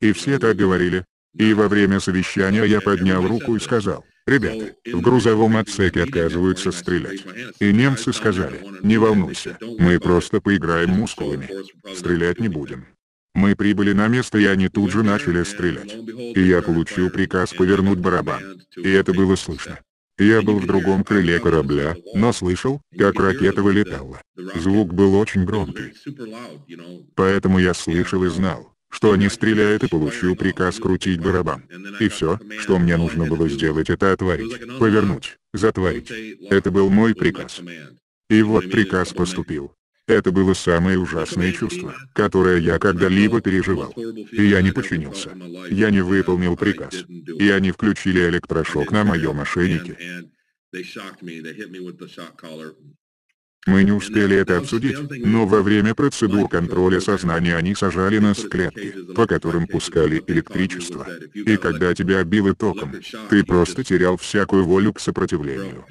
И 0.00 0.12
все 0.12 0.38
так 0.38 0.56
говорили, 0.56 1.04
и 1.34 1.54
во 1.54 1.68
время 1.68 2.00
совещания 2.00 2.64
я 2.64 2.80
поднял 2.80 3.26
руку 3.26 3.56
и 3.56 3.60
сказал, 3.60 4.04
«Ребята, 4.26 4.74
в 4.86 5.00
грузовом 5.00 5.56
отсеке 5.56 6.02
отказываются 6.02 6.72
стрелять». 6.72 7.24
И 7.60 7.72
немцы 7.72 8.12
сказали, 8.12 8.60
«Не 8.82 8.98
волнуйся, 8.98 9.56
мы 9.78 9.98
просто 9.98 10.40
поиграем 10.40 10.90
мускулами. 10.90 11.48
Стрелять 11.94 12.40
не 12.40 12.48
будем». 12.48 12.86
Мы 13.34 13.54
прибыли 13.54 13.92
на 13.92 14.08
место 14.08 14.38
и 14.38 14.44
они 14.44 14.68
тут 14.68 14.90
же 14.90 15.02
начали 15.02 15.44
стрелять. 15.44 15.94
И 16.36 16.42
я 16.42 16.62
получил 16.62 17.10
приказ 17.10 17.52
повернуть 17.52 17.98
барабан. 17.98 18.60
И 18.76 18.90
это 18.90 19.12
было 19.12 19.36
слышно. 19.36 19.78
Я 20.18 20.42
был 20.42 20.58
в 20.58 20.66
другом 20.66 21.02
крыле 21.02 21.38
корабля, 21.38 21.96
но 22.14 22.32
слышал, 22.32 22.82
как 22.98 23.18
ракета 23.18 23.62
вылетала. 23.62 24.20
Звук 24.56 24.92
был 24.92 25.14
очень 25.14 25.46
громкий. 25.46 25.94
Поэтому 27.14 27.58
я 27.58 27.72
слышал 27.72 28.22
и 28.24 28.28
знал, 28.28 28.74
что 28.90 29.12
они 29.12 29.28
стреляют 29.28 29.84
и 29.84 29.88
получил 29.88 30.36
приказ 30.36 30.78
крутить 30.78 31.20
барабан. 31.20 31.62
И 32.00 32.08
все, 32.08 32.38
что 32.58 32.78
мне 32.78 32.96
нужно 32.96 33.26
было 33.26 33.48
сделать 33.48 33.88
это 33.88 34.12
отварить, 34.12 34.78
повернуть, 34.78 35.38
затворить. 35.54 36.10
Это 36.50 36.70
был 36.70 36.90
мой 36.90 37.14
приказ. 37.14 37.60
И 38.28 38.42
вот 38.42 38.70
приказ 38.70 39.12
поступил. 39.12 39.72
Это 40.06 40.32
было 40.32 40.54
самое 40.54 40.98
ужасное 40.98 41.52
чувство, 41.52 41.94
которое 42.14 42.58
я 42.58 42.78
когда-либо 42.80 43.40
переживал. 43.40 43.92
И 44.32 44.44
я 44.44 44.60
не 44.60 44.72
подчинился. 44.72 45.30
Я 45.70 45.90
не 45.90 46.00
выполнил 46.00 46.56
приказ. 46.56 47.04
И 47.38 47.48
они 47.48 47.70
включили 47.70 48.28
электрошок 48.28 48.90
на 48.90 49.04
моем 49.04 49.40
ошейнике. 49.40 49.96
Мы 53.66 53.84
не 53.84 53.92
успели 53.92 54.36
это 54.36 54.56
обсудить, 54.56 54.96
но 55.24 55.46
во 55.46 55.62
время 55.62 55.94
процедур 55.94 56.48
контроля 56.48 57.00
сознания 57.00 57.56
они 57.56 57.74
сажали 57.74 58.18
нас 58.18 58.38
в 58.38 58.48
клетки, 58.48 59.12
по 59.14 59.26
которым 59.26 59.66
пускали 59.66 60.22
электричество. 60.26 61.06
И 61.34 61.56
когда 61.56 61.94
тебя 61.94 62.24
било 62.24 62.54
током, 62.54 62.94
ты 63.28 63.44
просто 63.44 63.84
терял 63.84 64.16
всякую 64.16 64.64
волю 64.64 64.94
к 64.94 65.00
сопротивлению. 65.00 65.84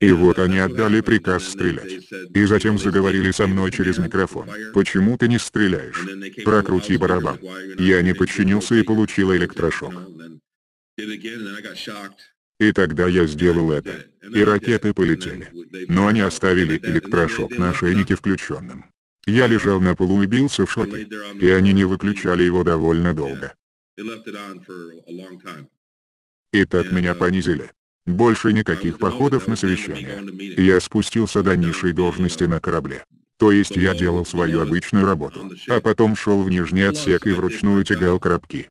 И 0.00 0.12
вот 0.12 0.38
они 0.38 0.58
отдали 0.58 1.00
приказ 1.00 1.44
стрелять. 1.44 2.06
И 2.34 2.44
затем 2.44 2.78
заговорили 2.78 3.32
со 3.32 3.46
мной 3.46 3.72
через 3.72 3.98
микрофон. 3.98 4.48
«Почему 4.72 5.18
ты 5.18 5.26
не 5.26 5.38
стреляешь? 5.38 6.06
Прокрути 6.44 6.96
барабан». 6.96 7.38
Я 7.78 8.02
не 8.02 8.12
подчинился 8.12 8.76
и 8.76 8.82
получил 8.82 9.34
электрошок. 9.34 9.92
И 12.58 12.72
тогда 12.72 13.06
я 13.06 13.26
сделал 13.26 13.70
это. 13.70 14.06
И 14.34 14.42
ракеты 14.42 14.92
полетели. 14.92 15.48
Но 15.88 16.08
они 16.08 16.20
оставили 16.20 16.78
электрошок 16.78 17.56
на 17.56 17.70
ошейнике 17.70 18.16
включенным. 18.16 18.84
Я 19.26 19.46
лежал 19.46 19.80
на 19.80 19.94
полу 19.94 20.22
и 20.22 20.26
бился 20.26 20.66
в 20.66 20.72
шоке. 20.72 21.08
И 21.40 21.48
они 21.48 21.72
не 21.72 21.84
выключали 21.84 22.42
его 22.42 22.64
довольно 22.64 23.14
долго. 23.14 23.54
И 26.52 26.64
так 26.64 26.92
меня 26.92 27.14
понизили. 27.14 27.70
Больше 28.06 28.52
никаких 28.52 28.98
походов 28.98 29.48
на 29.48 29.56
совещание. 29.56 30.22
Я 30.56 30.80
спустился 30.80 31.42
до 31.42 31.56
низшей 31.56 31.92
должности 31.92 32.44
на 32.44 32.58
корабле. 32.58 33.04
То 33.38 33.52
есть 33.52 33.76
я 33.76 33.94
делал 33.94 34.26
свою 34.26 34.60
обычную 34.62 35.04
работу, 35.04 35.52
а 35.68 35.80
потом 35.80 36.16
шел 36.16 36.42
в 36.42 36.50
нижний 36.50 36.82
отсек 36.82 37.26
и 37.26 37.32
вручную 37.32 37.84
тягал 37.84 38.18
коробки. 38.18 38.68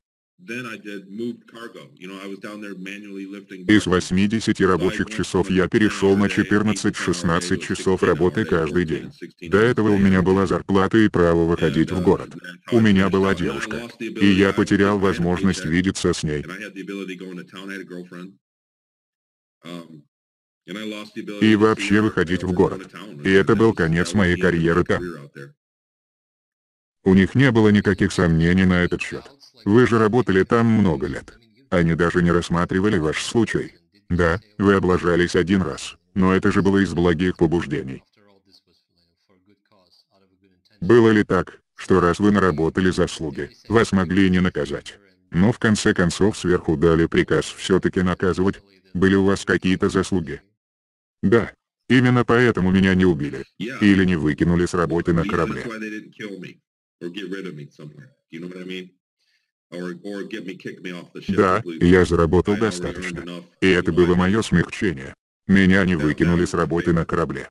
Из 3.68 3.86
80 3.86 4.62
рабочих 4.62 5.10
часов 5.10 5.50
я 5.50 5.68
перешел 5.68 6.16
на 6.16 6.26
14-16 6.26 7.60
часов 7.60 8.02
работы 8.04 8.46
каждый 8.46 8.86
день. 8.86 9.12
До 9.50 9.58
этого 9.58 9.90
у 9.90 9.98
меня 9.98 10.22
была 10.22 10.48
зарплата 10.48 10.98
и 11.00 11.10
право 11.10 11.44
выходить 11.46 11.92
в 11.92 12.02
город. 12.02 12.30
У 12.72 12.80
меня 12.80 13.10
была 13.10 13.36
девушка. 13.36 13.90
И 14.00 14.26
я 14.26 14.54
потерял 14.54 15.00
возможность 15.00 15.66
видеться 15.66 16.14
с 16.14 16.24
ней. 16.24 16.46
И 21.42 21.56
вообще 21.56 22.02
выходить 22.02 22.44
в 22.44 22.54
город. 22.54 22.90
И 23.24 23.30
это 23.30 23.56
был 23.56 23.74
конец 23.74 24.14
моей 24.14 24.38
карьеры 24.38 24.86
там. 24.86 25.02
У 27.04 27.14
них 27.14 27.36
не 27.36 27.52
было 27.52 27.70
никаких 27.70 28.12
сомнений 28.12 28.66
на 28.66 28.84
этот 28.84 29.02
счет. 29.02 29.24
Вы 29.66 29.88
же 29.88 29.98
работали 29.98 30.44
там 30.44 30.66
много 30.68 31.08
лет. 31.08 31.38
Они 31.70 31.96
даже 31.96 32.22
не 32.22 32.32
рассматривали 32.32 32.98
ваш 32.98 33.24
случай. 33.24 33.76
Да, 34.10 34.40
вы 34.58 34.76
облажались 34.76 35.36
один 35.36 35.62
раз, 35.62 35.98
но 36.14 36.34
это 36.34 36.52
же 36.52 36.62
было 36.62 36.78
из 36.78 36.94
благих 36.94 37.38
побуждений. 37.38 38.04
Было 40.80 41.10
ли 41.10 41.24
так, 41.24 41.60
что 41.76 42.00
раз 42.00 42.20
вы 42.20 42.32
наработали 42.32 42.92
заслуги, 42.92 43.52
вас 43.68 43.92
могли 43.92 44.30
не 44.30 44.40
наказать? 44.40 44.98
Но 45.32 45.52
в 45.52 45.60
конце 45.60 45.94
концов 45.94 46.38
сверху 46.38 46.78
дали 46.78 47.06
приказ 47.06 47.46
все-таки 47.46 48.02
наказывать? 48.02 48.62
Были 48.94 49.16
у 49.16 49.26
вас 49.26 49.44
какие-то 49.44 49.90
заслуги? 49.90 50.42
Да. 51.22 51.52
Именно 51.90 52.26
поэтому 52.26 52.72
меня 52.72 52.96
не 52.96 53.06
убили. 53.06 53.46
Или 53.58 54.04
не 54.06 54.16
выкинули 54.16 54.66
с 54.66 54.74
работы 54.74 55.14
на 55.14 55.24
корабле. 55.24 55.64
Да, 61.28 61.62
я 61.82 62.06
заработал 62.06 62.58
достаточно. 62.58 63.44
И 63.62 63.68
это 63.68 63.92
было 63.92 64.16
мое 64.16 64.42
смягчение. 64.42 65.14
Меня 65.48 65.86
не 65.86 65.96
выкинули 65.96 66.46
с 66.46 66.54
работы 66.54 66.94
на 66.94 67.06
корабле. 67.06 67.50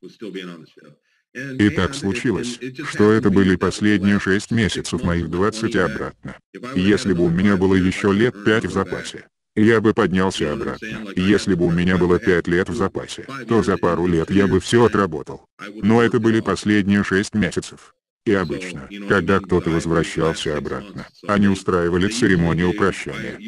И 1.35 1.69
так 1.71 1.95
случилось, 1.95 2.59
что 2.85 3.13
это 3.13 3.31
были 3.31 3.57
последние 3.57 4.19
шесть 4.19 4.51
месяцев 4.51 5.03
моих 5.03 5.29
20 5.31 5.75
и 5.75 5.79
обратно. 5.79 6.37
Если 6.75 7.13
бы 7.13 7.25
у 7.25 7.29
меня 7.29 7.57
было 7.57 7.75
еще 7.75 8.13
лет 8.13 8.35
пять 8.45 8.65
в 8.65 8.73
запасе, 8.73 9.27
я 9.55 9.81
бы 9.83 9.93
поднялся 9.93 10.53
обратно. 10.53 10.89
Если 11.15 11.55
бы 11.55 11.67
у 11.67 11.71
меня 11.71 11.99
было 11.99 12.19
пять 12.19 12.47
лет 12.47 12.71
в 12.71 12.75
запасе, 12.75 13.27
то 13.49 13.63
за 13.63 13.77
пару 13.77 14.07
лет 14.07 14.31
я 14.31 14.47
бы 14.47 14.61
все 14.61 14.85
отработал. 14.85 15.45
Но 15.83 16.03
это 16.03 16.21
были 16.21 16.41
последние 16.41 17.05
шесть 17.05 17.35
месяцев. 17.35 17.95
И 18.27 18.35
обычно, 18.35 18.89
когда 19.09 19.39
кто-то 19.39 19.70
возвращался 19.70 20.57
обратно, 20.57 21.07
они 21.29 21.47
устраивали 21.47 22.09
церемонию 22.09 22.74
прощания. 22.74 23.39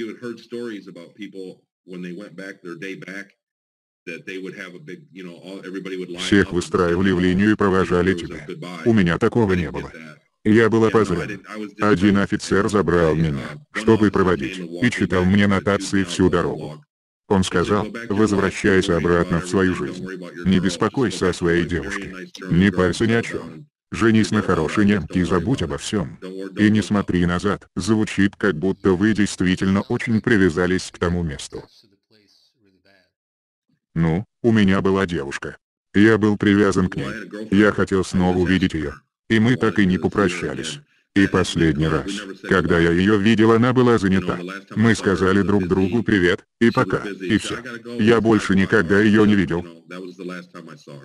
Всех 6.18 6.52
выстраивали 6.52 7.10
в 7.10 7.20
линию 7.20 7.50
и 7.50 7.56
провожали 7.56 8.14
тебя. 8.14 8.46
У 8.84 8.92
меня 8.92 9.18
такого 9.18 9.52
не 9.54 9.70
было. 9.70 9.90
Я 10.44 10.70
был 10.70 10.84
опознан. 10.84 11.42
Один 11.80 12.18
офицер 12.18 12.68
забрал 12.68 13.16
меня, 13.16 13.66
чтобы 13.72 14.12
проводить, 14.12 14.58
и 14.58 14.90
читал 14.90 15.24
мне 15.24 15.48
нотации 15.48 16.04
всю 16.04 16.30
дорогу. 16.30 16.84
Он 17.26 17.42
сказал, 17.42 17.88
возвращайся 18.08 18.96
обратно 18.96 19.40
в 19.40 19.48
свою 19.48 19.74
жизнь. 19.74 20.06
Не 20.46 20.60
беспокойся 20.60 21.30
о 21.30 21.34
своей 21.34 21.66
девушке. 21.66 22.14
Не 22.48 22.70
парься 22.70 23.06
ни 23.06 23.12
о 23.12 23.22
чем. 23.22 23.66
Женись 23.90 24.30
на 24.30 24.42
хорошей 24.42 24.84
немке 24.84 25.20
и 25.20 25.24
забудь 25.24 25.62
обо 25.62 25.78
всем. 25.78 26.18
И 26.58 26.70
не 26.70 26.82
смотри 26.82 27.24
назад, 27.24 27.68
звучит 27.74 28.36
как 28.36 28.54
будто 28.54 28.92
вы 28.92 29.14
действительно 29.14 29.80
очень 29.82 30.20
привязались 30.20 30.90
к 30.90 30.98
тому 30.98 31.22
месту. 31.22 31.64
Ну, 33.94 34.24
у 34.42 34.52
меня 34.52 34.82
была 34.82 35.06
девушка. 35.06 35.56
Я 35.94 36.18
был 36.18 36.36
привязан 36.36 36.88
к 36.88 36.96
ней. 36.96 37.10
Я 37.50 37.72
хотел 37.72 38.04
снова 38.04 38.36
увидеть 38.38 38.74
ее. 38.74 38.94
И 39.30 39.40
мы 39.40 39.56
так 39.56 39.78
и 39.78 39.86
не 39.86 39.98
попрощались. 39.98 40.80
И 41.18 41.26
последний 41.26 41.88
раз, 41.88 42.06
когда 42.42 42.78
я 42.78 42.92
ее 42.92 43.18
видел, 43.18 43.50
она 43.50 43.72
была 43.72 43.98
занята. 43.98 44.38
Мы 44.76 44.94
сказали 44.94 45.42
друг 45.42 45.66
другу 45.66 46.04
привет, 46.04 46.44
и 46.60 46.70
пока, 46.70 46.98
и 46.98 47.38
все. 47.38 47.56
Я 47.98 48.20
больше 48.20 48.54
никогда 48.54 49.00
ее 49.00 49.26
не 49.26 49.34
видел. 49.34 49.66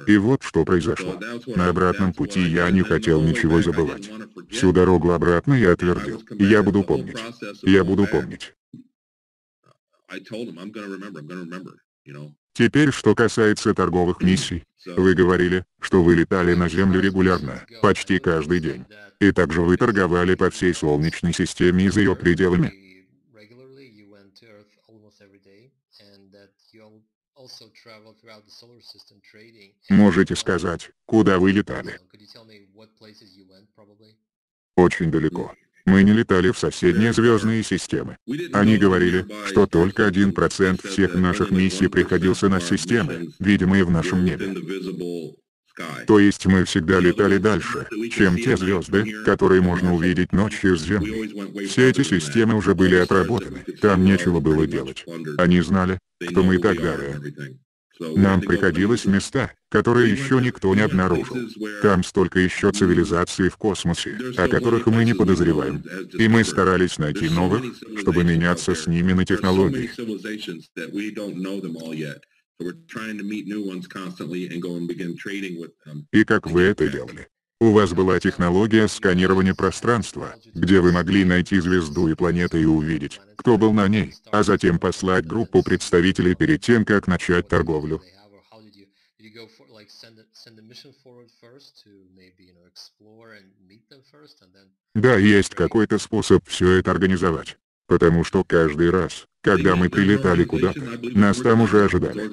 И 0.05 0.17
вот 0.17 0.43
что 0.43 0.65
произошло. 0.65 1.19
На 1.55 1.69
обратном 1.69 2.13
пути 2.13 2.41
я 2.41 2.69
не 2.69 2.83
хотел 2.83 3.23
ничего 3.23 3.63
забывать. 3.63 4.07
Всю 4.51 4.71
дорогу 4.71 5.13
обратно 5.13 5.55
я 5.55 5.75
твердил. 5.75 6.21
Я 6.37 6.61
буду 6.61 6.83
помнить. 6.83 7.17
Я 7.63 7.83
буду 7.83 8.05
помнить. 8.05 8.53
Теперь, 12.53 12.91
что 12.91 13.15
касается 13.15 13.73
торговых 13.73 14.21
миссий. 14.21 14.63
Вы 14.85 15.15
говорили, 15.15 15.65
что 15.79 16.03
вы 16.03 16.15
летали 16.15 16.53
на 16.53 16.69
Землю 16.69 16.99
регулярно, 16.99 17.65
почти 17.81 18.19
каждый 18.19 18.59
день. 18.59 18.85
И 19.19 19.31
также 19.31 19.61
вы 19.61 19.77
торговали 19.77 20.35
по 20.35 20.49
всей 20.49 20.73
Солнечной 20.73 21.33
системе 21.33 21.85
и 21.85 21.89
за 21.89 22.01
ее 22.01 22.15
пределами. 22.15 22.73
Можете 29.89 30.35
сказать, 30.35 30.91
куда 31.05 31.39
вы 31.39 31.51
летали? 31.51 31.99
Очень 34.75 35.11
далеко. 35.11 35.55
Мы 35.85 36.03
не 36.03 36.13
летали 36.13 36.51
в 36.51 36.57
соседние 36.57 37.11
звездные 37.11 37.63
системы. 37.63 38.17
Они 38.53 38.77
говорили, 38.77 39.25
что 39.47 39.67
только 39.67 40.07
1% 40.07 40.87
всех 40.87 41.15
наших 41.15 41.51
миссий 41.51 41.87
приходился 41.87 42.47
на 42.47 42.61
системы, 42.61 43.29
видимые 43.39 43.83
в 43.83 43.91
нашем 43.91 44.23
небе. 44.23 44.55
То 46.05 46.19
есть 46.19 46.45
мы 46.45 46.65
всегда 46.65 46.99
летали 46.99 47.37
дальше, 47.37 47.87
чем 48.11 48.37
те 48.37 48.55
звезды, 48.55 49.23
которые 49.25 49.61
можно 49.61 49.93
увидеть 49.95 50.31
ночью 50.31 50.77
с 50.77 50.83
Земли. 50.83 51.67
Все 51.67 51.89
эти 51.89 52.03
системы 52.03 52.55
уже 52.55 52.75
были 52.75 52.95
отработаны, 52.95 53.63
там 53.81 54.05
нечего 54.05 54.39
было 54.39 54.67
делать. 54.67 55.03
Они 55.37 55.61
знали, 55.61 55.99
кто 56.19 56.43
мы 56.43 56.55
и 56.55 56.59
так 56.59 56.79
далее. 56.79 57.19
Нам 57.99 58.41
приходилось 58.41 59.05
места, 59.05 59.51
которые 59.69 60.11
еще 60.11 60.41
никто 60.41 60.73
не 60.73 60.81
обнаружил. 60.81 61.37
Там 61.81 62.03
столько 62.03 62.39
еще 62.39 62.71
цивилизаций 62.71 63.49
в 63.49 63.57
космосе, 63.57 64.17
о 64.37 64.47
которых 64.47 64.87
мы 64.87 65.05
не 65.05 65.13
подозреваем. 65.13 65.83
И 66.13 66.27
мы 66.27 66.43
старались 66.43 66.97
найти 66.97 67.29
новых, 67.29 67.63
чтобы 67.99 68.23
меняться 68.23 68.73
с 68.75 68.87
ними 68.87 69.13
на 69.13 69.25
технологии. 69.25 69.89
И 76.11 76.23
как 76.23 76.47
вы 76.47 76.61
это 76.61 76.87
делали? 76.87 77.27
У 77.63 77.71
вас 77.71 77.93
была 77.93 78.19
технология 78.19 78.89
сканирования 78.89 79.53
пространства, 79.53 80.35
где 80.53 80.81
вы 80.81 80.91
могли 80.91 81.23
найти 81.23 81.61
звезду 81.61 82.09
и 82.09 82.13
планеты 82.13 82.61
и 82.61 82.65
увидеть, 82.65 83.21
кто 83.37 83.57
был 83.57 83.71
на 83.71 83.87
ней, 83.87 84.13
а 84.33 84.43
затем 84.43 84.79
послать 84.79 85.25
группу 85.25 85.63
представителей 85.63 86.35
перед 86.35 86.59
тем, 86.59 86.83
как 86.83 87.07
начать 87.07 87.47
торговлю. 87.47 88.01
Да, 94.93 95.15
есть 95.15 95.55
какой-то 95.55 95.99
способ 95.99 96.45
все 96.45 96.69
это 96.71 96.91
организовать. 96.91 97.57
Потому 97.87 98.25
что 98.25 98.43
каждый 98.43 98.89
раз, 98.89 99.25
когда 99.39 99.77
мы 99.77 99.89
прилетали 99.89 100.43
куда-то, 100.43 100.81
нас 101.17 101.37
там 101.37 101.61
уже 101.61 101.85
ожидали. 101.85 102.29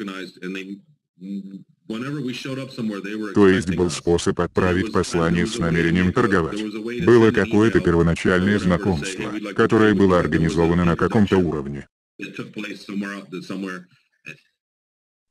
То 3.34 3.48
есть 3.48 3.74
был 3.74 3.90
способ 3.90 4.40
отправить 4.40 4.92
послание 4.92 5.46
с 5.46 5.58
намерением 5.58 6.12
торговать. 6.12 6.62
Было 7.04 7.32
какое-то 7.32 7.80
первоначальное 7.80 8.58
знакомство, 8.58 9.32
которое 9.54 9.94
было 9.94 10.20
организовано 10.20 10.84
на 10.84 10.96
каком-то 10.96 11.38
уровне. 11.38 11.86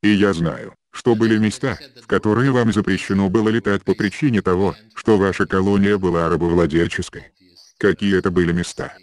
И 0.02 0.08
я 0.08 0.32
знаю, 0.32 0.74
что 0.92 1.14
были 1.14 1.38
места, 1.38 1.78
в 2.02 2.06
которые 2.06 2.50
вам 2.50 2.72
запрещено 2.72 3.28
было 3.30 3.48
летать 3.48 3.82
по 3.82 3.94
причине 3.94 4.42
того, 4.42 4.74
что 4.94 5.18
ваша 5.18 5.46
колония 5.46 5.98
была 5.98 6.28
рабовладельческой. 6.28 7.32
Какие 7.78 8.18
это 8.18 8.30
были 8.30 8.52
места? 8.52 8.94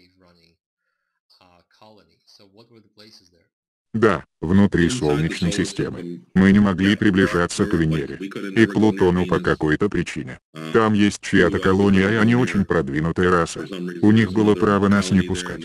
Да, 3.94 4.24
внутри 4.40 4.90
Солнечной 4.90 5.52
системы. 5.52 6.22
Мы 6.34 6.52
не 6.52 6.58
могли 6.58 6.94
приближаться 6.94 7.64
к 7.64 7.72
Венере 7.72 8.18
и 8.54 8.66
к 8.66 8.74
Плутону 8.74 9.26
по 9.26 9.40
какой-то 9.40 9.88
причине. 9.88 10.38
Там 10.72 10.92
есть 10.92 11.20
чья-то 11.22 11.58
колония, 11.58 12.10
и 12.10 12.16
они 12.16 12.34
очень 12.34 12.64
продвинутая 12.64 13.30
раса. 13.30 13.66
У 14.02 14.12
них 14.12 14.32
было 14.32 14.54
право 14.54 14.88
нас 14.88 15.10
не 15.10 15.22
пускать. 15.22 15.64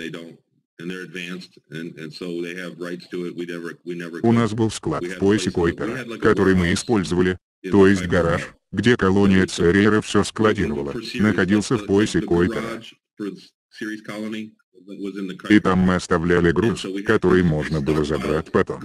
У 4.24 4.32
нас 4.32 4.54
был 4.54 4.72
склад 4.72 5.04
в 5.04 5.20
поясе 5.20 5.52
Койпера, 5.52 6.18
который 6.18 6.56
мы 6.56 6.74
использовали, 6.74 7.38
то 7.70 7.88
есть 7.88 8.08
гараж, 8.08 8.54
где 8.72 8.98
колония 8.98 9.46
Церера 9.46 10.02
все 10.02 10.24
складировала, 10.24 10.94
находился 11.16 11.78
в 11.78 11.86
поясе 11.86 12.22
Койпера. 12.22 12.82
И 15.50 15.60
там 15.60 15.80
мы 15.80 15.96
оставляли 15.96 16.52
груз, 16.52 16.86
который 17.06 17.44
можно 17.44 17.82
было 17.82 18.04
забрать 18.04 18.52
потом. 18.52 18.82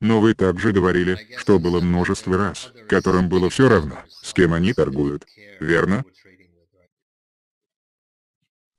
Но 0.00 0.20
вы 0.20 0.34
также 0.34 0.72
говорили, 0.72 1.18
что 1.38 1.58
было 1.58 1.80
множество 1.80 2.36
раз, 2.36 2.72
которым 2.88 3.28
было 3.28 3.48
все 3.48 3.68
равно, 3.68 4.04
с 4.08 4.32
кем 4.32 4.52
они 4.52 4.74
торгуют, 4.74 5.24
верно? 5.60 6.04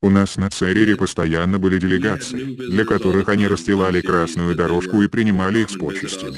У 0.02 0.10
нас 0.12 0.38
на 0.38 0.52
Церере 0.52 0.96
постоянно 0.96 1.58
были 1.58 1.80
делегации, 1.80 2.56
для 2.56 2.86
которых 2.86 3.28
они 3.28 3.48
расстилали 3.48 4.02
красную 4.02 4.56
дорожку 4.56 5.02
и 5.02 5.08
принимали 5.08 5.62
их 5.62 5.72
с 5.72 5.78
почестями. 5.78 6.38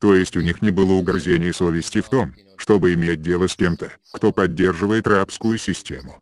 То 0.00 0.14
есть 0.14 0.36
у 0.36 0.40
них 0.40 0.62
не 0.62 0.70
было 0.70 0.92
угрызений 0.92 1.52
совести 1.52 2.00
в 2.00 2.08
том, 2.08 2.34
чтобы 2.56 2.94
иметь 2.94 3.22
дело 3.22 3.46
с 3.46 3.56
кем-то, 3.56 3.92
кто 4.12 4.32
поддерживает 4.32 5.06
рабскую 5.06 5.58
систему. 5.58 6.20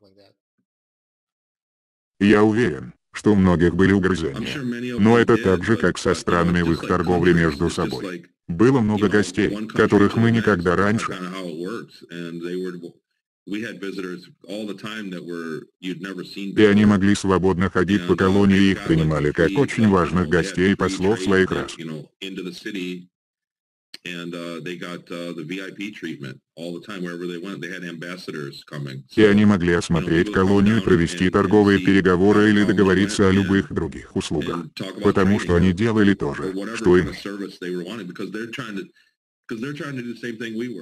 Я 2.20 2.44
уверен, 2.44 2.94
что 3.12 3.32
у 3.32 3.36
многих 3.36 3.74
были 3.74 3.92
угрызения. 3.92 4.98
Но 4.98 5.18
это 5.18 5.36
так 5.36 5.64
же, 5.64 5.76
как 5.76 5.98
со 5.98 6.14
странами 6.14 6.62
в 6.62 6.72
их 6.72 6.80
торговле 6.80 7.34
между 7.34 7.68
собой. 7.70 8.26
Было 8.48 8.80
много 8.80 9.08
гостей, 9.08 9.66
которых 9.68 10.16
мы 10.16 10.30
никогда 10.30 10.76
раньше. 10.76 11.16
И 13.44 13.64
они 16.64 16.84
могли 16.84 17.14
свободно 17.14 17.70
ходить 17.70 18.06
по 18.06 18.14
колонии 18.14 18.58
и 18.58 18.72
их 18.72 18.84
принимали 18.84 19.32
как 19.32 19.50
очень 19.56 19.88
важных 19.88 20.28
гостей 20.28 20.72
и 20.72 20.76
послов 20.76 21.20
своих 21.20 21.50
рас. 21.50 21.74
And 24.04 24.34
uh, 24.34 24.58
they 24.64 24.76
got 24.76 25.00
uh, 25.12 25.32
the 25.32 25.44
VIP 25.46 25.94
treatment 25.94 26.40
all 26.56 26.72
the 26.74 26.84
time 26.84 27.04
wherever 27.04 27.24
they 27.24 27.38
went. 27.38 27.60
They 27.60 27.70
had 27.70 27.84
ambassadors 27.84 28.64
coming. 28.64 29.04
И 29.14 29.22
они 29.22 29.44
могли 29.44 29.74
осмотреть 29.74 30.32
колонию, 30.32 30.82
провести 30.82 31.30
торговые 31.30 31.78
переговоры 31.78 32.50
или 32.50 32.64
договориться 32.64 33.28
о 33.28 33.30
любых 33.30 33.72
других 33.72 34.16
услугах. 34.16 34.66
Потому 35.04 35.38
что 35.38 35.54
они 35.54 35.72
делали 35.72 36.14
то 36.14 36.34
же, 36.34 36.52
что 36.76 36.96
и 36.96 37.02
мы. 37.02 37.14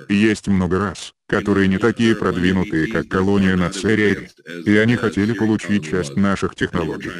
Есть 0.09 0.49
много 0.49 0.79
раз, 0.79 1.13
которые 1.27 1.69
не 1.69 1.79
такие 1.79 2.15
продвинутые, 2.15 2.87
как 2.87 3.09
колония 3.09 3.57
на 3.57 3.71
Церере, 3.71 4.31
и 4.65 4.77
они 4.77 4.97
хотели 4.97 5.33
получить 5.33 5.85
часть 5.85 6.17
наших 6.17 6.55
технологий. 6.55 7.11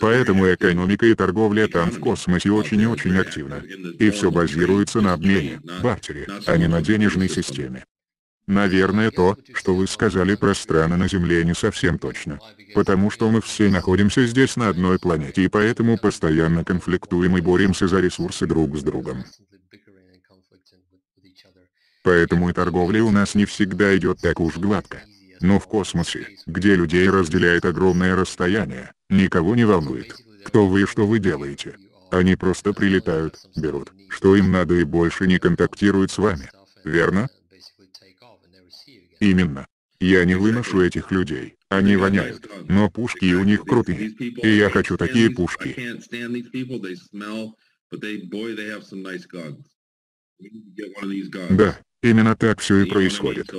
Поэтому 0.00 0.52
экономика 0.52 1.06
и 1.06 1.14
торговля 1.14 1.68
там 1.68 1.90
в 1.90 2.00
космосе 2.00 2.50
очень 2.50 2.80
и 2.80 2.86
очень 2.86 3.16
активна. 3.16 3.62
И 3.98 4.10
все 4.10 4.30
базируется 4.30 5.00
на 5.00 5.14
обмене, 5.14 5.60
бартере, 5.82 6.26
а 6.46 6.56
не 6.56 6.68
на 6.68 6.82
денежной 6.82 7.28
системе. 7.28 7.84
Наверное, 8.46 9.10
то, 9.10 9.36
что 9.52 9.74
вы 9.74 9.86
сказали 9.86 10.34
про 10.34 10.54
страны 10.54 10.96
на 10.96 11.06
Земле 11.06 11.44
не 11.44 11.54
совсем 11.54 11.98
точно. 11.98 12.38
Потому 12.74 13.10
что 13.10 13.30
мы 13.30 13.42
все 13.42 13.68
находимся 13.68 14.26
здесь 14.26 14.56
на 14.56 14.70
одной 14.70 14.98
планете 14.98 15.44
и 15.44 15.48
поэтому 15.48 15.98
постоянно 15.98 16.64
конфликтуем 16.64 17.36
и 17.36 17.42
боремся 17.42 17.88
за 17.88 18.00
ресурсы 18.00 18.46
друг 18.46 18.76
с 18.78 18.82
другом. 18.82 19.24
Поэтому 22.02 22.48
и 22.48 22.54
торговля 22.54 23.04
у 23.04 23.10
нас 23.10 23.34
не 23.34 23.44
всегда 23.44 23.94
идет 23.94 24.20
так 24.22 24.40
уж 24.40 24.56
гладко. 24.56 25.02
Но 25.40 25.58
в 25.58 25.66
космосе, 25.66 26.26
где 26.46 26.74
людей 26.74 27.08
разделяет 27.08 27.64
огромное 27.64 28.16
расстояние, 28.16 28.92
никого 29.08 29.54
не 29.54 29.64
волнует, 29.64 30.16
кто 30.44 30.66
вы 30.66 30.82
и 30.82 30.86
что 30.86 31.06
вы 31.06 31.18
делаете. 31.18 31.76
Они 32.10 32.36
просто 32.36 32.72
прилетают, 32.72 33.38
берут, 33.56 33.92
что 34.08 34.34
им 34.36 34.50
надо 34.50 34.74
и 34.74 34.84
больше 34.84 35.26
не 35.26 35.38
контактируют 35.38 36.10
с 36.10 36.18
вами. 36.18 36.50
Верно? 36.84 37.28
Именно. 39.20 39.66
Я 40.00 40.24
не 40.24 40.36
выношу 40.36 40.80
этих 40.80 41.10
людей, 41.10 41.56
Они 41.68 41.96
воняют, 41.96 42.48
но 42.68 42.88
пушки 42.88 43.34
у 43.34 43.42
них 43.44 43.64
крутые. 43.64 44.10
И 44.10 44.48
я 44.56 44.70
хочу 44.70 44.96
такие 44.96 45.28
пушки. 45.28 45.76
Да, 51.50 51.78
именно 52.02 52.36
так 52.36 52.60
все 52.60 52.82
и 52.82 52.88
происходит. 52.88 53.50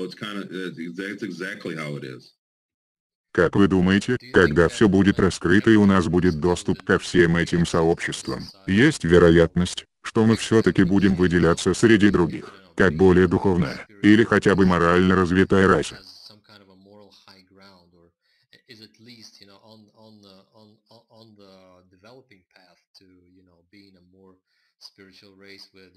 Как 3.31 3.55
вы 3.55 3.67
думаете, 3.67 4.17
когда 4.33 4.67
все 4.69 4.89
будет 4.89 5.19
раскрыто 5.19 5.69
и 5.69 5.75
у 5.75 5.85
нас 5.85 6.07
будет 6.07 6.39
доступ 6.39 6.81
ко 6.83 6.97
всем 6.97 7.35
этим 7.35 7.65
сообществам, 7.65 8.43
есть 8.65 9.03
вероятность, 9.03 9.85
что 10.01 10.25
мы 10.25 10.35
все-таки 10.35 10.83
будем 10.83 11.15
выделяться 11.15 11.73
среди 11.73 12.09
других, 12.09 12.53
как 12.75 12.95
более 12.95 13.27
духовная, 13.27 13.85
или 14.01 14.23
хотя 14.23 14.55
бы 14.55 14.65
морально 14.65 15.15
развитая 15.15 15.67
раса? 15.67 15.99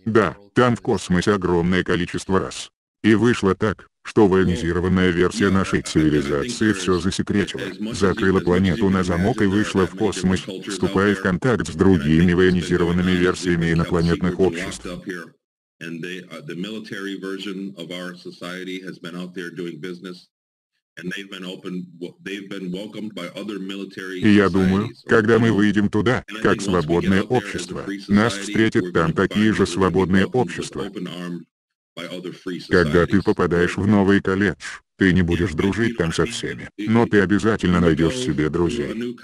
Да, 0.04 0.36
там 0.54 0.76
в 0.76 0.80
космосе 0.80 1.32
огромное 1.32 1.84
количество 1.84 2.40
рас. 2.40 2.70
И 3.02 3.14
вышло 3.14 3.54
так, 3.54 3.86
что 4.04 4.26
военизированная 4.26 5.10
версия 5.10 5.50
нашей 5.50 5.82
цивилизации 5.82 6.72
все 6.72 6.98
засекретила, 6.98 7.62
закрыла 7.94 8.40
планету 8.40 8.88
на 8.90 9.04
замок 9.04 9.42
и 9.42 9.46
вышла 9.46 9.86
в 9.86 9.96
космос, 9.96 10.40
вступая 10.66 11.14
в 11.14 11.22
контакт 11.22 11.68
с 11.68 11.74
другими 11.74 12.32
военизированными 12.32 13.12
версиями 13.12 13.72
инопланетных 13.72 14.38
обществ. 14.40 14.86
И 24.14 24.28
я 24.28 24.48
думаю, 24.50 24.90
когда 25.06 25.38
мы 25.38 25.52
выйдем 25.52 25.88
туда, 25.88 26.24
как 26.42 26.60
свободное 26.60 27.22
общество, 27.22 27.86
нас 28.08 28.34
встретят 28.34 28.92
там 28.92 29.12
такие 29.12 29.54
же 29.54 29.66
свободные 29.66 30.26
общества. 30.26 30.90
Когда 32.68 33.06
ты 33.06 33.22
попадаешь 33.22 33.76
в 33.76 33.86
новый 33.86 34.20
колледж, 34.20 34.56
ты 34.96 35.12
не 35.12 35.22
будешь 35.22 35.52
дружить 35.52 35.96
там 35.96 36.12
со 36.12 36.26
всеми, 36.26 36.68
но 36.78 37.06
ты 37.06 37.20
обязательно 37.20 37.80
найдешь 37.80 38.16
себе 38.16 38.48
друзей. 38.50 39.16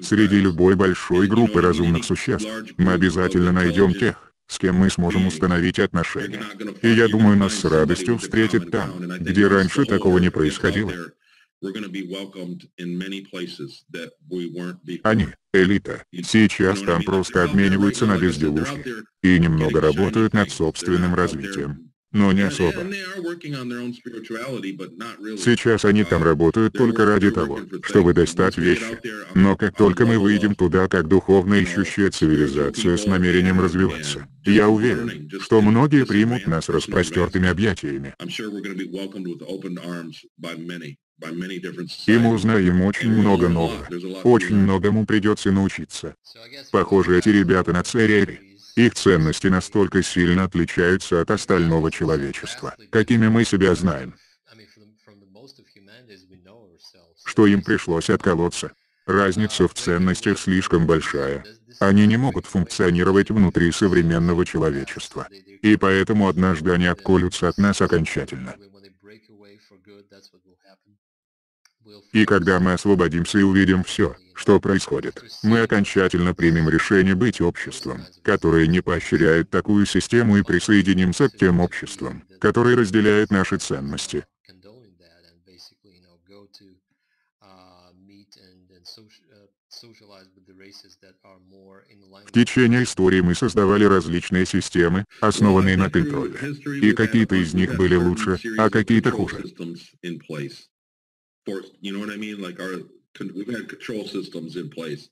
Среди 0.00 0.40
любой 0.40 0.76
большой 0.76 1.26
группы 1.26 1.60
разумных 1.60 2.04
существ 2.04 2.46
мы 2.76 2.92
обязательно 2.92 3.50
найдем 3.50 3.94
тех, 3.94 4.31
с 4.52 4.58
кем 4.58 4.76
мы 4.76 4.90
сможем 4.90 5.26
установить 5.26 5.78
отношения. 5.78 6.44
И 6.82 6.88
я 6.88 7.08
думаю, 7.08 7.38
нас 7.38 7.54
с 7.54 7.64
радостью 7.64 8.18
встретят 8.18 8.70
там, 8.70 9.00
где 9.18 9.46
раньше 9.46 9.86
такого 9.86 10.18
не 10.18 10.30
происходило. 10.30 10.92
Они, 15.04 15.26
элита, 15.54 16.04
сейчас 16.12 16.80
там 16.80 17.02
просто 17.02 17.44
обмениваются 17.44 18.04
на 18.04 18.18
безделушки 18.18 18.84
и 19.22 19.38
немного 19.38 19.80
работают 19.80 20.34
над 20.34 20.50
собственным 20.50 21.14
развитием 21.14 21.91
но 22.12 22.32
не 22.32 22.42
особо. 22.42 22.84
Сейчас 25.38 25.84
они 25.84 26.04
там 26.04 26.22
работают 26.22 26.74
только 26.74 27.04
ради 27.04 27.30
того, 27.30 27.60
чтобы 27.84 28.12
достать 28.12 28.58
вещи. 28.58 28.98
Но 29.34 29.56
как 29.56 29.76
только 29.76 30.06
мы 30.06 30.18
выйдем 30.18 30.54
туда 30.54 30.88
как 30.88 31.08
духовно 31.08 31.54
ищущая 31.54 32.10
цивилизация 32.10 32.96
с 32.96 33.06
намерением 33.06 33.60
развиваться, 33.60 34.28
я 34.44 34.68
уверен, 34.68 35.30
что 35.40 35.60
многие 35.62 36.04
примут 36.04 36.46
нас 36.46 36.68
распростертыми 36.68 37.48
объятиями. 37.48 38.14
И 42.06 42.18
мы 42.18 42.34
узнаем 42.34 42.82
очень 42.82 43.10
много 43.10 43.48
нового. 43.48 43.86
Очень 44.24 44.56
многому 44.56 45.06
придется 45.06 45.52
научиться. 45.52 46.16
Похоже, 46.72 47.18
эти 47.18 47.28
ребята 47.28 47.72
на 47.72 47.82
Церере 47.84 48.51
их 48.76 48.94
ценности 48.94 49.48
настолько 49.48 50.02
сильно 50.02 50.44
отличаются 50.44 51.20
от 51.20 51.30
остального 51.30 51.90
человечества, 51.90 52.74
какими 52.90 53.28
мы 53.28 53.44
себя 53.44 53.74
знаем, 53.74 54.14
что 57.24 57.46
им 57.46 57.62
пришлось 57.62 58.10
отколоться. 58.10 58.72
Разница 59.06 59.66
в 59.68 59.74
ценностях 59.74 60.38
слишком 60.38 60.86
большая. 60.86 61.44
Они 61.80 62.06
не 62.06 62.16
могут 62.16 62.46
функционировать 62.46 63.30
внутри 63.30 63.72
современного 63.72 64.46
человечества. 64.46 65.26
И 65.62 65.76
поэтому 65.76 66.28
однажды 66.28 66.70
они 66.70 66.86
отколются 66.86 67.48
от 67.48 67.58
нас 67.58 67.80
окончательно. 67.80 68.54
И 72.12 72.26
когда 72.26 72.60
мы 72.60 72.74
освободимся 72.74 73.38
и 73.38 73.42
увидим 73.42 73.84
все, 73.84 74.16
что 74.34 74.60
происходит, 74.60 75.22
мы 75.42 75.60
окончательно 75.60 76.34
примем 76.34 76.68
решение 76.68 77.14
быть 77.14 77.40
обществом, 77.40 78.02
которое 78.22 78.66
не 78.66 78.80
поощряет 78.80 79.50
такую 79.50 79.86
систему 79.86 80.36
и 80.36 80.42
присоединимся 80.42 81.28
к 81.28 81.36
тем 81.36 81.60
обществам, 81.60 82.24
которые 82.38 82.76
разделяют 82.76 83.30
наши 83.30 83.56
ценности. 83.56 84.24
В 92.26 92.32
течение 92.32 92.84
истории 92.84 93.20
мы 93.20 93.34
создавали 93.34 93.84
различные 93.84 94.46
системы, 94.46 95.04
основанные 95.20 95.76
на 95.76 95.90
контроле. 95.90 96.38
И 96.80 96.92
какие-то 96.92 97.36
из 97.36 97.54
них 97.54 97.76
были 97.76 97.96
лучше, 97.96 98.38
а 98.58 98.70
какие-то 98.70 99.10
хуже 99.10 99.44
forced, 101.44 101.72
you 101.80 101.92
know 101.92 102.00
what 102.00 102.10
I 102.10 102.16
mean? 102.16 102.40
Like 102.40 102.60
our, 102.60 102.78
we've 103.34 103.48
had 103.48 103.68
control 103.68 104.06
systems 104.06 104.56
in 104.56 104.70
place. 104.70 105.08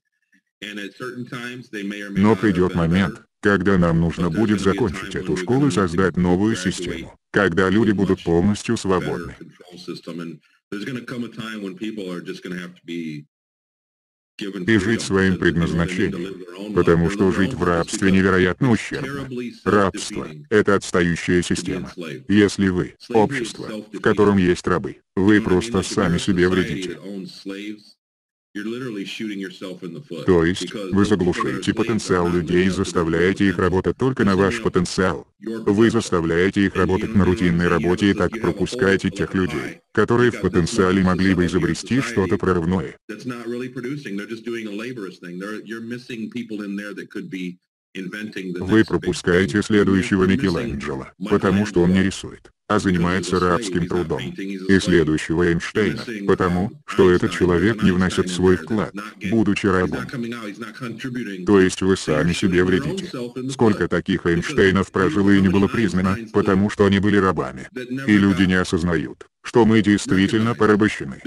Но 0.62 2.37
придет 2.37 2.74
момент, 2.74 3.22
когда 3.41 3.78
нам 3.78 3.99
нужно 3.99 4.28
будет 4.28 4.61
закончить 4.61 5.14
эту 5.14 5.35
школу 5.39 5.68
и 5.68 5.70
создать 5.70 6.18
новую 6.18 6.55
систему, 6.55 7.18
когда 7.31 7.70
люди 7.70 7.93
будут 7.93 8.22
полностью 8.22 8.76
свободны 8.76 9.37
и 14.41 14.78
жить 14.78 15.03
своим 15.03 15.36
предназначением, 15.36 16.74
потому 16.74 17.11
что 17.11 17.30
жить 17.32 17.55
в 17.55 17.62
рабстве 17.62 18.11
невероятно 18.11 18.70
ущербно. 18.70 19.28
Рабство– 19.64 20.28
это 20.51 20.74
отстающая 20.74 21.43
система. 21.43 21.93
Если 22.28 22.68
вы– 22.68 22.95
общество, 23.11 23.68
в 23.93 24.01
котором 24.01 24.36
есть 24.36 24.66
рабы, 24.66 24.99
вы 25.16 25.41
просто 25.41 25.82
сами 25.82 26.18
себе 26.18 26.49
вредите. 26.49 26.99
То 30.26 30.44
есть, 30.44 30.72
вы 30.72 31.05
заглушаете 31.05 31.72
потенциал 31.72 32.28
людей 32.28 32.66
и 32.66 32.70
заставляете 32.70 33.48
их 33.48 33.59
работать 33.59 33.96
только 33.96 34.24
на 34.24 34.34
ваш 34.34 34.61
потенциал. 34.61 35.26
Вы 35.38 35.90
заставляете 35.90 36.66
их 36.66 36.74
работать 36.74 37.14
на 37.14 37.24
рутинной 37.24 37.68
работе 37.68 38.11
и 38.11 38.14
так 38.14 38.32
пропускаете 38.40 39.11
тех 39.11 39.34
людей, 39.34 39.80
которые 39.92 40.32
в 40.32 40.40
потенциале 40.40 41.03
могли 41.03 41.34
бы 41.34 41.46
изобрести 41.46 42.01
что-то 42.01 42.38
прорывное. 42.38 42.96
Вы 47.95 48.84
пропускаете 48.84 49.62
следующего 49.62 50.24
Микеланджело, 50.24 51.09
потому 51.28 51.66
что 51.66 51.82
он 51.82 51.93
не 51.93 52.03
рисует 52.03 52.51
а 52.70 52.78
занимается 52.78 53.41
рабским 53.41 53.88
трудом. 53.88 54.20
И 54.20 54.78
следующего 54.78 55.49
Эйнштейна, 55.49 56.05
потому, 56.28 56.70
что 56.86 57.11
этот 57.11 57.32
человек 57.32 57.82
не 57.82 57.91
вносит 57.91 58.30
свой 58.30 58.57
вклад, 58.57 58.95
будучи 59.28 59.66
рабом. 59.66 60.07
То 61.47 61.61
есть 61.61 61.82
вы 61.82 61.97
сами 61.97 62.32
себе 62.32 62.62
вредите. 62.62 63.11
Сколько 63.51 63.88
таких 63.88 64.24
Эйнштейнов 64.24 64.93
прожило 64.93 65.30
и 65.30 65.41
не 65.41 65.49
было 65.49 65.66
признано, 65.66 66.16
потому 66.32 66.70
что 66.70 66.86
они 66.86 67.01
были 67.01 67.16
рабами. 67.16 67.68
И 68.07 68.16
люди 68.16 68.45
не 68.45 68.55
осознают, 68.55 69.26
что 69.43 69.66
мы 69.66 69.82
действительно 69.82 70.55
порабощены. 70.55 71.20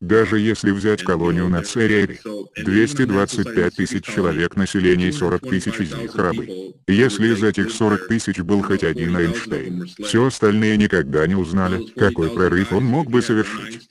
Даже 0.00 0.38
если 0.38 0.70
взять 0.70 1.02
колонию 1.02 1.48
на 1.48 1.62
Церере, 1.62 2.18
225 2.56 3.74
тысяч 3.74 4.04
человек 4.06 4.56
населения 4.56 5.08
и 5.08 5.12
40 5.12 5.42
тысяч 5.42 5.78
из 5.78 5.92
них 5.94 6.14
рабы. 6.14 6.74
Если 6.86 7.34
из 7.34 7.42
этих 7.42 7.70
40 7.72 8.08
тысяч 8.08 8.38
был 8.38 8.62
хоть 8.62 8.84
один 8.84 9.16
Эйнштейн, 9.16 9.86
все 9.86 10.24
остальные 10.24 10.78
никогда 10.78 11.26
не 11.26 11.34
узнали, 11.34 11.84
какой 11.96 12.30
прорыв 12.30 12.72
он 12.72 12.84
мог 12.84 13.10
бы 13.10 13.20
совершить. 13.20 13.86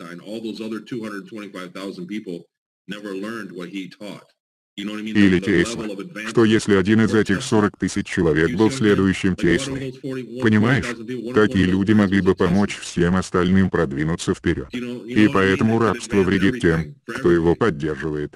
Или 4.75 5.39
Тесла. 5.39 5.85
Что 6.27 6.43
если 6.43 6.75
один 6.75 7.01
из 7.01 7.13
этих 7.13 7.41
40 7.41 7.77
тысяч 7.77 8.07
человек 8.07 8.55
был 8.57 8.69
следующим 8.69 9.35
Теслой? 9.35 9.93
Понимаешь? 10.41 10.87
Такие 11.33 11.65
люди 11.65 11.93
могли 11.93 12.21
бы 12.21 12.35
помочь 12.35 12.77
всем 12.77 13.15
остальным 13.15 13.69
продвинуться 13.69 14.33
вперед. 14.33 14.73
И 14.73 15.29
поэтому 15.29 15.79
рабство 15.79 16.23
вредит 16.23 16.59
тем, 16.59 16.95
кто 17.05 17.31
его 17.31 17.55
поддерживает. 17.55 18.33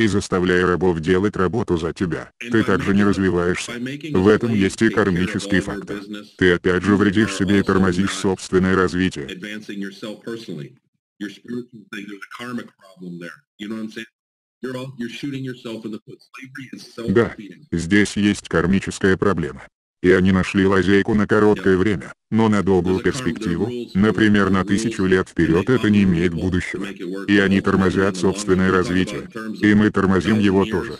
и 0.00 0.06
заставляя 0.06 0.66
рабов 0.66 1.00
делать 1.00 1.36
работу 1.36 1.76
за 1.76 1.92
тебя, 1.92 2.32
ты 2.38 2.64
также 2.64 2.94
не 2.94 3.04
развиваешься. 3.04 3.72
В 4.14 4.28
этом 4.28 4.54
есть 4.54 4.80
и 4.80 4.88
кармический 4.88 5.60
фактор. 5.60 6.00
Ты 6.38 6.52
опять 6.52 6.82
же 6.82 6.96
вредишь 6.96 7.34
себе 7.36 7.60
и 7.60 7.62
тормозишь 7.62 8.14
собственное 8.14 8.74
развитие. 8.74 9.28
Да, 17.08 17.36
здесь 17.72 18.16
есть 18.16 18.48
кармическая 18.48 19.16
проблема. 19.16 19.66
И 20.02 20.10
они 20.10 20.32
нашли 20.32 20.66
лазейку 20.66 21.14
на 21.14 21.26
короткое 21.26 21.76
время, 21.76 22.14
но 22.30 22.48
на 22.48 22.62
долгую 22.62 23.00
перспективу, 23.00 23.70
например 23.94 24.48
на 24.48 24.64
тысячу 24.64 25.04
лет 25.04 25.28
вперед 25.28 25.68
это 25.68 25.90
не 25.90 26.04
имеет 26.04 26.32
будущего. 26.32 26.86
И 27.26 27.38
они 27.38 27.60
тормозят 27.60 28.16
собственное 28.16 28.70
развитие. 28.70 29.28
И 29.60 29.74
мы 29.74 29.90
тормозим 29.90 30.38
его 30.38 30.64
тоже. 30.64 30.98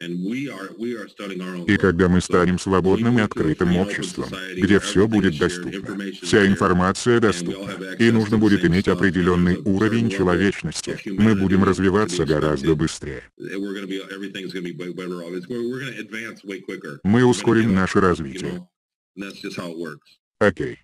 И 0.00 1.76
когда 1.76 2.08
мы 2.08 2.20
станем 2.20 2.58
свободным 2.58 3.18
и 3.18 3.22
открытым 3.22 3.76
обществом, 3.76 4.28
где 4.56 4.78
все 4.80 5.06
будет 5.06 5.38
доступно, 5.38 6.04
вся 6.20 6.46
информация 6.46 7.20
доступна, 7.20 7.94
и 7.98 8.10
нужно 8.10 8.38
будет 8.38 8.64
иметь 8.64 8.88
определенный 8.88 9.56
уровень 9.56 10.10
человечности, 10.10 10.98
мы 11.06 11.34
будем 11.34 11.64
развиваться 11.64 12.24
гораздо 12.24 12.74
быстрее. 12.74 13.22
Мы 17.04 17.24
ускорим 17.24 17.74
наше 17.74 18.00
развитие. 18.00 18.68
Окей. 20.40 20.78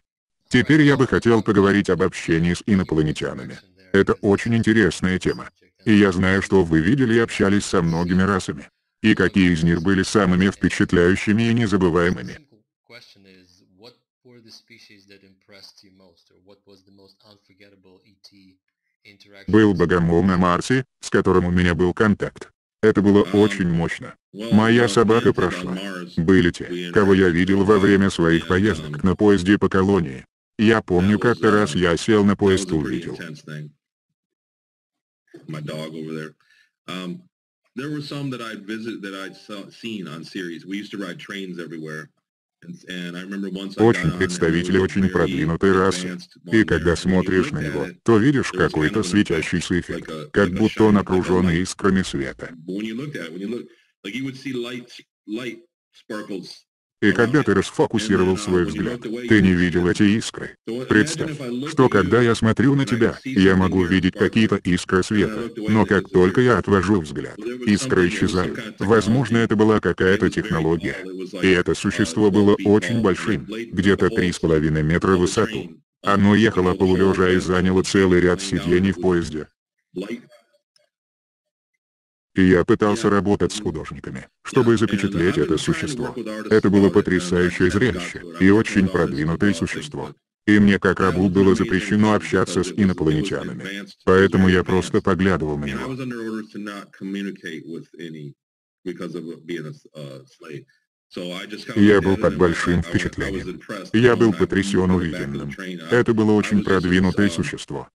Теперь 0.48 0.82
я 0.82 0.96
бы 0.96 1.06
хотел 1.06 1.42
поговорить 1.42 1.90
об 1.90 2.02
общении 2.02 2.54
с 2.54 2.62
инопланетянами. 2.66 3.58
Это 3.92 4.14
очень 4.14 4.54
интересная 4.56 5.18
тема. 5.18 5.50
И 5.84 5.94
я 5.94 6.12
знаю, 6.12 6.42
что 6.42 6.64
вы 6.64 6.80
видели 6.80 7.14
и 7.14 7.18
общались 7.18 7.64
со 7.64 7.82
многими 7.82 8.22
расами 8.22 8.68
и 9.02 9.14
какие 9.14 9.52
из 9.52 9.62
них 9.62 9.82
были 9.82 10.02
самыми 10.02 10.50
впечатляющими 10.50 11.44
и 11.44 11.54
незабываемыми. 11.54 12.38
Был 19.46 19.74
богомол 19.74 20.22
на 20.22 20.36
Марсе, 20.36 20.84
с 21.00 21.10
которым 21.10 21.46
у 21.46 21.50
меня 21.50 21.74
был 21.74 21.94
контакт. 21.94 22.50
Это 22.82 23.02
было 23.02 23.22
очень 23.22 23.68
мощно. 23.68 24.14
Моя 24.32 24.88
собака 24.88 25.32
прошла. 25.32 25.78
Были 26.16 26.50
те, 26.50 26.90
кого 26.92 27.14
я 27.14 27.28
видел 27.28 27.64
во 27.64 27.78
время 27.78 28.10
своих 28.10 28.48
поездок 28.48 29.02
на 29.02 29.16
поезде 29.16 29.58
по 29.58 29.68
колонии. 29.68 30.24
Я 30.58 30.82
помню, 30.82 31.18
как-то 31.18 31.50
раз 31.50 31.74
я 31.74 31.96
сел 31.96 32.24
на 32.24 32.36
поезд 32.36 32.70
и 32.70 32.74
увидел. 32.74 33.18
There 37.76 37.90
were 37.90 38.02
some 38.02 38.30
that 38.30 38.42
I'd 38.42 38.66
visit 38.66 39.00
that 39.02 39.14
I'd 39.14 39.36
seen 39.72 40.08
on 40.08 40.24
series. 40.24 40.66
We 40.66 40.76
used 40.76 40.90
to 40.92 40.98
ride 40.98 41.18
trains 41.18 41.58
everywhere. 41.60 42.10
Очень 42.62 44.18
представители 44.18 44.76
очень 44.76 45.08
продвинутой 45.08 45.72
расы. 45.72 46.18
И 46.52 46.64
когда 46.64 46.94
смотришь 46.94 47.52
на 47.52 47.60
него, 47.60 47.88
то 48.02 48.18
видишь 48.18 48.50
какой-то 48.50 49.02
светящийся 49.02 49.80
эффект, 49.80 50.30
как 50.32 50.52
будто 50.52 50.84
он 50.84 50.98
окружен 50.98 51.48
искрами 51.48 52.02
света. 52.02 52.54
И 57.02 57.12
когда 57.12 57.42
ты 57.42 57.54
расфокусировал 57.54 58.36
свой 58.36 58.66
взгляд, 58.66 59.00
ты 59.00 59.40
не 59.40 59.52
видел 59.52 59.88
эти 59.88 60.02
искры. 60.02 60.56
Представь, 60.88 61.38
что 61.70 61.88
когда 61.88 62.20
я 62.20 62.34
смотрю 62.34 62.74
на 62.74 62.84
тебя, 62.84 63.18
я 63.24 63.56
могу 63.56 63.84
видеть 63.84 64.14
какие-то 64.14 64.56
искры 64.56 65.02
света, 65.02 65.50
но 65.56 65.86
как 65.86 66.10
только 66.10 66.42
я 66.42 66.58
отвожу 66.58 67.00
взгляд, 67.00 67.38
искры 67.38 68.08
исчезают. 68.08 68.76
Возможно 68.78 69.38
это 69.38 69.56
была 69.56 69.80
какая-то 69.80 70.28
технология. 70.28 70.96
И 71.40 71.48
это 71.48 71.74
существо 71.74 72.30
было 72.30 72.54
очень 72.64 73.00
большим, 73.00 73.46
где-то 73.46 74.08
3,5 74.08 74.82
метра 74.82 75.16
в 75.16 75.20
высоту. 75.20 75.70
Оно 76.02 76.34
ехало 76.34 76.74
полулежа 76.74 77.30
и 77.30 77.38
заняло 77.38 77.82
целый 77.82 78.20
ряд 78.20 78.42
сидений 78.42 78.92
в 78.92 79.00
поезде. 79.00 79.46
И 82.34 82.42
я 82.42 82.64
пытался 82.64 83.10
работать 83.10 83.52
с 83.52 83.60
художниками, 83.60 84.28
чтобы 84.42 84.76
запечатлеть 84.76 85.38
это 85.38 85.58
существо. 85.58 86.14
Это 86.48 86.70
было 86.70 86.88
потрясающее 86.88 87.70
зрелище, 87.70 88.22
и 88.38 88.50
очень 88.50 88.88
продвинутое 88.88 89.52
существо. 89.52 90.14
И 90.46 90.58
мне 90.58 90.78
как 90.78 91.00
рабу 91.00 91.28
было 91.28 91.54
запрещено 91.54 92.14
общаться 92.14 92.62
с 92.62 92.72
инопланетянами. 92.72 93.86
Поэтому 94.04 94.48
я 94.48 94.64
просто 94.64 95.00
поглядывал 95.02 95.58
на 95.58 95.64
него. 95.66 95.94
Я 101.76 102.00
был 102.00 102.16
под 102.16 102.36
большим 102.36 102.82
впечатлением. 102.82 103.60
Я 103.92 104.16
был 104.16 104.32
потрясен 104.32 104.90
увиденным. 104.90 105.50
Это 105.90 106.14
было 106.14 106.32
очень 106.32 106.62
продвинутое 106.62 107.28
существо. 107.28 107.88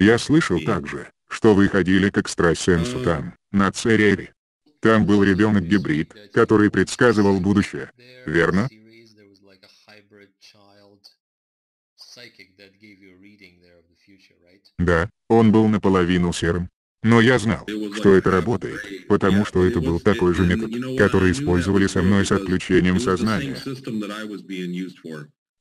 Я 0.00 0.18
слышал 0.18 0.60
также, 0.60 1.10
что 1.28 1.54
вы 1.54 1.68
ходили 1.68 2.10
к 2.10 2.18
экстрасенсу 2.18 3.02
там, 3.02 3.34
на 3.52 3.70
Церере. 3.72 4.34
Там 4.80 5.04
был 5.06 5.22
ребенок-гибрид, 5.22 6.14
который 6.32 6.70
предсказывал 6.70 7.40
будущее, 7.40 7.90
верно? 8.26 8.68
Да, 14.78 15.10
он 15.28 15.52
был 15.52 15.68
наполовину 15.68 16.32
серым. 16.32 16.68
Но 17.02 17.20
я 17.20 17.38
знал, 17.38 17.66
что 17.94 18.14
это 18.14 18.30
работает, 18.30 19.06
потому 19.08 19.46
что 19.46 19.64
это 19.64 19.80
был 19.80 20.00
такой 20.00 20.34
же 20.34 20.44
метод, 20.44 20.98
который 20.98 21.32
использовали 21.32 21.86
со 21.86 22.02
мной 22.02 22.26
с 22.26 22.32
отключением 22.32 23.00
сознания. 23.00 23.56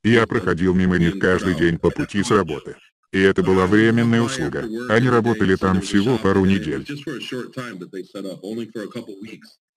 Я 0.04 0.28
проходил 0.28 0.74
мимо 0.74 0.98
них 0.98 1.20
каждый 1.20 1.56
день 1.56 1.78
по 1.78 1.92
пути 1.92 2.24
с 2.24 2.32
работы. 2.32 2.76
И 3.12 3.20
это 3.20 3.42
была 3.42 3.66
временная 3.66 4.22
услуга. 4.22 4.68
Они 4.90 5.10
работали 5.10 5.56
там 5.56 5.82
всего 5.82 6.18
пару 6.18 6.46
недель. 6.46 6.86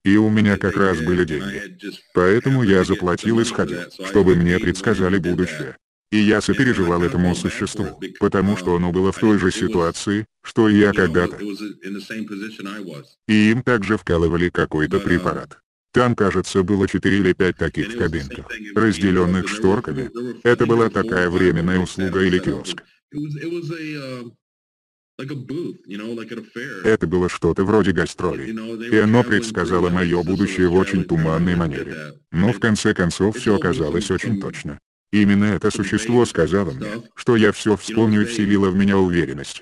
И 0.05 0.17
у 0.17 0.29
меня 0.29 0.59
как 0.59 0.77
раз 0.77 0.99
были 0.99 1.25
деньги. 1.25 1.79
Поэтому 2.13 2.63
я 2.63 2.85
заплатил 2.85 3.41
и 3.41 3.45
сходил, 3.45 3.81
чтобы 4.07 4.35
мне 4.35 4.59
предсказали 4.59 5.19
будущее. 5.19 5.77
И 6.11 6.19
я 6.19 6.43
сопереживал 6.43 7.03
этому 7.03 7.35
существу, 7.35 7.99
потому 8.21 8.59
что 8.59 8.77
оно 8.77 8.93
было 8.93 9.13
в 9.13 9.19
той 9.19 9.39
же 9.39 9.51
ситуации, 9.51 10.27
что 10.43 10.69
и 10.69 10.79
я 10.79 10.93
когда-то. 10.93 11.39
И 13.29 13.51
им 13.51 13.63
также 13.63 13.97
вкалывали 13.97 14.51
какой-то 14.51 15.01
препарат. 15.01 15.59
Там, 15.93 16.15
кажется, 16.15 16.63
было 16.63 16.87
4 16.87 17.19
или 17.19 17.33
5 17.33 17.57
таких 17.57 17.95
в 17.95 17.99
кабинках, 17.99 18.47
разделенных 18.75 19.49
шторками. 19.49 20.11
Это 20.43 20.67
была 20.67 20.91
такая 20.91 21.31
временная 21.31 21.79
услуга 21.79 22.21
или 22.23 22.39
киоск. 22.39 22.83
Это 26.85 27.07
было 27.07 27.29
что-то 27.29 27.65
вроде 27.65 27.93
гастролей. 27.93 28.51
И 28.91 28.97
оно 28.97 29.23
предсказало 29.23 29.91
мое 29.91 30.23
будущее 30.23 30.69
в 30.69 30.75
очень 30.75 31.05
туманной 31.05 31.55
манере. 31.55 32.15
Но 32.31 32.53
в 32.53 32.59
конце 32.59 32.95
концов 32.95 33.37
все 33.37 33.57
оказалось 33.57 34.11
очень 34.11 34.41
точно. 34.41 34.79
Именно 35.13 35.45
это 35.45 35.71
существо 35.71 36.25
сказало 36.25 36.71
мне, 36.71 37.03
что 37.15 37.37
я 37.37 37.53
все 37.53 37.77
вспомню 37.77 38.23
и 38.23 38.25
вселило 38.25 38.71
в 38.71 38.77
меня 38.77 38.97
уверенность. 38.97 39.61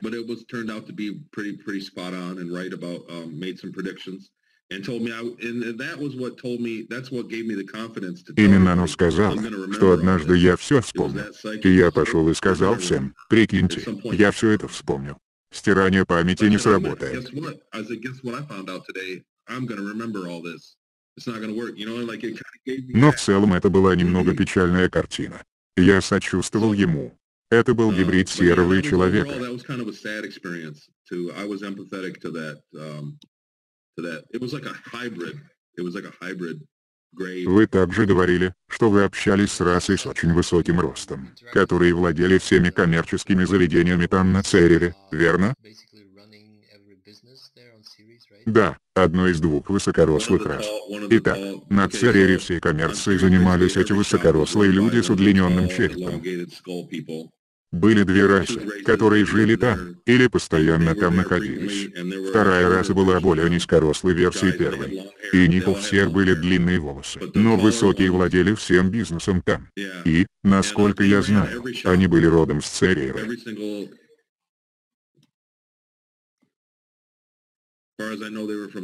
Именно 8.37 8.73
оно 8.73 8.87
сказало, 8.87 9.43
что 9.73 9.93
однажды 9.93 10.37
я 10.37 10.57
все 10.57 10.81
вспомню. 10.81 11.25
И 11.65 11.69
я 11.71 11.91
пошел 11.91 12.29
и 12.29 12.35
сказал 12.35 12.77
всем, 12.77 13.17
прикиньте, 13.29 13.85
я 14.13 14.31
все 14.31 14.51
это 14.51 14.69
вспомню. 14.69 15.19
Стирание 15.53 16.05
памяти 16.07 16.45
не 16.45 16.59
сработает. 16.59 17.29
Но 22.95 23.13
в 23.13 23.17
целом 23.17 23.55
это 23.55 23.69
была 23.69 23.97
немного 23.97 24.37
печальная 24.37 24.89
картина. 24.89 25.43
Я 25.77 26.01
сочувствовал 26.01 26.73
ему. 26.73 27.19
Это 27.51 27.75
был 27.75 27.91
гибрид 27.91 28.29
серого 28.29 28.75
и 28.75 28.83
человека. 28.83 29.35
Вы 37.13 37.67
также 37.67 38.07
говорили, 38.07 38.55
что 38.69 38.89
вы 38.89 39.03
общались 39.03 39.53
с 39.53 39.61
расой 39.61 39.99
с 39.99 40.07
очень 40.07 40.33
высоким 40.33 40.79
ростом, 40.79 41.29
которые 41.53 41.93
владели 41.93 42.39
всеми 42.39 42.71
коммерческими 42.71 43.45
заведениями 43.45 44.07
там 44.07 44.33
на 44.33 44.43
Церере, 44.43 44.95
верно? 45.11 45.55
Да, 48.47 48.79
одно 48.95 49.29
из 49.29 49.41
двух 49.41 49.69
высокорослых 49.69 50.47
рас. 50.47 50.67
Итак, 51.11 51.39
на 51.69 51.89
церере 51.89 52.39
всей 52.39 52.61
коммерции 52.61 53.17
занимались 53.17 53.77
эти 53.77 53.93
высокорослые 53.93 54.73
люди 54.73 55.01
с 55.01 55.11
удлиненным 55.11 55.69
черепом. 55.69 56.23
Были 57.73 58.03
две 58.03 58.27
расы, 58.27 58.83
которые 58.85 59.25
жили 59.25 59.55
там, 59.55 59.97
или 60.05 60.27
постоянно 60.27 60.95
там 60.97 61.17
находились. 61.17 61.89
Вторая 62.31 62.69
раса 62.69 62.95
была 62.95 63.21
более 63.21 63.49
низкорослой 63.49 64.15
версией 64.15 64.53
первой. 64.53 65.09
И 65.33 65.47
них 65.47 65.69
у 65.69 65.75
всех 65.75 66.11
были 66.11 66.35
длинные 66.35 66.81
волосы, 66.81 67.21
но 67.35 67.57
высокие 67.57 68.11
владели 68.11 68.55
всем 68.55 68.91
бизнесом 68.91 69.41
там. 69.43 69.69
И, 70.05 70.27
насколько 70.43 71.05
я 71.05 71.23
знаю, 71.23 71.65
они 71.85 72.09
были 72.09 72.27
родом 72.27 72.61
с 72.61 72.67
Церера. 72.67 73.21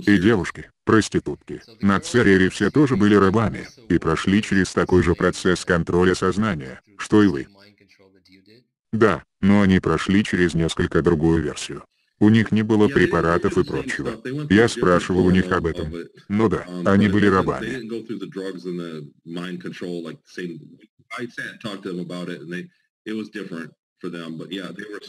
И 0.06 0.18
девушки, 0.18 0.70
проститутки, 0.84 1.62
на 1.80 1.98
Церере 1.98 2.50
все 2.50 2.70
тоже 2.70 2.96
были 2.96 3.14
рабами, 3.14 3.66
и 3.88 3.98
прошли 3.98 4.42
через 4.42 4.72
такой 4.72 5.02
же 5.02 5.14
процесс 5.14 5.64
контроля 5.64 6.14
сознания, 6.14 6.80
что 6.98 7.22
и 7.22 7.26
вы. 7.26 7.48
Да, 8.92 9.22
но 9.40 9.62
они 9.62 9.80
прошли 9.80 10.24
через 10.24 10.54
несколько 10.54 11.02
другую 11.02 11.42
версию. 11.42 11.84
У 12.18 12.30
них 12.30 12.50
не 12.50 12.62
было 12.62 12.88
препаратов 12.88 13.58
и 13.58 13.64
прочего. 13.64 14.22
Я 14.48 14.68
спрашивал 14.68 15.26
у 15.26 15.30
них 15.30 15.50
об 15.52 15.66
этом. 15.66 15.92
Ну 16.28 16.48
да, 16.48 16.66
они 16.84 17.08
были 17.08 17.26
рабами. 17.26 17.82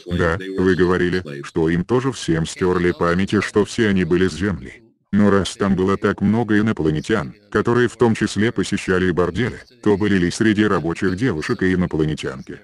Да, 0.06 0.38
вы 0.58 0.74
говорили, 0.74 1.42
что 1.42 1.68
им 1.68 1.84
тоже 1.84 2.12
всем 2.12 2.46
стерли 2.46 2.92
памяти, 2.92 3.40
что 3.40 3.64
все 3.64 3.88
они 3.88 4.04
были 4.04 4.28
с 4.28 4.34
Земли. 4.34 4.82
Но 5.10 5.30
раз 5.30 5.56
там 5.56 5.74
было 5.74 5.96
так 5.96 6.20
много 6.20 6.58
инопланетян, 6.58 7.34
которые 7.50 7.88
в 7.88 7.96
том 7.96 8.14
числе 8.14 8.52
посещали 8.52 9.10
бордели, 9.10 9.58
то 9.82 9.96
были 9.96 10.18
ли 10.18 10.30
среди 10.30 10.64
рабочих 10.64 11.16
девушек 11.16 11.62
и 11.62 11.72
инопланетянки? 11.72 12.60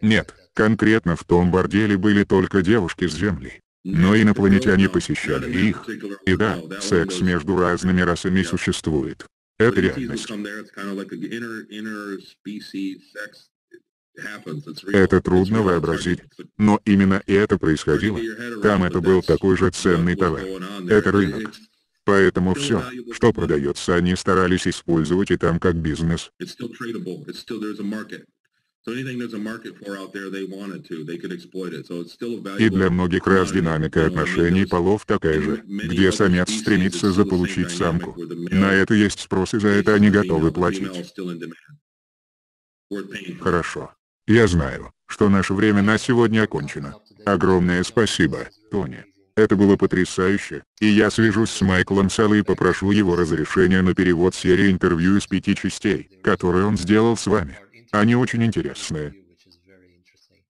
Нет, 0.00 0.34
конкретно 0.54 1.16
в 1.16 1.24
том 1.24 1.50
борделе 1.50 1.96
были 1.96 2.24
только 2.24 2.62
девушки 2.62 3.06
с 3.06 3.14
Земли. 3.14 3.60
Но 3.84 4.16
инопланетяне 4.16 4.88
посещали 4.88 5.68
их. 5.68 5.88
И 6.24 6.36
да, 6.36 6.62
секс 6.80 7.20
между 7.20 7.56
разными 7.56 8.00
расами 8.00 8.42
существует. 8.42 9.26
Это 9.58 9.80
реальность. 9.80 10.30
Это 14.92 15.20
трудно 15.20 15.62
вообразить. 15.62 16.20
Но 16.58 16.80
именно 16.84 17.22
это 17.26 17.58
происходило. 17.58 18.20
Там 18.62 18.84
это 18.84 19.00
был 19.00 19.22
такой 19.22 19.56
же 19.56 19.70
ценный 19.70 20.16
товар. 20.16 20.42
Это 20.88 21.10
рынок. 21.10 21.54
Поэтому 22.04 22.54
все, 22.54 22.82
что 23.12 23.32
продается, 23.32 23.94
они 23.94 24.16
старались 24.16 24.66
использовать 24.66 25.30
и 25.30 25.36
там 25.36 25.60
как 25.60 25.76
бизнес. 25.76 26.32
И 32.58 32.68
для 32.68 32.90
многих 32.90 33.26
раз 33.28 33.52
динамика 33.52 34.06
отношений 34.06 34.66
полов 34.66 35.06
такая 35.06 35.40
же, 35.40 35.62
где 35.64 36.10
самец 36.10 36.50
стремится 36.50 37.12
заполучить 37.12 37.70
самку. 37.70 38.16
На 38.50 38.72
это 38.72 38.94
есть 38.94 39.20
спрос 39.20 39.54
и 39.54 39.60
за 39.60 39.68
это 39.68 39.94
они 39.94 40.10
готовы 40.10 40.50
платить. 40.50 41.14
Хорошо. 43.40 43.94
Я 44.26 44.46
знаю, 44.48 44.92
что 45.06 45.28
наше 45.28 45.54
время 45.54 45.82
на 45.82 45.98
сегодня 45.98 46.42
окончено. 46.42 46.96
Огромное 47.24 47.84
спасибо, 47.84 48.48
Тони. 48.70 49.04
Это 49.34 49.56
было 49.56 49.76
потрясающе, 49.76 50.62
и 50.80 50.86
я 50.86 51.10
свяжусь 51.10 51.50
с 51.50 51.60
Майклом 51.62 52.10
Салой 52.10 52.40
и 52.40 52.42
попрошу 52.42 52.90
его 52.90 53.16
разрешения 53.16 53.80
на 53.80 53.94
перевод 53.94 54.34
серии 54.34 54.70
интервью 54.70 55.16
из 55.16 55.26
пяти 55.26 55.54
частей, 55.54 56.10
которые 56.22 56.66
он 56.66 56.76
сделал 56.76 57.16
с 57.16 57.26
вами. 57.26 57.58
Они 57.92 58.14
очень 58.14 58.44
интересные. 58.44 59.14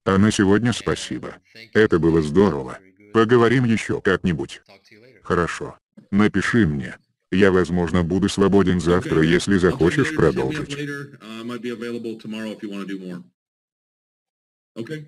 А 0.04 0.18
на 0.18 0.32
сегодня 0.32 0.72
спасибо. 0.72 1.36
Это 1.74 2.00
было 2.00 2.22
здорово. 2.22 2.78
Поговорим 3.12 3.64
еще 3.64 4.00
как-нибудь. 4.00 4.62
Хорошо. 5.22 5.78
Напиши 6.10 6.66
мне. 6.66 6.96
Я, 7.30 7.52
возможно, 7.52 8.02
буду 8.02 8.28
свободен 8.28 8.80
завтра, 8.80 9.22
если 9.22 9.58
захочешь 9.58 10.14
продолжить. 10.14 10.76
Okay. 14.74 15.04